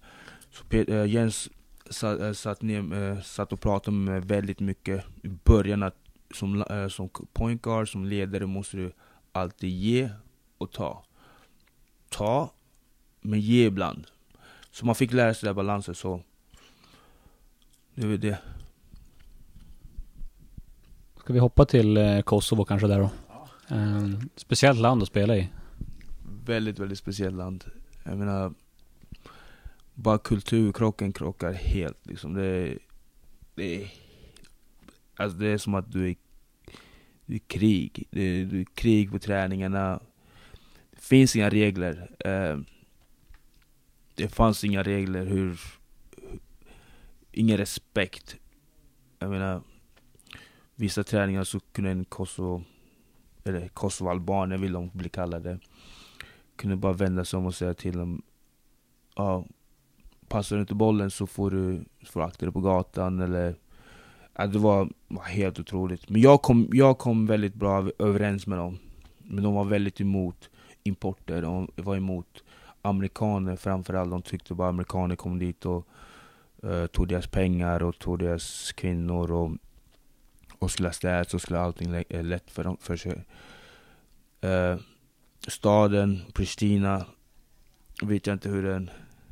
Så 0.59 0.65
Peter, 0.65 1.01
eh, 1.01 1.11
Jens 1.11 1.51
satt, 1.91 2.21
eh, 2.21 2.33
satt, 2.33 2.63
ner, 2.63 3.03
eh, 3.03 3.21
satt 3.21 3.53
och 3.53 3.61
pratade 3.61 3.97
med 3.97 4.13
mig 4.13 4.21
väldigt 4.21 4.61
mycket 4.61 5.05
i 5.23 5.29
början. 5.29 5.83
Att 5.83 5.97
som, 6.35 6.65
som 6.91 7.09
point 7.33 7.63
guard, 7.63 7.93
som 7.93 8.05
ledare 8.05 8.47
måste 8.47 8.77
du 8.77 8.93
alltid 9.33 9.71
ge 9.71 10.11
och 10.59 10.73
ta 10.73 11.05
ta, 12.09 12.53
men 13.21 13.41
ge 13.41 13.67
ibland. 13.67 14.07
Så 14.71 14.87
man 14.87 14.95
fick 14.95 15.13
lära 15.13 15.35
sig 15.35 15.47
den 15.47 15.57
balansen. 15.57 15.95
Så 15.95 16.23
det 17.95 18.07
är 18.07 18.19
det. 18.19 18.39
Ska 21.21 21.33
vi 21.33 21.39
hoppa 21.39 21.65
till 21.65 22.23
Kosovo 22.25 22.65
kanske 22.65 22.87
där 22.87 22.99
då? 22.99 23.11
Eh, 23.75 24.09
speciellt 24.37 24.81
land 24.81 25.03
att 25.03 25.09
spela 25.09 25.37
i. 25.37 25.49
Väldigt, 26.45 26.79
väldigt 26.79 26.99
speciellt 26.99 27.37
land. 27.37 27.65
Jag 28.05 28.19
menar, 28.19 28.55
bara 29.99 30.19
kulturkrocken 30.19 31.13
krockar 31.13 31.53
helt 31.53 32.07
liksom. 32.07 32.35
Det 32.35 32.45
är, 32.45 32.79
det 33.55 33.83
är, 33.83 33.93
alltså 35.17 35.39
det 35.39 35.47
är 35.47 35.59
som 35.59 35.75
att 35.75 35.93
du 35.93 36.09
är, 36.11 36.17
du 37.27 37.35
är 37.35 37.39
krig. 37.39 38.05
Det 38.11 38.23
är, 38.23 38.45
du 38.45 38.61
är 38.61 38.65
krig 38.65 39.11
på 39.11 39.19
träningarna. 39.19 40.01
Det 40.91 41.01
finns 41.01 41.37
inga 41.37 41.51
regler. 41.51 42.11
Eh, 42.19 42.59
det 44.15 44.29
fanns 44.29 44.65
inga 44.65 44.83
regler 44.83 45.27
hur... 45.27 45.61
Ingen 47.33 47.57
respekt. 47.57 48.37
Jag 49.19 49.31
menar, 49.31 49.63
vissa 50.75 51.05
träningar 51.05 51.45
så 51.45 51.61
kunde 51.61 51.91
en 51.91 52.05
Kosovo, 52.05 52.65
eller 53.45 53.69
kosovoalbaner 53.69 54.59
vill 54.59 54.73
de 54.73 54.91
bli 54.93 55.09
kallade, 55.09 55.59
kunde 56.57 56.77
bara 56.77 56.93
vända 56.93 57.25
sig 57.25 57.37
om 57.37 57.47
och 57.47 57.55
säga 57.55 57.75
till 57.75 57.97
dem 57.97 58.23
ja, 59.15 59.45
passar 60.29 60.57
du 60.57 60.61
inte 60.61 60.75
bollen 60.75 61.11
så 61.11 61.27
får 61.27 61.51
du, 61.51 61.85
får 62.07 62.23
akta 62.23 62.47
dig 62.47 62.53
på 62.53 62.61
gatan 62.61 63.21
eller 63.21 63.55
ja, 64.35 64.47
Det 64.47 64.59
var, 64.59 64.89
var 65.09 65.23
helt 65.23 65.61
otroligt. 65.61 66.09
Men 66.09 66.21
jag 66.21 66.43
kom, 66.43 66.69
jag 66.73 66.99
kom 66.99 67.27
väldigt 67.27 67.55
bra 67.55 67.91
överens 67.99 68.47
med 68.47 68.59
dem. 68.59 68.79
Men 69.19 69.45
de 69.45 69.55
var 69.55 69.65
väldigt 69.65 70.01
emot 70.01 70.51
importer, 70.83 71.43
de 71.43 71.69
var 71.77 71.97
emot 71.97 72.45
amerikaner 72.83 73.57
framförallt. 73.57 74.11
De 74.11 74.23
tyckte 74.23 74.55
bara 74.55 74.69
amerikaner 74.69 75.17
kom 75.17 75.39
dit 75.39 75.67
och 75.67 75.89
uh, 76.65 76.87
tog 76.87 77.09
deras 77.09 77.27
pengar 77.27 77.83
och 77.83 77.99
tog 77.99 78.19
deras 78.19 78.73
kvinnor 78.73 79.33
och, 79.33 79.51
och 80.59 80.71
skulle 80.71 80.89
ha 80.89 80.93
städat 80.93 81.31
så 81.31 81.39
skulle 81.39 81.59
allting 81.59 82.05
eh, 82.09 82.25
lätt 82.25 82.51
för, 82.51 82.65
dem, 82.65 82.77
för 82.81 82.97
sig. 82.97 83.25
Uh, 84.45 84.81
staden, 85.49 86.23
Pristina, 86.33 87.07
vet 88.03 88.27
jag 88.27 88.35
inte 88.35 88.49
hur 88.49 88.63
den, 88.63 88.91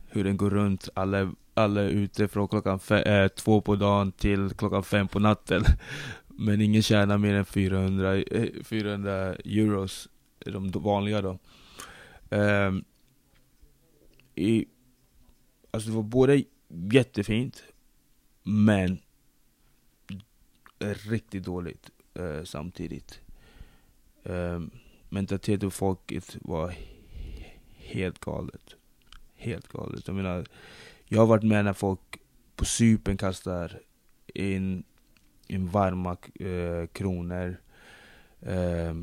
hur 0.08 0.24
den 0.24 0.36
går 0.36 0.50
runt. 0.50 0.88
Alla, 0.94 1.32
alla 1.54 1.80
är 1.80 1.88
ute 1.88 2.28
från 2.28 2.48
klockan 2.48 2.80
äh, 2.90 3.28
två 3.28 3.60
på 3.60 3.76
dagen 3.76 4.12
till 4.12 4.50
klockan 4.50 4.82
fem 4.82 5.08
på 5.08 5.18
natten. 5.18 5.64
Men 6.28 6.60
ingen 6.60 6.82
tjänar 6.82 7.18
mer 7.18 7.34
än 7.34 7.44
400, 7.44 8.22
400 8.64 9.28
eh, 9.28 9.36
euros, 9.44 10.08
de 10.38 10.70
vanliga 10.70 11.22
då. 11.22 11.38
Um, 12.30 12.84
i, 14.34 14.66
alltså 15.70 15.90
det 15.90 15.96
var 15.96 16.02
både 16.02 16.42
jättefint, 16.68 17.64
men 18.42 18.98
riktigt 20.78 21.44
dåligt 21.44 21.90
eh, 22.14 22.42
samtidigt. 22.44 23.20
Eh, 24.24 24.60
mentaliteten 25.08 25.66
och 25.66 25.74
folket 25.74 26.36
var 26.40 26.74
helt 27.76 28.18
galet. 28.18 28.75
Helt 29.46 29.68
galet. 29.68 30.06
Jag 30.06 30.16
menar, 30.16 30.46
jag 31.04 31.18
har 31.18 31.26
varit 31.26 31.44
med 31.44 31.64
när 31.64 31.72
folk 31.72 32.00
på 32.56 32.64
Cypern 32.64 33.16
kastar 33.16 33.80
in, 34.34 34.84
in 35.46 35.68
varma 35.68 36.16
eh, 36.34 36.86
kronor, 36.92 37.56
eh, 38.40 38.94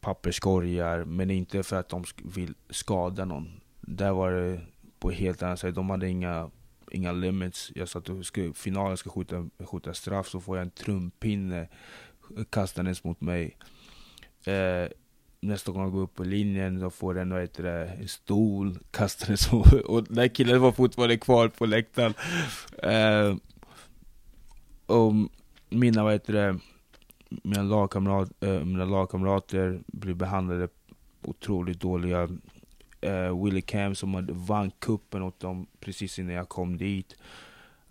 papperskorgar, 0.00 1.04
men 1.04 1.30
inte 1.30 1.62
för 1.62 1.76
att 1.76 1.88
de 1.88 2.04
vill 2.24 2.54
skada 2.70 3.24
någon. 3.24 3.60
Där 3.80 4.12
var 4.12 4.32
det 4.32 4.60
på 4.98 5.10
helt 5.10 5.42
annat 5.42 5.60
sätt. 5.60 5.74
De 5.74 5.90
hade 5.90 6.08
inga, 6.08 6.50
inga 6.90 7.12
limits. 7.12 7.72
Jag 7.74 7.88
sa 7.88 7.98
att 7.98 8.26
ska, 8.26 8.52
finalen 8.52 8.96
ska 8.96 9.10
skjuta, 9.10 9.48
skjuta 9.64 9.94
straff, 9.94 10.28
så 10.28 10.40
får 10.40 10.56
jag 10.56 10.64
en 10.64 10.70
trumpinne 10.70 11.68
kastandes 12.50 13.04
mot 13.04 13.20
mig. 13.20 13.56
Eh, 14.44 14.88
nästa 15.40 15.72
gång 15.72 15.82
jag 15.82 15.92
går 15.92 16.00
upp 16.00 16.14
på 16.14 16.24
linjen, 16.24 16.80
så 16.80 16.90
får 16.90 17.14
den 17.14 17.30
vad 17.30 17.40
heter 17.40 17.62
det, 17.62 17.86
en 17.86 18.08
stol 18.08 18.78
kastades 18.90 19.40
så 19.40 19.64
och 19.86 20.04
den 20.04 20.30
killen 20.30 20.60
var 20.60 20.72
fortfarande 20.72 21.16
kvar 21.16 21.48
på 21.48 21.66
läktaren. 21.66 22.14
Eh, 22.82 23.36
och 24.86 25.12
mina, 25.68 26.04
vad 26.04 26.12
heter 26.12 26.32
det, 26.32 26.58
mina, 27.28 27.62
lagkamrat, 27.62 28.30
eh, 28.40 28.64
mina 28.64 28.84
lagkamrater 28.84 29.80
blev 29.86 30.16
behandlade 30.16 30.68
otroligt 31.22 31.80
dåliga. 31.80 32.28
Eh, 33.00 33.44
Willie 33.44 33.60
Cam 33.60 33.94
som 33.94 34.14
hade 34.14 34.32
vann 34.32 34.70
kuppen 34.70 35.22
åt 35.22 35.40
dem 35.40 35.66
precis 35.80 36.18
innan 36.18 36.34
jag 36.34 36.48
kom 36.48 36.76
dit. 36.76 37.16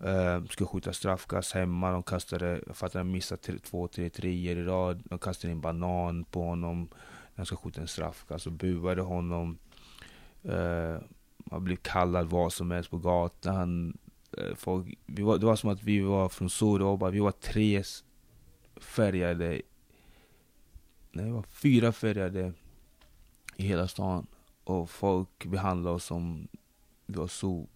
Uh, 0.04 0.46
skulle 0.46 0.66
skjuta 0.66 0.92
straffkast 0.92 1.52
hemma, 1.52 1.90
de 1.90 2.02
kastade, 2.02 2.60
för 2.74 2.86
att 2.86 2.94
han 2.94 3.10
missade 3.10 3.58
två, 3.58 3.88
tre 3.88 4.10
treor 4.10 4.58
i 4.58 4.64
rad. 4.64 5.02
De 5.04 5.18
kastade 5.18 5.52
en 5.52 5.60
banan 5.60 6.24
på 6.24 6.42
honom 6.42 6.88
han 7.40 7.46
ska 7.46 7.56
skjuta 7.56 7.80
en 7.80 7.88
straffkast 7.88 8.32
alltså, 8.32 8.48
och 8.48 8.54
buade 8.54 9.02
honom. 9.02 9.58
Uh, 10.44 10.98
man 11.36 11.64
blev 11.64 11.76
kallad 11.76 12.26
vad 12.26 12.52
som 12.52 12.70
helst 12.70 12.90
på 12.90 12.98
gatan. 12.98 13.98
Uh, 14.38 14.54
folk, 14.54 14.98
vi 15.06 15.22
var, 15.22 15.38
det 15.38 15.46
var 15.46 15.56
som 15.56 15.70
att 15.70 15.82
vi 15.82 16.00
var 16.00 16.28
från 16.28 16.50
Soroba, 16.50 17.10
vi 17.10 17.20
var 17.20 17.32
tre 17.32 17.82
färgade, 18.76 19.62
nej 21.12 21.24
det 21.24 21.32
var 21.32 21.42
fyra 21.42 21.92
färgade 21.92 22.52
i 23.56 23.62
hela 23.62 23.88
stan. 23.88 24.26
Och 24.64 24.90
folk 24.90 25.44
behandlade 25.46 25.96
oss 25.96 26.04
som 26.04 26.48
vi 27.06 27.14
var, 27.18 27.28
sol, 27.28 27.66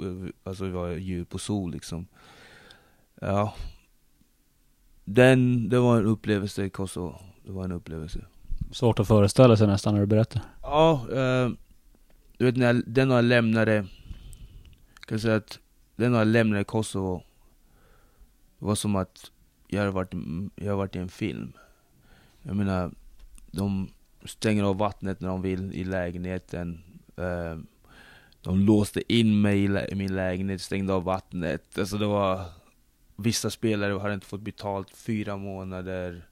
alltså 0.43 0.65
vi 0.65 0.71
var 0.71 0.89
djur 0.89 1.25
på 1.25 1.39
sol 1.39 1.73
liksom. 1.73 2.07
Ja. 3.21 3.55
Den, 5.05 5.69
det 5.69 5.79
var 5.79 5.99
en 5.99 6.07
upplevelse 6.07 6.65
i 6.65 6.71
Kosovo. 6.71 7.19
Det 7.45 7.53
var 7.53 7.65
en 7.65 7.73
upplevelse. 7.73 8.27
Svårt 8.75 8.99
att 8.99 9.09
föreställa 9.09 9.57
sig 9.57 9.67
nästan 9.67 9.95
när 9.95 10.01
du 10.01 10.07
berättar. 10.07 10.43
Ja, 10.63 11.07
eh, 11.13 11.51
du 12.39 12.45
vet 12.45 12.57
när 12.57 12.67
jag, 12.67 12.83
den 12.87 13.09
när 13.09 13.15
jag 13.15 13.25
lämnade, 13.25 13.87
kan 15.07 15.15
jag 15.15 15.21
säga 15.21 15.37
att 15.37 15.59
den 15.97 16.13
när 16.13 16.19
jag 16.19 16.29
lämnade 16.29 16.65
Kosovo, 16.65 17.23
det 18.59 18.65
var 18.67 18.75
som 18.75 18.97
att 18.97 19.31
jag 19.69 19.79
hade 19.79 19.91
varit, 19.91 20.13
jag 20.57 20.65
hade 20.65 20.77
varit 20.77 20.97
i 20.97 20.99
en 20.99 21.09
film. 21.09 21.53
Jag 22.43 22.57
menar, 22.57 22.91
de 23.51 23.89
stänger 24.25 24.65
av 24.65 24.79
vattnet 24.79 25.21
när 25.21 25.29
de 25.29 25.43
vill 25.43 25.75
i 25.75 25.85
lägenheten. 25.85 26.83
Eh, 27.17 27.59
de 28.41 28.61
låste 28.61 29.13
in 29.13 29.41
mig 29.41 29.65
i 29.65 29.95
min 29.95 30.15
lägenhet, 30.15 30.61
stängde 30.61 30.93
av 30.93 31.05
vattnet. 31.05 31.79
Alltså 31.79 31.99
det 31.99 32.07
var 32.07 32.45
Vissa 33.17 33.51
spelare 33.51 33.99
hade 33.99 34.15
inte 34.15 34.27
fått 34.27 34.41
betalt 34.41 34.91
fyra 34.91 35.37
månader. 35.37 36.27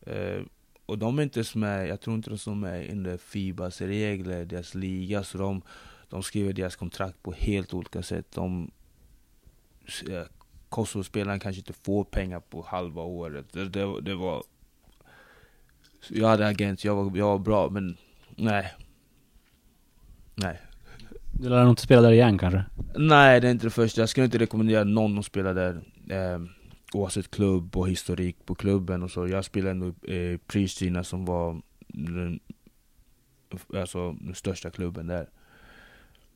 Eh, 0.00 0.42
och 0.86 0.98
de 0.98 1.18
är 1.18 1.22
inte 1.22 1.38
ens 1.38 1.54
med, 1.54 1.88
jag 1.88 2.00
tror 2.00 2.16
inte 2.16 2.30
de 2.30 2.50
är 2.50 2.54
med 2.54 2.90
under 2.90 3.16
Fibas 3.16 3.80
regler, 3.80 4.44
deras 4.44 4.74
liga. 4.74 5.22
Så 5.22 5.38
de, 5.38 5.62
de 6.08 6.22
skriver 6.22 6.52
deras 6.52 6.76
kontrakt 6.76 7.22
på 7.22 7.32
helt 7.32 7.74
olika 7.74 8.02
sätt. 8.02 8.26
De, 8.30 8.70
Kosovo-spelaren 10.68 11.40
kanske 11.40 11.60
inte 11.60 11.72
får 11.72 12.04
pengar 12.04 12.40
på 12.40 12.62
halva 12.62 13.02
året. 13.02 13.46
Det, 13.52 13.68
det, 13.68 14.00
det 14.00 14.14
var... 14.14 14.42
Jag 16.08 16.28
hade 16.28 16.46
agent, 16.46 16.84
jag 16.84 16.96
var, 16.96 17.16
jag 17.16 17.26
var 17.26 17.38
bra, 17.38 17.70
men 17.70 17.96
nej. 18.36 18.74
Nej. 20.34 20.60
Du 21.32 21.48
lär 21.48 21.62
nog 21.62 21.72
inte 21.72 21.82
spela 21.82 22.02
där 22.02 22.12
igen 22.12 22.38
kanske? 22.38 22.64
Nej, 22.96 23.40
det 23.40 23.48
är 23.48 23.50
inte 23.50 23.66
det 23.66 23.70
första. 23.70 24.02
Jag 24.02 24.08
skulle 24.08 24.24
inte 24.24 24.38
rekommendera 24.38 24.84
någon 24.84 25.18
att 25.18 25.24
spela 25.24 25.52
där. 25.52 25.80
Eh, 26.10 26.40
oavsett 26.94 27.30
klubb 27.30 27.76
och 27.76 27.88
historik 27.88 28.36
på 28.46 28.54
klubben 28.54 29.02
och 29.02 29.10
så. 29.10 29.28
Jag 29.28 29.44
spelade 29.44 29.70
ändå 29.70 30.12
i 30.12 30.38
Pristina 30.46 31.04
som 31.04 31.24
var 31.24 31.62
den, 31.88 32.40
alltså, 33.74 34.12
den 34.12 34.34
största 34.34 34.70
klubben 34.70 35.06
där. 35.06 35.28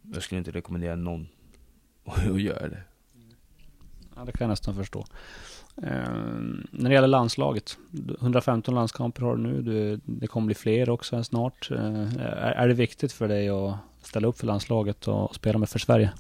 Jag 0.02 0.22
skulle 0.22 0.38
inte 0.38 0.50
rekommendera 0.50 0.96
någon 0.96 1.28
att 2.04 2.40
göra 2.40 2.68
det. 2.68 2.82
Ja, 4.16 4.24
det 4.24 4.32
kan 4.32 4.44
jag 4.44 4.48
nästan 4.48 4.74
förstå. 4.74 5.04
Eh, 5.82 6.12
när 6.70 6.88
det 6.88 6.94
gäller 6.94 7.08
landslaget, 7.08 7.78
115 8.20 8.74
landskamper 8.74 9.22
har 9.22 9.36
du 9.36 9.42
nu, 9.42 9.62
du, 9.62 10.00
det 10.04 10.26
kommer 10.26 10.46
bli 10.46 10.54
fler 10.54 10.90
också 10.90 11.24
snart. 11.24 11.70
Eh, 11.70 12.16
är, 12.18 12.52
är 12.52 12.68
det 12.68 12.74
viktigt 12.74 13.12
för 13.12 13.28
dig 13.28 13.48
att 13.48 13.76
ställa 14.02 14.28
upp 14.28 14.38
för 14.38 14.46
landslaget 14.46 15.08
och 15.08 15.34
spela 15.34 15.58
med 15.58 15.68
för 15.68 15.78
Sverige? 15.78 16.12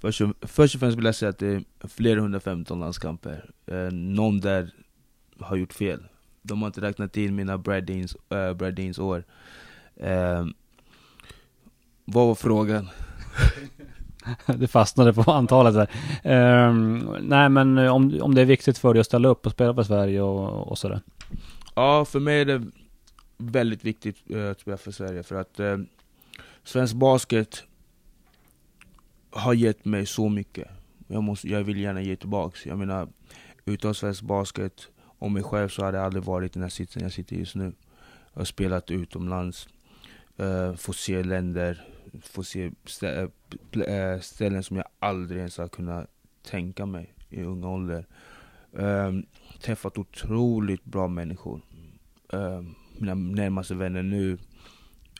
Först 0.00 0.20
och, 0.20 0.34
först 0.40 0.74
och 0.74 0.80
främst 0.80 0.98
vill 0.98 1.04
jag 1.04 1.14
säga 1.14 1.28
att 1.28 1.38
det 1.38 1.46
är 1.46 1.88
fler 1.88 2.12
än 2.12 2.18
115 2.18 2.80
landskamper. 2.80 3.50
Eh, 3.66 3.92
någon 3.92 4.40
där 4.40 4.70
har 5.40 5.56
gjort 5.56 5.72
fel. 5.72 6.02
De 6.42 6.62
har 6.62 6.66
inte 6.66 6.80
räknat 6.80 7.16
in 7.16 7.34
mina 7.34 7.58
Brad 7.58 7.84
Deans, 7.84 8.16
äh, 8.28 8.54
Brad 8.54 8.74
Deans 8.74 8.98
år. 8.98 9.24
Eh, 9.96 10.46
vad 12.04 12.26
var 12.26 12.34
frågan? 12.34 12.88
det 14.46 14.68
fastnade 14.68 15.12
på 15.12 15.30
antalet 15.30 15.74
där. 15.74 15.88
Eh, 16.22 16.74
nej 17.20 17.48
men 17.48 17.78
om, 17.78 18.18
om 18.22 18.34
det 18.34 18.40
är 18.40 18.46
viktigt 18.46 18.78
för 18.78 18.94
dig 18.94 19.00
att 19.00 19.06
ställa 19.06 19.28
upp 19.28 19.46
och 19.46 19.52
spela 19.52 19.74
för 19.74 19.82
Sverige 19.82 20.20
och, 20.20 20.68
och 20.68 20.78
sådär? 20.78 21.00
Ja, 21.74 22.04
för 22.04 22.20
mig 22.20 22.40
är 22.40 22.44
det 22.44 22.62
väldigt 23.36 23.84
viktigt 23.84 24.16
uh, 24.30 24.50
att 24.50 24.60
spela 24.60 24.76
för 24.76 24.90
Sverige. 24.90 25.22
För 25.22 25.36
att 25.36 25.60
uh, 25.60 25.78
svensk 26.64 26.94
basket 26.94 27.64
har 29.30 29.54
gett 29.54 29.84
mig 29.84 30.06
så 30.06 30.28
mycket. 30.28 30.68
Jag, 31.06 31.22
måste, 31.22 31.48
jag 31.48 31.64
vill 31.64 31.80
gärna 31.80 32.02
ge 32.02 32.16
tillbaks. 32.16 32.66
Jag 32.66 32.78
menar, 32.78 33.08
utan 33.64 33.94
svensk 33.94 34.22
basket 34.22 34.88
och 34.98 35.30
mig 35.30 35.42
själv 35.42 35.68
så 35.68 35.84
hade 35.84 35.98
jag 35.98 36.04
aldrig 36.04 36.24
varit 36.24 36.50
i 36.50 36.54
den 36.54 36.62
här 36.62 36.70
sitsen 36.70 37.02
jag 37.02 37.12
sitter 37.12 37.36
just 37.36 37.54
nu. 37.54 37.72
Jag 38.32 38.40
har 38.40 38.44
spelat 38.44 38.90
utomlands, 38.90 39.68
uh, 40.40 40.74
fått 40.74 40.96
se 40.96 41.22
länder, 41.22 41.86
fått 42.22 42.46
se 42.46 42.70
eh, 43.02 43.82
eh, 43.82 44.20
ställen 44.20 44.62
som 44.62 44.76
jag 44.76 44.86
aldrig 44.98 45.38
ens 45.38 45.58
har 45.58 45.68
kunnat 45.68 46.06
tänka 46.42 46.86
mig 46.86 47.14
i 47.28 47.42
ung 47.42 47.64
ålder. 47.64 48.06
Um, 48.72 49.26
träffat 49.60 49.98
otroligt 49.98 50.84
bra 50.84 51.08
människor. 51.08 51.60
Um, 52.28 52.74
mina 52.98 53.14
närmaste 53.14 53.74
vänner 53.74 54.02
nu 54.02 54.38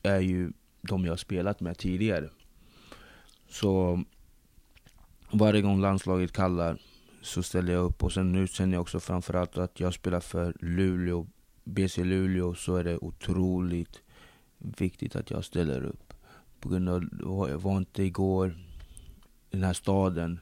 är 0.03 0.21
ju 0.21 0.53
de 0.83 1.05
jag 1.05 1.13
har 1.13 1.17
spelat 1.17 1.61
med 1.61 1.79
tidigare. 1.79 2.31
Så 3.51 4.03
varje 5.31 5.63
gång 5.63 5.81
landslaget 5.81 6.33
kallar 6.33 6.79
så 7.23 7.43
ställer 7.43 7.73
jag 7.73 7.85
upp. 7.85 8.05
Och 8.05 8.13
sen 8.13 8.33
nu 8.33 8.47
känner 8.47 8.75
jag 8.75 8.83
också 8.83 9.01
framförallt 9.01 9.59
att 9.59 9.81
jag 9.81 9.95
spelar 9.95 10.21
för 10.21 10.55
Luleå, 10.61 11.27
BC 11.65 12.05
Luleå, 12.05 12.55
så 12.55 12.77
är 12.77 12.85
det 12.85 12.99
otroligt 12.99 14.01
viktigt 14.59 15.17
att 15.17 15.31
jag 15.31 15.45
ställer 15.45 15.85
upp. 15.85 16.15
På 16.61 16.69
grund 16.69 16.89
av, 16.89 17.05
jag 17.51 17.59
var 17.59 17.77
inte 17.77 18.03
igår, 18.03 18.57
den 19.51 19.65
här 19.65 19.73
staden 19.73 20.41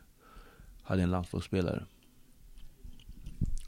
hade 0.83 1.03
en 1.03 1.11
landslagsspelare. 1.11 1.85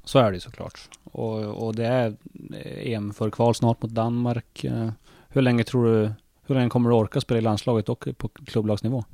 Så 0.04 0.18
är 0.18 0.32
det 0.32 0.40
såklart. 0.40 0.88
Och, 1.04 1.66
och 1.66 1.74
det 1.74 1.86
är 1.86 2.16
eh, 2.52 2.92
EM 2.92 3.12
för 3.12 3.30
kval 3.30 3.54
snart 3.54 3.82
mot 3.82 3.90
Danmark. 3.90 4.64
Eh, 4.64 4.90
hur 5.28 5.42
länge 5.42 5.64
tror 5.64 5.84
du, 5.84 6.12
hur 6.50 6.60
den 6.60 6.70
kommer 6.70 6.90
du 6.90 6.96
orka 6.96 7.20
spela 7.20 7.38
i 7.38 7.42
landslaget 7.42 7.88
och 7.88 8.08
på 8.16 8.28
klubblagsnivå? 8.28 9.04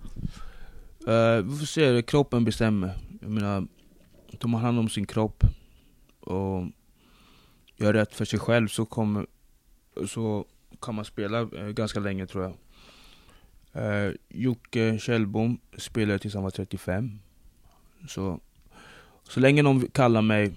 Uh, 1.09 1.45
vi 1.45 1.59
får 1.59 1.66
se, 1.66 2.03
kroppen 2.03 2.45
bestämmer. 2.45 2.91
Jag 3.20 3.30
menar, 3.30 3.66
tar 4.39 4.49
man 4.49 4.61
hand 4.61 4.78
om 4.78 4.89
sin 4.89 5.07
kropp 5.07 5.45
och 6.20 6.64
gör 7.76 7.93
rätt 7.93 8.14
för 8.14 8.24
sig 8.24 8.39
själv 8.39 8.68
så, 8.68 8.84
kommer, 8.84 9.26
så 10.07 10.45
kan 10.80 10.95
man 10.95 11.05
spela 11.05 11.41
uh, 11.41 11.68
ganska 11.68 12.01
länge 12.01 12.26
tror 12.26 12.45
jag. 12.45 12.55
Uh, 13.76 14.14
Jocke 14.28 14.99
Kjellbom 14.99 15.59
spelade 15.78 16.18
tills 16.18 16.34
han 16.34 16.43
var 16.43 16.51
35. 16.51 17.18
Så, 18.09 18.41
så 19.22 19.41
länge 19.41 19.62
någon 19.62 19.89
kallar 19.89 20.22
mig 20.22 20.53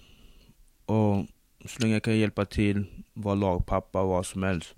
och 0.86 1.26
så 1.66 1.82
länge 1.82 1.94
jag 1.94 2.04
kan 2.04 2.18
hjälpa 2.18 2.46
till, 2.46 2.86
vara 3.14 3.36
lagpappa 3.36 4.02
och 4.02 4.10
vad 4.10 4.26
som 4.26 4.44
helst. 4.44 4.76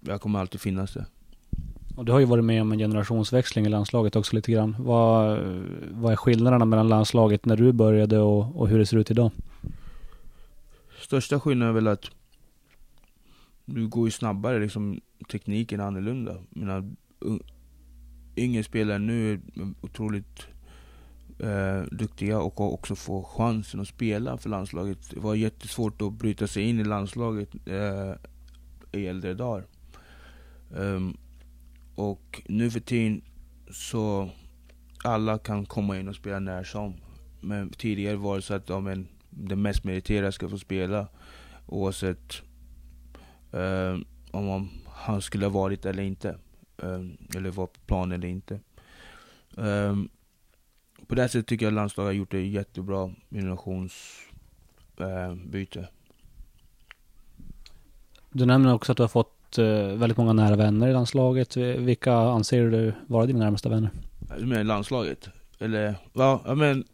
Jag 0.00 0.20
kommer 0.20 0.38
alltid 0.38 0.60
finnas 0.60 0.94
där. 0.94 1.06
Och 1.96 2.04
du 2.04 2.12
har 2.12 2.18
ju 2.18 2.24
varit 2.24 2.44
med 2.44 2.62
om 2.62 2.72
en 2.72 2.78
generationsväxling 2.78 3.66
i 3.66 3.68
landslaget 3.68 4.16
också 4.16 4.36
lite 4.36 4.52
grann. 4.52 4.76
Vad, 4.78 5.38
vad 5.90 6.12
är 6.12 6.16
skillnaderna 6.16 6.64
mellan 6.64 6.88
landslaget 6.88 7.46
när 7.46 7.56
du 7.56 7.72
började 7.72 8.18
och, 8.18 8.60
och 8.60 8.68
hur 8.68 8.78
det 8.78 8.86
ser 8.86 8.96
ut 8.96 9.10
idag? 9.10 9.30
Största 11.00 11.40
skillnaden 11.40 11.70
är 11.70 11.74
väl 11.74 11.88
att 11.88 12.04
du 13.64 13.88
går 13.88 14.06
ju 14.06 14.10
snabbare, 14.10 14.58
liksom 14.58 15.00
tekniken 15.30 15.80
är 15.80 15.84
annorlunda. 15.84 16.36
Mina 16.50 16.90
yngre 18.36 18.62
spelare 18.62 18.98
nu 18.98 19.32
är 19.32 19.40
otroligt 19.80 20.46
eh, 21.38 21.82
duktiga 21.90 22.40
och 22.40 22.74
också 22.74 22.94
får 22.94 23.22
chansen 23.22 23.80
att 23.80 23.88
spela 23.88 24.38
för 24.38 24.50
landslaget. 24.50 25.10
Det 25.10 25.20
var 25.20 25.34
jättesvårt 25.34 26.02
att 26.02 26.12
bryta 26.12 26.46
sig 26.46 26.62
in 26.62 26.80
i 26.80 26.84
landslaget 26.84 27.48
eh, 27.66 28.14
i 29.00 29.06
äldre 29.06 29.34
dagar. 29.34 29.64
Um, 30.70 31.16
och 31.94 32.42
nu 32.48 32.70
för 32.70 32.80
tiden 32.80 33.22
så 33.70 34.30
alla 35.04 35.38
kan 35.38 35.66
komma 35.66 35.98
in 35.98 36.08
och 36.08 36.16
spela 36.16 36.38
när 36.38 36.64
som. 36.64 36.94
Men 37.40 37.70
tidigare 37.70 38.16
var 38.16 38.36
det 38.36 38.42
så 38.42 38.54
att 38.54 38.68
ja, 38.68 38.80
men, 38.80 39.08
den 39.30 39.62
mest 39.62 39.84
meriterade 39.84 40.32
ska 40.32 40.48
få 40.48 40.58
spela. 40.58 41.08
Oavsett 41.66 42.42
um, 43.50 44.04
om 44.30 44.70
han 44.86 45.22
skulle 45.22 45.46
ha 45.46 45.50
varit 45.50 45.86
eller 45.86 46.02
inte. 46.02 46.38
Um, 46.76 47.16
eller 47.34 47.50
var 47.50 47.66
på 47.66 47.80
plan 47.86 48.12
eller 48.12 48.28
inte. 48.28 48.60
Um, 49.50 50.08
på 51.06 51.14
det 51.14 51.28
sättet 51.28 51.46
tycker 51.46 51.66
jag 51.66 51.70
att 51.70 51.74
landslaget 51.74 52.08
har 52.08 52.12
gjort 52.12 52.30
det 52.30 52.46
jättebra 52.46 53.14
generationsbyte. 53.30 55.80
Uh, 55.80 55.86
du 58.32 58.46
nämner 58.46 58.74
också 58.74 58.92
att 58.92 58.96
du 58.96 59.02
har 59.02 59.08
fått 59.08 59.37
Eh, 59.58 59.96
väldigt 59.96 60.18
många 60.18 60.32
nära 60.32 60.56
vänner 60.56 60.88
i 60.88 60.92
landslaget. 60.92 61.56
Eh, 61.56 61.62
vilka 61.64 62.14
anser 62.14 62.64
du 62.70 62.92
vara 63.06 63.26
dina 63.26 63.38
närmaste 63.38 63.68
vänner? 63.68 63.90
Du 64.38 64.46
menar 64.46 64.64
landslaget? 64.64 65.28
Eller, 65.58 65.94
ja, 66.12 66.54
men 66.56 66.84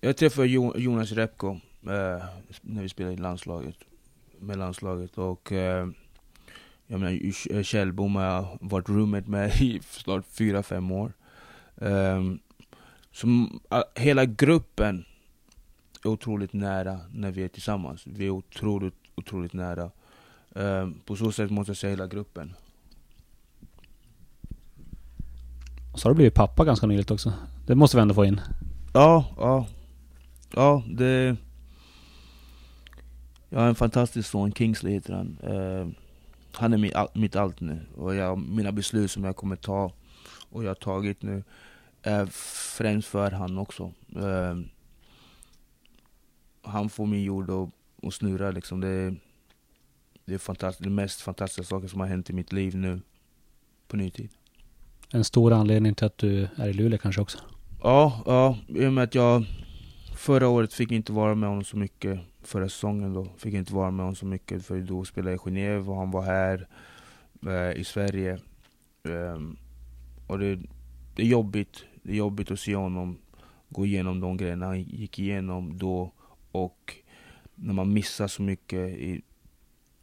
Jag 0.00 0.16
träffade 0.16 0.48
Jonas 0.48 1.12
Repko 1.12 1.50
eh, 1.82 2.24
när 2.60 2.82
vi 2.82 2.88
spelade 2.88 3.14
i 3.14 3.16
landslaget. 3.16 3.76
Med 4.40 4.58
landslaget 4.58 5.18
och 5.18 5.52
eh, 5.52 5.88
jag 6.86 7.00
menar 7.00 7.20
eh, 7.50 7.62
Kjellbom 7.62 8.16
har 8.16 8.24
jag 8.24 8.58
varit 8.60 8.88
roommate 8.88 9.30
med 9.30 9.60
i 9.60 9.80
snart 9.90 10.24
fyra 10.26 10.62
fem 10.62 10.90
år. 10.90 11.12
Ehm, 11.80 12.38
Så 13.12 13.26
hela 13.94 14.24
gruppen 14.24 15.04
är 16.04 16.08
otroligt 16.08 16.52
nära 16.52 17.00
när 17.12 17.30
vi 17.30 17.42
är 17.44 17.48
tillsammans. 17.48 18.02
Vi 18.06 18.26
är 18.26 18.30
otroligt, 18.30 18.94
otroligt 19.14 19.52
nära. 19.52 19.90
Eh, 20.56 20.88
på 21.04 21.16
så 21.16 21.32
sätt 21.32 21.50
måste 21.50 21.70
jag 21.70 21.76
säga 21.76 21.90
hela 21.90 22.06
gruppen. 22.06 22.54
Och 25.92 26.00
så 26.00 26.08
har 26.08 26.14
du 26.14 26.16
blivit 26.16 26.34
pappa 26.34 26.64
ganska 26.64 26.86
nyligt 26.86 27.10
också. 27.10 27.32
Det 27.66 27.74
måste 27.74 27.96
vi 27.96 28.00
ändå 28.00 28.14
få 28.14 28.24
in. 28.24 28.40
Ja, 28.94 29.24
ja. 29.36 29.66
Ja, 30.54 30.82
det... 30.86 31.36
Jag 33.48 33.60
har 33.60 33.68
en 33.68 33.74
fantastisk 33.74 34.30
son, 34.30 34.52
Kingsley 34.52 34.92
heter 34.92 35.14
han. 35.14 35.38
Uh, 35.52 35.88
han 36.52 36.72
är 36.72 36.78
mitt, 36.78 36.94
mitt 37.14 37.36
allt 37.36 37.60
nu. 37.60 37.80
Och 37.96 38.14
jag, 38.14 38.38
mina 38.38 38.72
beslut 38.72 39.10
som 39.10 39.24
jag 39.24 39.36
kommer 39.36 39.56
ta, 39.56 39.92
och 40.50 40.64
jag 40.64 40.70
har 40.70 40.74
tagit 40.74 41.22
nu, 41.22 41.44
är 42.02 42.26
främst 42.76 43.08
för 43.08 43.30
han 43.30 43.58
också. 43.58 43.92
Uh, 44.16 44.60
han 46.62 46.88
får 46.88 47.06
min 47.06 47.22
jord 47.22 47.50
att 48.02 48.14
snurra 48.14 48.50
liksom. 48.50 48.80
Det, 48.80 49.14
det 50.26 50.34
är 50.34 50.38
fantastiskt, 50.38 50.84
det 50.84 50.90
mest 50.90 51.20
fantastiska 51.20 51.62
saker 51.62 51.88
som 51.88 52.00
har 52.00 52.06
hänt 52.06 52.30
i 52.30 52.32
mitt 52.32 52.52
liv 52.52 52.76
nu 52.76 53.00
på 53.88 53.96
ny 53.96 54.10
tid. 54.10 54.30
En 55.12 55.24
stor 55.24 55.52
anledning 55.52 55.94
till 55.94 56.06
att 56.06 56.18
du 56.18 56.48
är 56.56 56.68
i 56.68 56.72
Luleå 56.72 56.98
kanske 56.98 57.20
också? 57.20 57.38
Ja, 57.82 58.22
ja, 58.26 58.58
i 58.68 58.86
och 58.86 58.92
med 58.92 59.04
att 59.04 59.14
jag 59.14 59.44
förra 60.16 60.48
året 60.48 60.72
fick 60.72 60.90
inte 60.90 61.12
vara 61.12 61.34
med 61.34 61.48
honom 61.48 61.64
så 61.64 61.76
mycket. 61.76 62.20
Förra 62.42 62.68
säsongen 62.68 63.14
då 63.14 63.28
fick 63.36 63.54
jag 63.54 63.58
inte 63.58 63.74
vara 63.74 63.90
med 63.90 64.04
honom 64.04 64.14
så 64.14 64.26
mycket 64.26 64.66
för 64.66 64.80
då 64.80 65.04
spelade 65.04 65.30
jag 65.30 65.40
i 65.40 65.50
Genève 65.50 65.88
och 65.88 65.96
han 65.96 66.10
var 66.10 66.22
här 66.22 66.68
eh, 67.46 67.80
i 67.80 67.84
Sverige. 67.84 68.38
Um, 69.02 69.56
och 70.26 70.38
det, 70.38 70.58
det 71.14 71.22
är 71.22 71.26
jobbigt. 71.26 71.84
Det 72.02 72.12
är 72.12 72.16
jobbigt 72.16 72.50
att 72.50 72.60
se 72.60 72.76
honom 72.76 73.18
gå 73.68 73.86
igenom 73.86 74.20
de 74.20 74.36
grejerna 74.36 74.66
han 74.66 74.82
gick 74.82 75.18
igenom 75.18 75.78
då 75.78 76.12
och 76.52 76.94
när 77.54 77.74
man 77.74 77.92
missar 77.92 78.28
så 78.28 78.42
mycket 78.42 78.88
i 78.88 79.22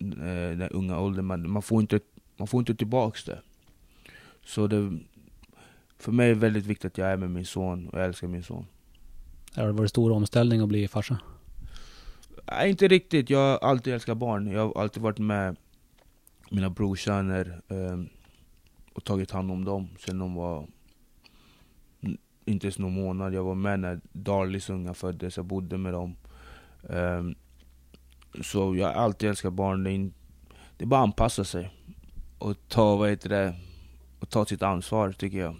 den 0.09 0.69
unga 0.69 0.99
åldern. 0.99 1.25
Man, 1.25 1.49
man, 1.49 1.61
får 1.61 1.81
inte, 1.81 1.99
man 2.37 2.47
får 2.47 2.59
inte 2.59 2.75
tillbaks 2.75 3.23
det. 3.23 3.41
Så 4.45 4.67
det, 4.67 4.99
för 5.97 6.11
mig 6.11 6.29
är 6.29 6.33
det 6.33 6.39
väldigt 6.39 6.65
viktigt 6.65 6.91
att 6.91 6.97
jag 6.97 7.07
är 7.07 7.17
med 7.17 7.31
min 7.31 7.45
son 7.45 7.87
och 7.87 7.99
jag 7.99 8.05
älskar 8.05 8.27
min 8.27 8.43
son. 8.43 8.65
Har 9.55 9.65
det 9.65 9.71
varit 9.71 9.89
stor 9.89 10.11
omställning 10.11 10.61
att 10.61 10.69
bli 10.69 10.87
farsa? 10.87 11.19
Nej, 12.47 12.69
inte 12.69 12.87
riktigt. 12.87 13.29
Jag 13.29 13.39
har 13.39 13.69
alltid 13.69 13.93
älskat 13.93 14.17
barn. 14.17 14.47
Jag 14.47 14.67
har 14.67 14.81
alltid 14.81 15.03
varit 15.03 15.19
med 15.19 15.55
mina 16.49 16.69
brorsöner 16.69 17.61
eh, 17.67 17.99
och 18.93 19.03
tagit 19.03 19.31
hand 19.31 19.51
om 19.51 19.65
dem 19.65 19.89
sen 19.99 20.19
de 20.19 20.33
var 20.33 20.67
inte 22.45 22.67
ens 22.67 22.79
någon 22.79 22.93
månad. 22.93 23.33
Jag 23.33 23.43
var 23.43 23.55
med 23.55 23.79
när 23.79 24.01
Darlys 24.11 24.69
unga 24.69 24.93
föddes, 24.93 25.37
jag 25.37 25.45
bodde 25.45 25.77
med 25.77 25.93
dem. 25.93 26.15
Um, 26.81 27.35
så 28.41 28.75
jag 28.75 28.87
har 28.87 28.93
alltid 28.93 29.29
älskat 29.29 29.53
barn. 29.53 29.83
Det 29.83 29.91
är, 29.91 30.11
det 30.77 30.83
är 30.83 30.87
bara 30.87 30.99
att 30.99 31.03
anpassa 31.03 31.43
sig. 31.43 31.73
Och 32.37 32.55
ta, 32.67 32.95
vad 32.95 33.09
heter 33.09 33.29
det, 33.29 33.55
och 34.19 34.29
ta 34.29 34.45
sitt 34.45 34.61
ansvar 34.61 35.11
tycker 35.11 35.37
jag. 35.37 35.55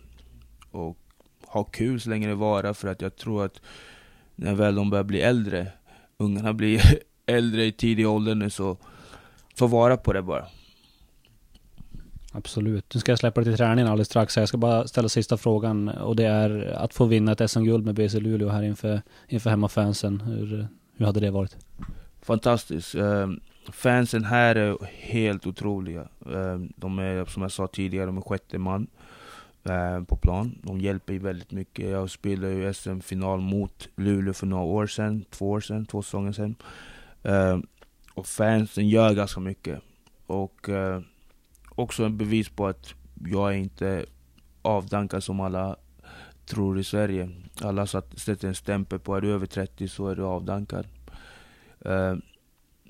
Och 0.72 0.98
ha 1.48 1.64
kul 1.64 2.02
så 2.02 2.10
länge 2.10 2.28
det 2.28 2.36
varar. 2.36 2.74
För 2.74 2.88
att 2.88 3.02
jag 3.02 3.16
tror 3.16 3.46
att 3.46 3.62
när 4.36 4.54
väl 4.54 4.76
de 4.76 4.90
börjar 4.90 5.04
bli 5.04 5.22
äldre, 5.22 5.72
ungarna 6.18 6.54
blir 6.54 6.82
äldre 7.26 7.66
i 7.66 7.72
tidig 7.72 8.08
ålder 8.08 8.36
nu, 8.36 8.50
så 8.50 8.78
få 9.56 9.68
vara 9.68 9.98
på 9.98 10.14
det 10.14 10.22
bara. 10.22 10.46
Absolut. 12.36 12.94
Nu 12.94 13.00
ska 13.00 13.12
jag 13.12 13.20
släppa 13.20 13.42
dig 13.42 13.54
till 13.54 13.58
träningen 13.58 13.92
alldeles 13.92 14.08
strax. 14.08 14.38
Jag 14.38 14.48
ska 14.48 14.58
bara 14.58 14.88
ställa 14.88 15.10
sista 15.10 15.38
frågan 15.38 15.90
och 15.90 16.16
det 16.16 16.26
är 16.26 16.74
att 16.78 16.94
få 16.94 17.06
vinna 17.06 17.32
ett 17.32 17.52
SM-guld 17.52 17.86
med 17.86 17.96
BC 17.96 18.20
Luleå 18.20 18.50
här 18.50 18.64
inför, 18.64 19.02
inför 19.28 19.50
hemmafansen. 19.50 20.22
Hur, 20.22 20.68
hur 20.98 21.06
hade 21.06 21.20
det 21.20 21.32
varit? 21.32 21.58
Fantastiskt. 22.26 22.96
Ehm, 22.96 23.40
fansen 23.72 24.24
här 24.24 24.56
är 24.56 24.78
helt 24.86 25.48
otroliga. 25.48 26.08
Ehm, 26.34 26.74
de 26.76 27.00
är, 27.00 27.26
som 27.26 27.42
jag 27.42 27.52
sa 27.52 27.68
tidigare, 27.68 28.06
de 28.06 28.18
är 28.18 28.22
sjätte 28.22 28.58
man. 28.58 28.88
Ehm, 29.64 30.06
på 30.06 30.16
plan. 30.16 30.56
De 30.62 30.80
hjälper 30.80 31.14
ju 31.14 31.20
väldigt 31.20 31.52
mycket. 31.52 31.90
Jag 31.90 32.10
spelade 32.10 32.54
ju 32.54 32.74
SM-final 32.74 33.42
mot 33.42 33.90
Luleå 33.96 34.34
för 34.34 34.46
några 34.46 34.64
år 34.64 34.88
sedan, 34.88 35.26
två 35.30 35.52
år 35.52 35.62
sedan, 35.62 35.86
två 35.86 36.02
säsonger 36.02 36.32
sedan. 36.32 36.56
Och 38.14 38.28
fansen 38.28 38.90
gör 38.90 39.14
ganska 39.14 39.40
mycket. 39.40 39.80
Och 40.28 40.70
också 41.70 42.04
en 42.04 42.18
bevis 42.18 42.50
på 42.50 42.68
att 42.68 42.94
jag 43.26 43.54
är 43.54 43.58
inte 43.58 44.06
avdankad 44.62 45.24
som 45.24 45.40
alla 45.40 45.76
tror 46.46 46.80
i 46.80 46.84
Sverige. 46.84 47.30
Alla 47.62 47.86
sätter 47.88 48.48
en 48.48 48.56
stämpel 48.56 49.00
på, 49.00 49.16
är 49.16 49.22
du 49.22 49.34
över 49.34 49.46
30 49.46 49.88
så 49.88 50.08
är 50.08 50.16
du 50.16 50.24
avdankad. 50.24 50.88
Uh, 51.86 52.16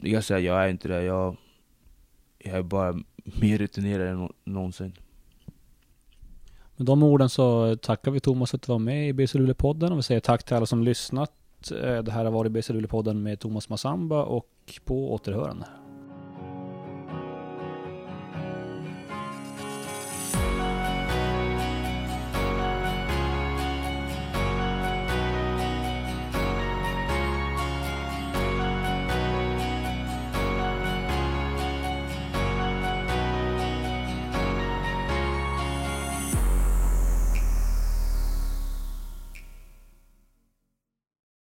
jag 0.01 0.23
säger 0.23 0.47
jag 0.47 0.63
är 0.63 0.69
inte 0.69 0.87
det. 0.87 1.03
Jag, 1.03 1.37
jag 2.37 2.57
är 2.57 2.63
bara 2.63 2.93
mer 3.41 3.57
rutinerad 3.57 4.07
än 4.07 4.29
någonsin. 4.43 4.93
Med 6.75 6.85
de 6.85 7.03
orden 7.03 7.29
så 7.29 7.75
tackar 7.75 8.11
vi 8.11 8.19
Thomas 8.19 8.53
att 8.53 8.61
du 8.61 8.71
var 8.71 8.79
med 8.79 9.09
i 9.09 9.13
BC 9.13 9.37
Luleå-podden 9.37 9.91
och 9.91 9.97
vi 9.97 10.03
säger 10.03 10.21
tack 10.21 10.43
till 10.43 10.55
alla 10.55 10.65
som 10.65 10.83
lyssnat. 10.83 11.31
Eh, 11.71 12.03
det 12.03 12.11
här 12.11 12.25
har 12.25 12.31
varit 12.31 12.51
BC 12.51 12.73
Luleå-podden 12.73 13.13
med 13.13 13.39
Thomas 13.39 13.69
Massamba 13.69 14.23
och 14.23 14.49
på 14.85 15.13
återhörande. 15.13 15.65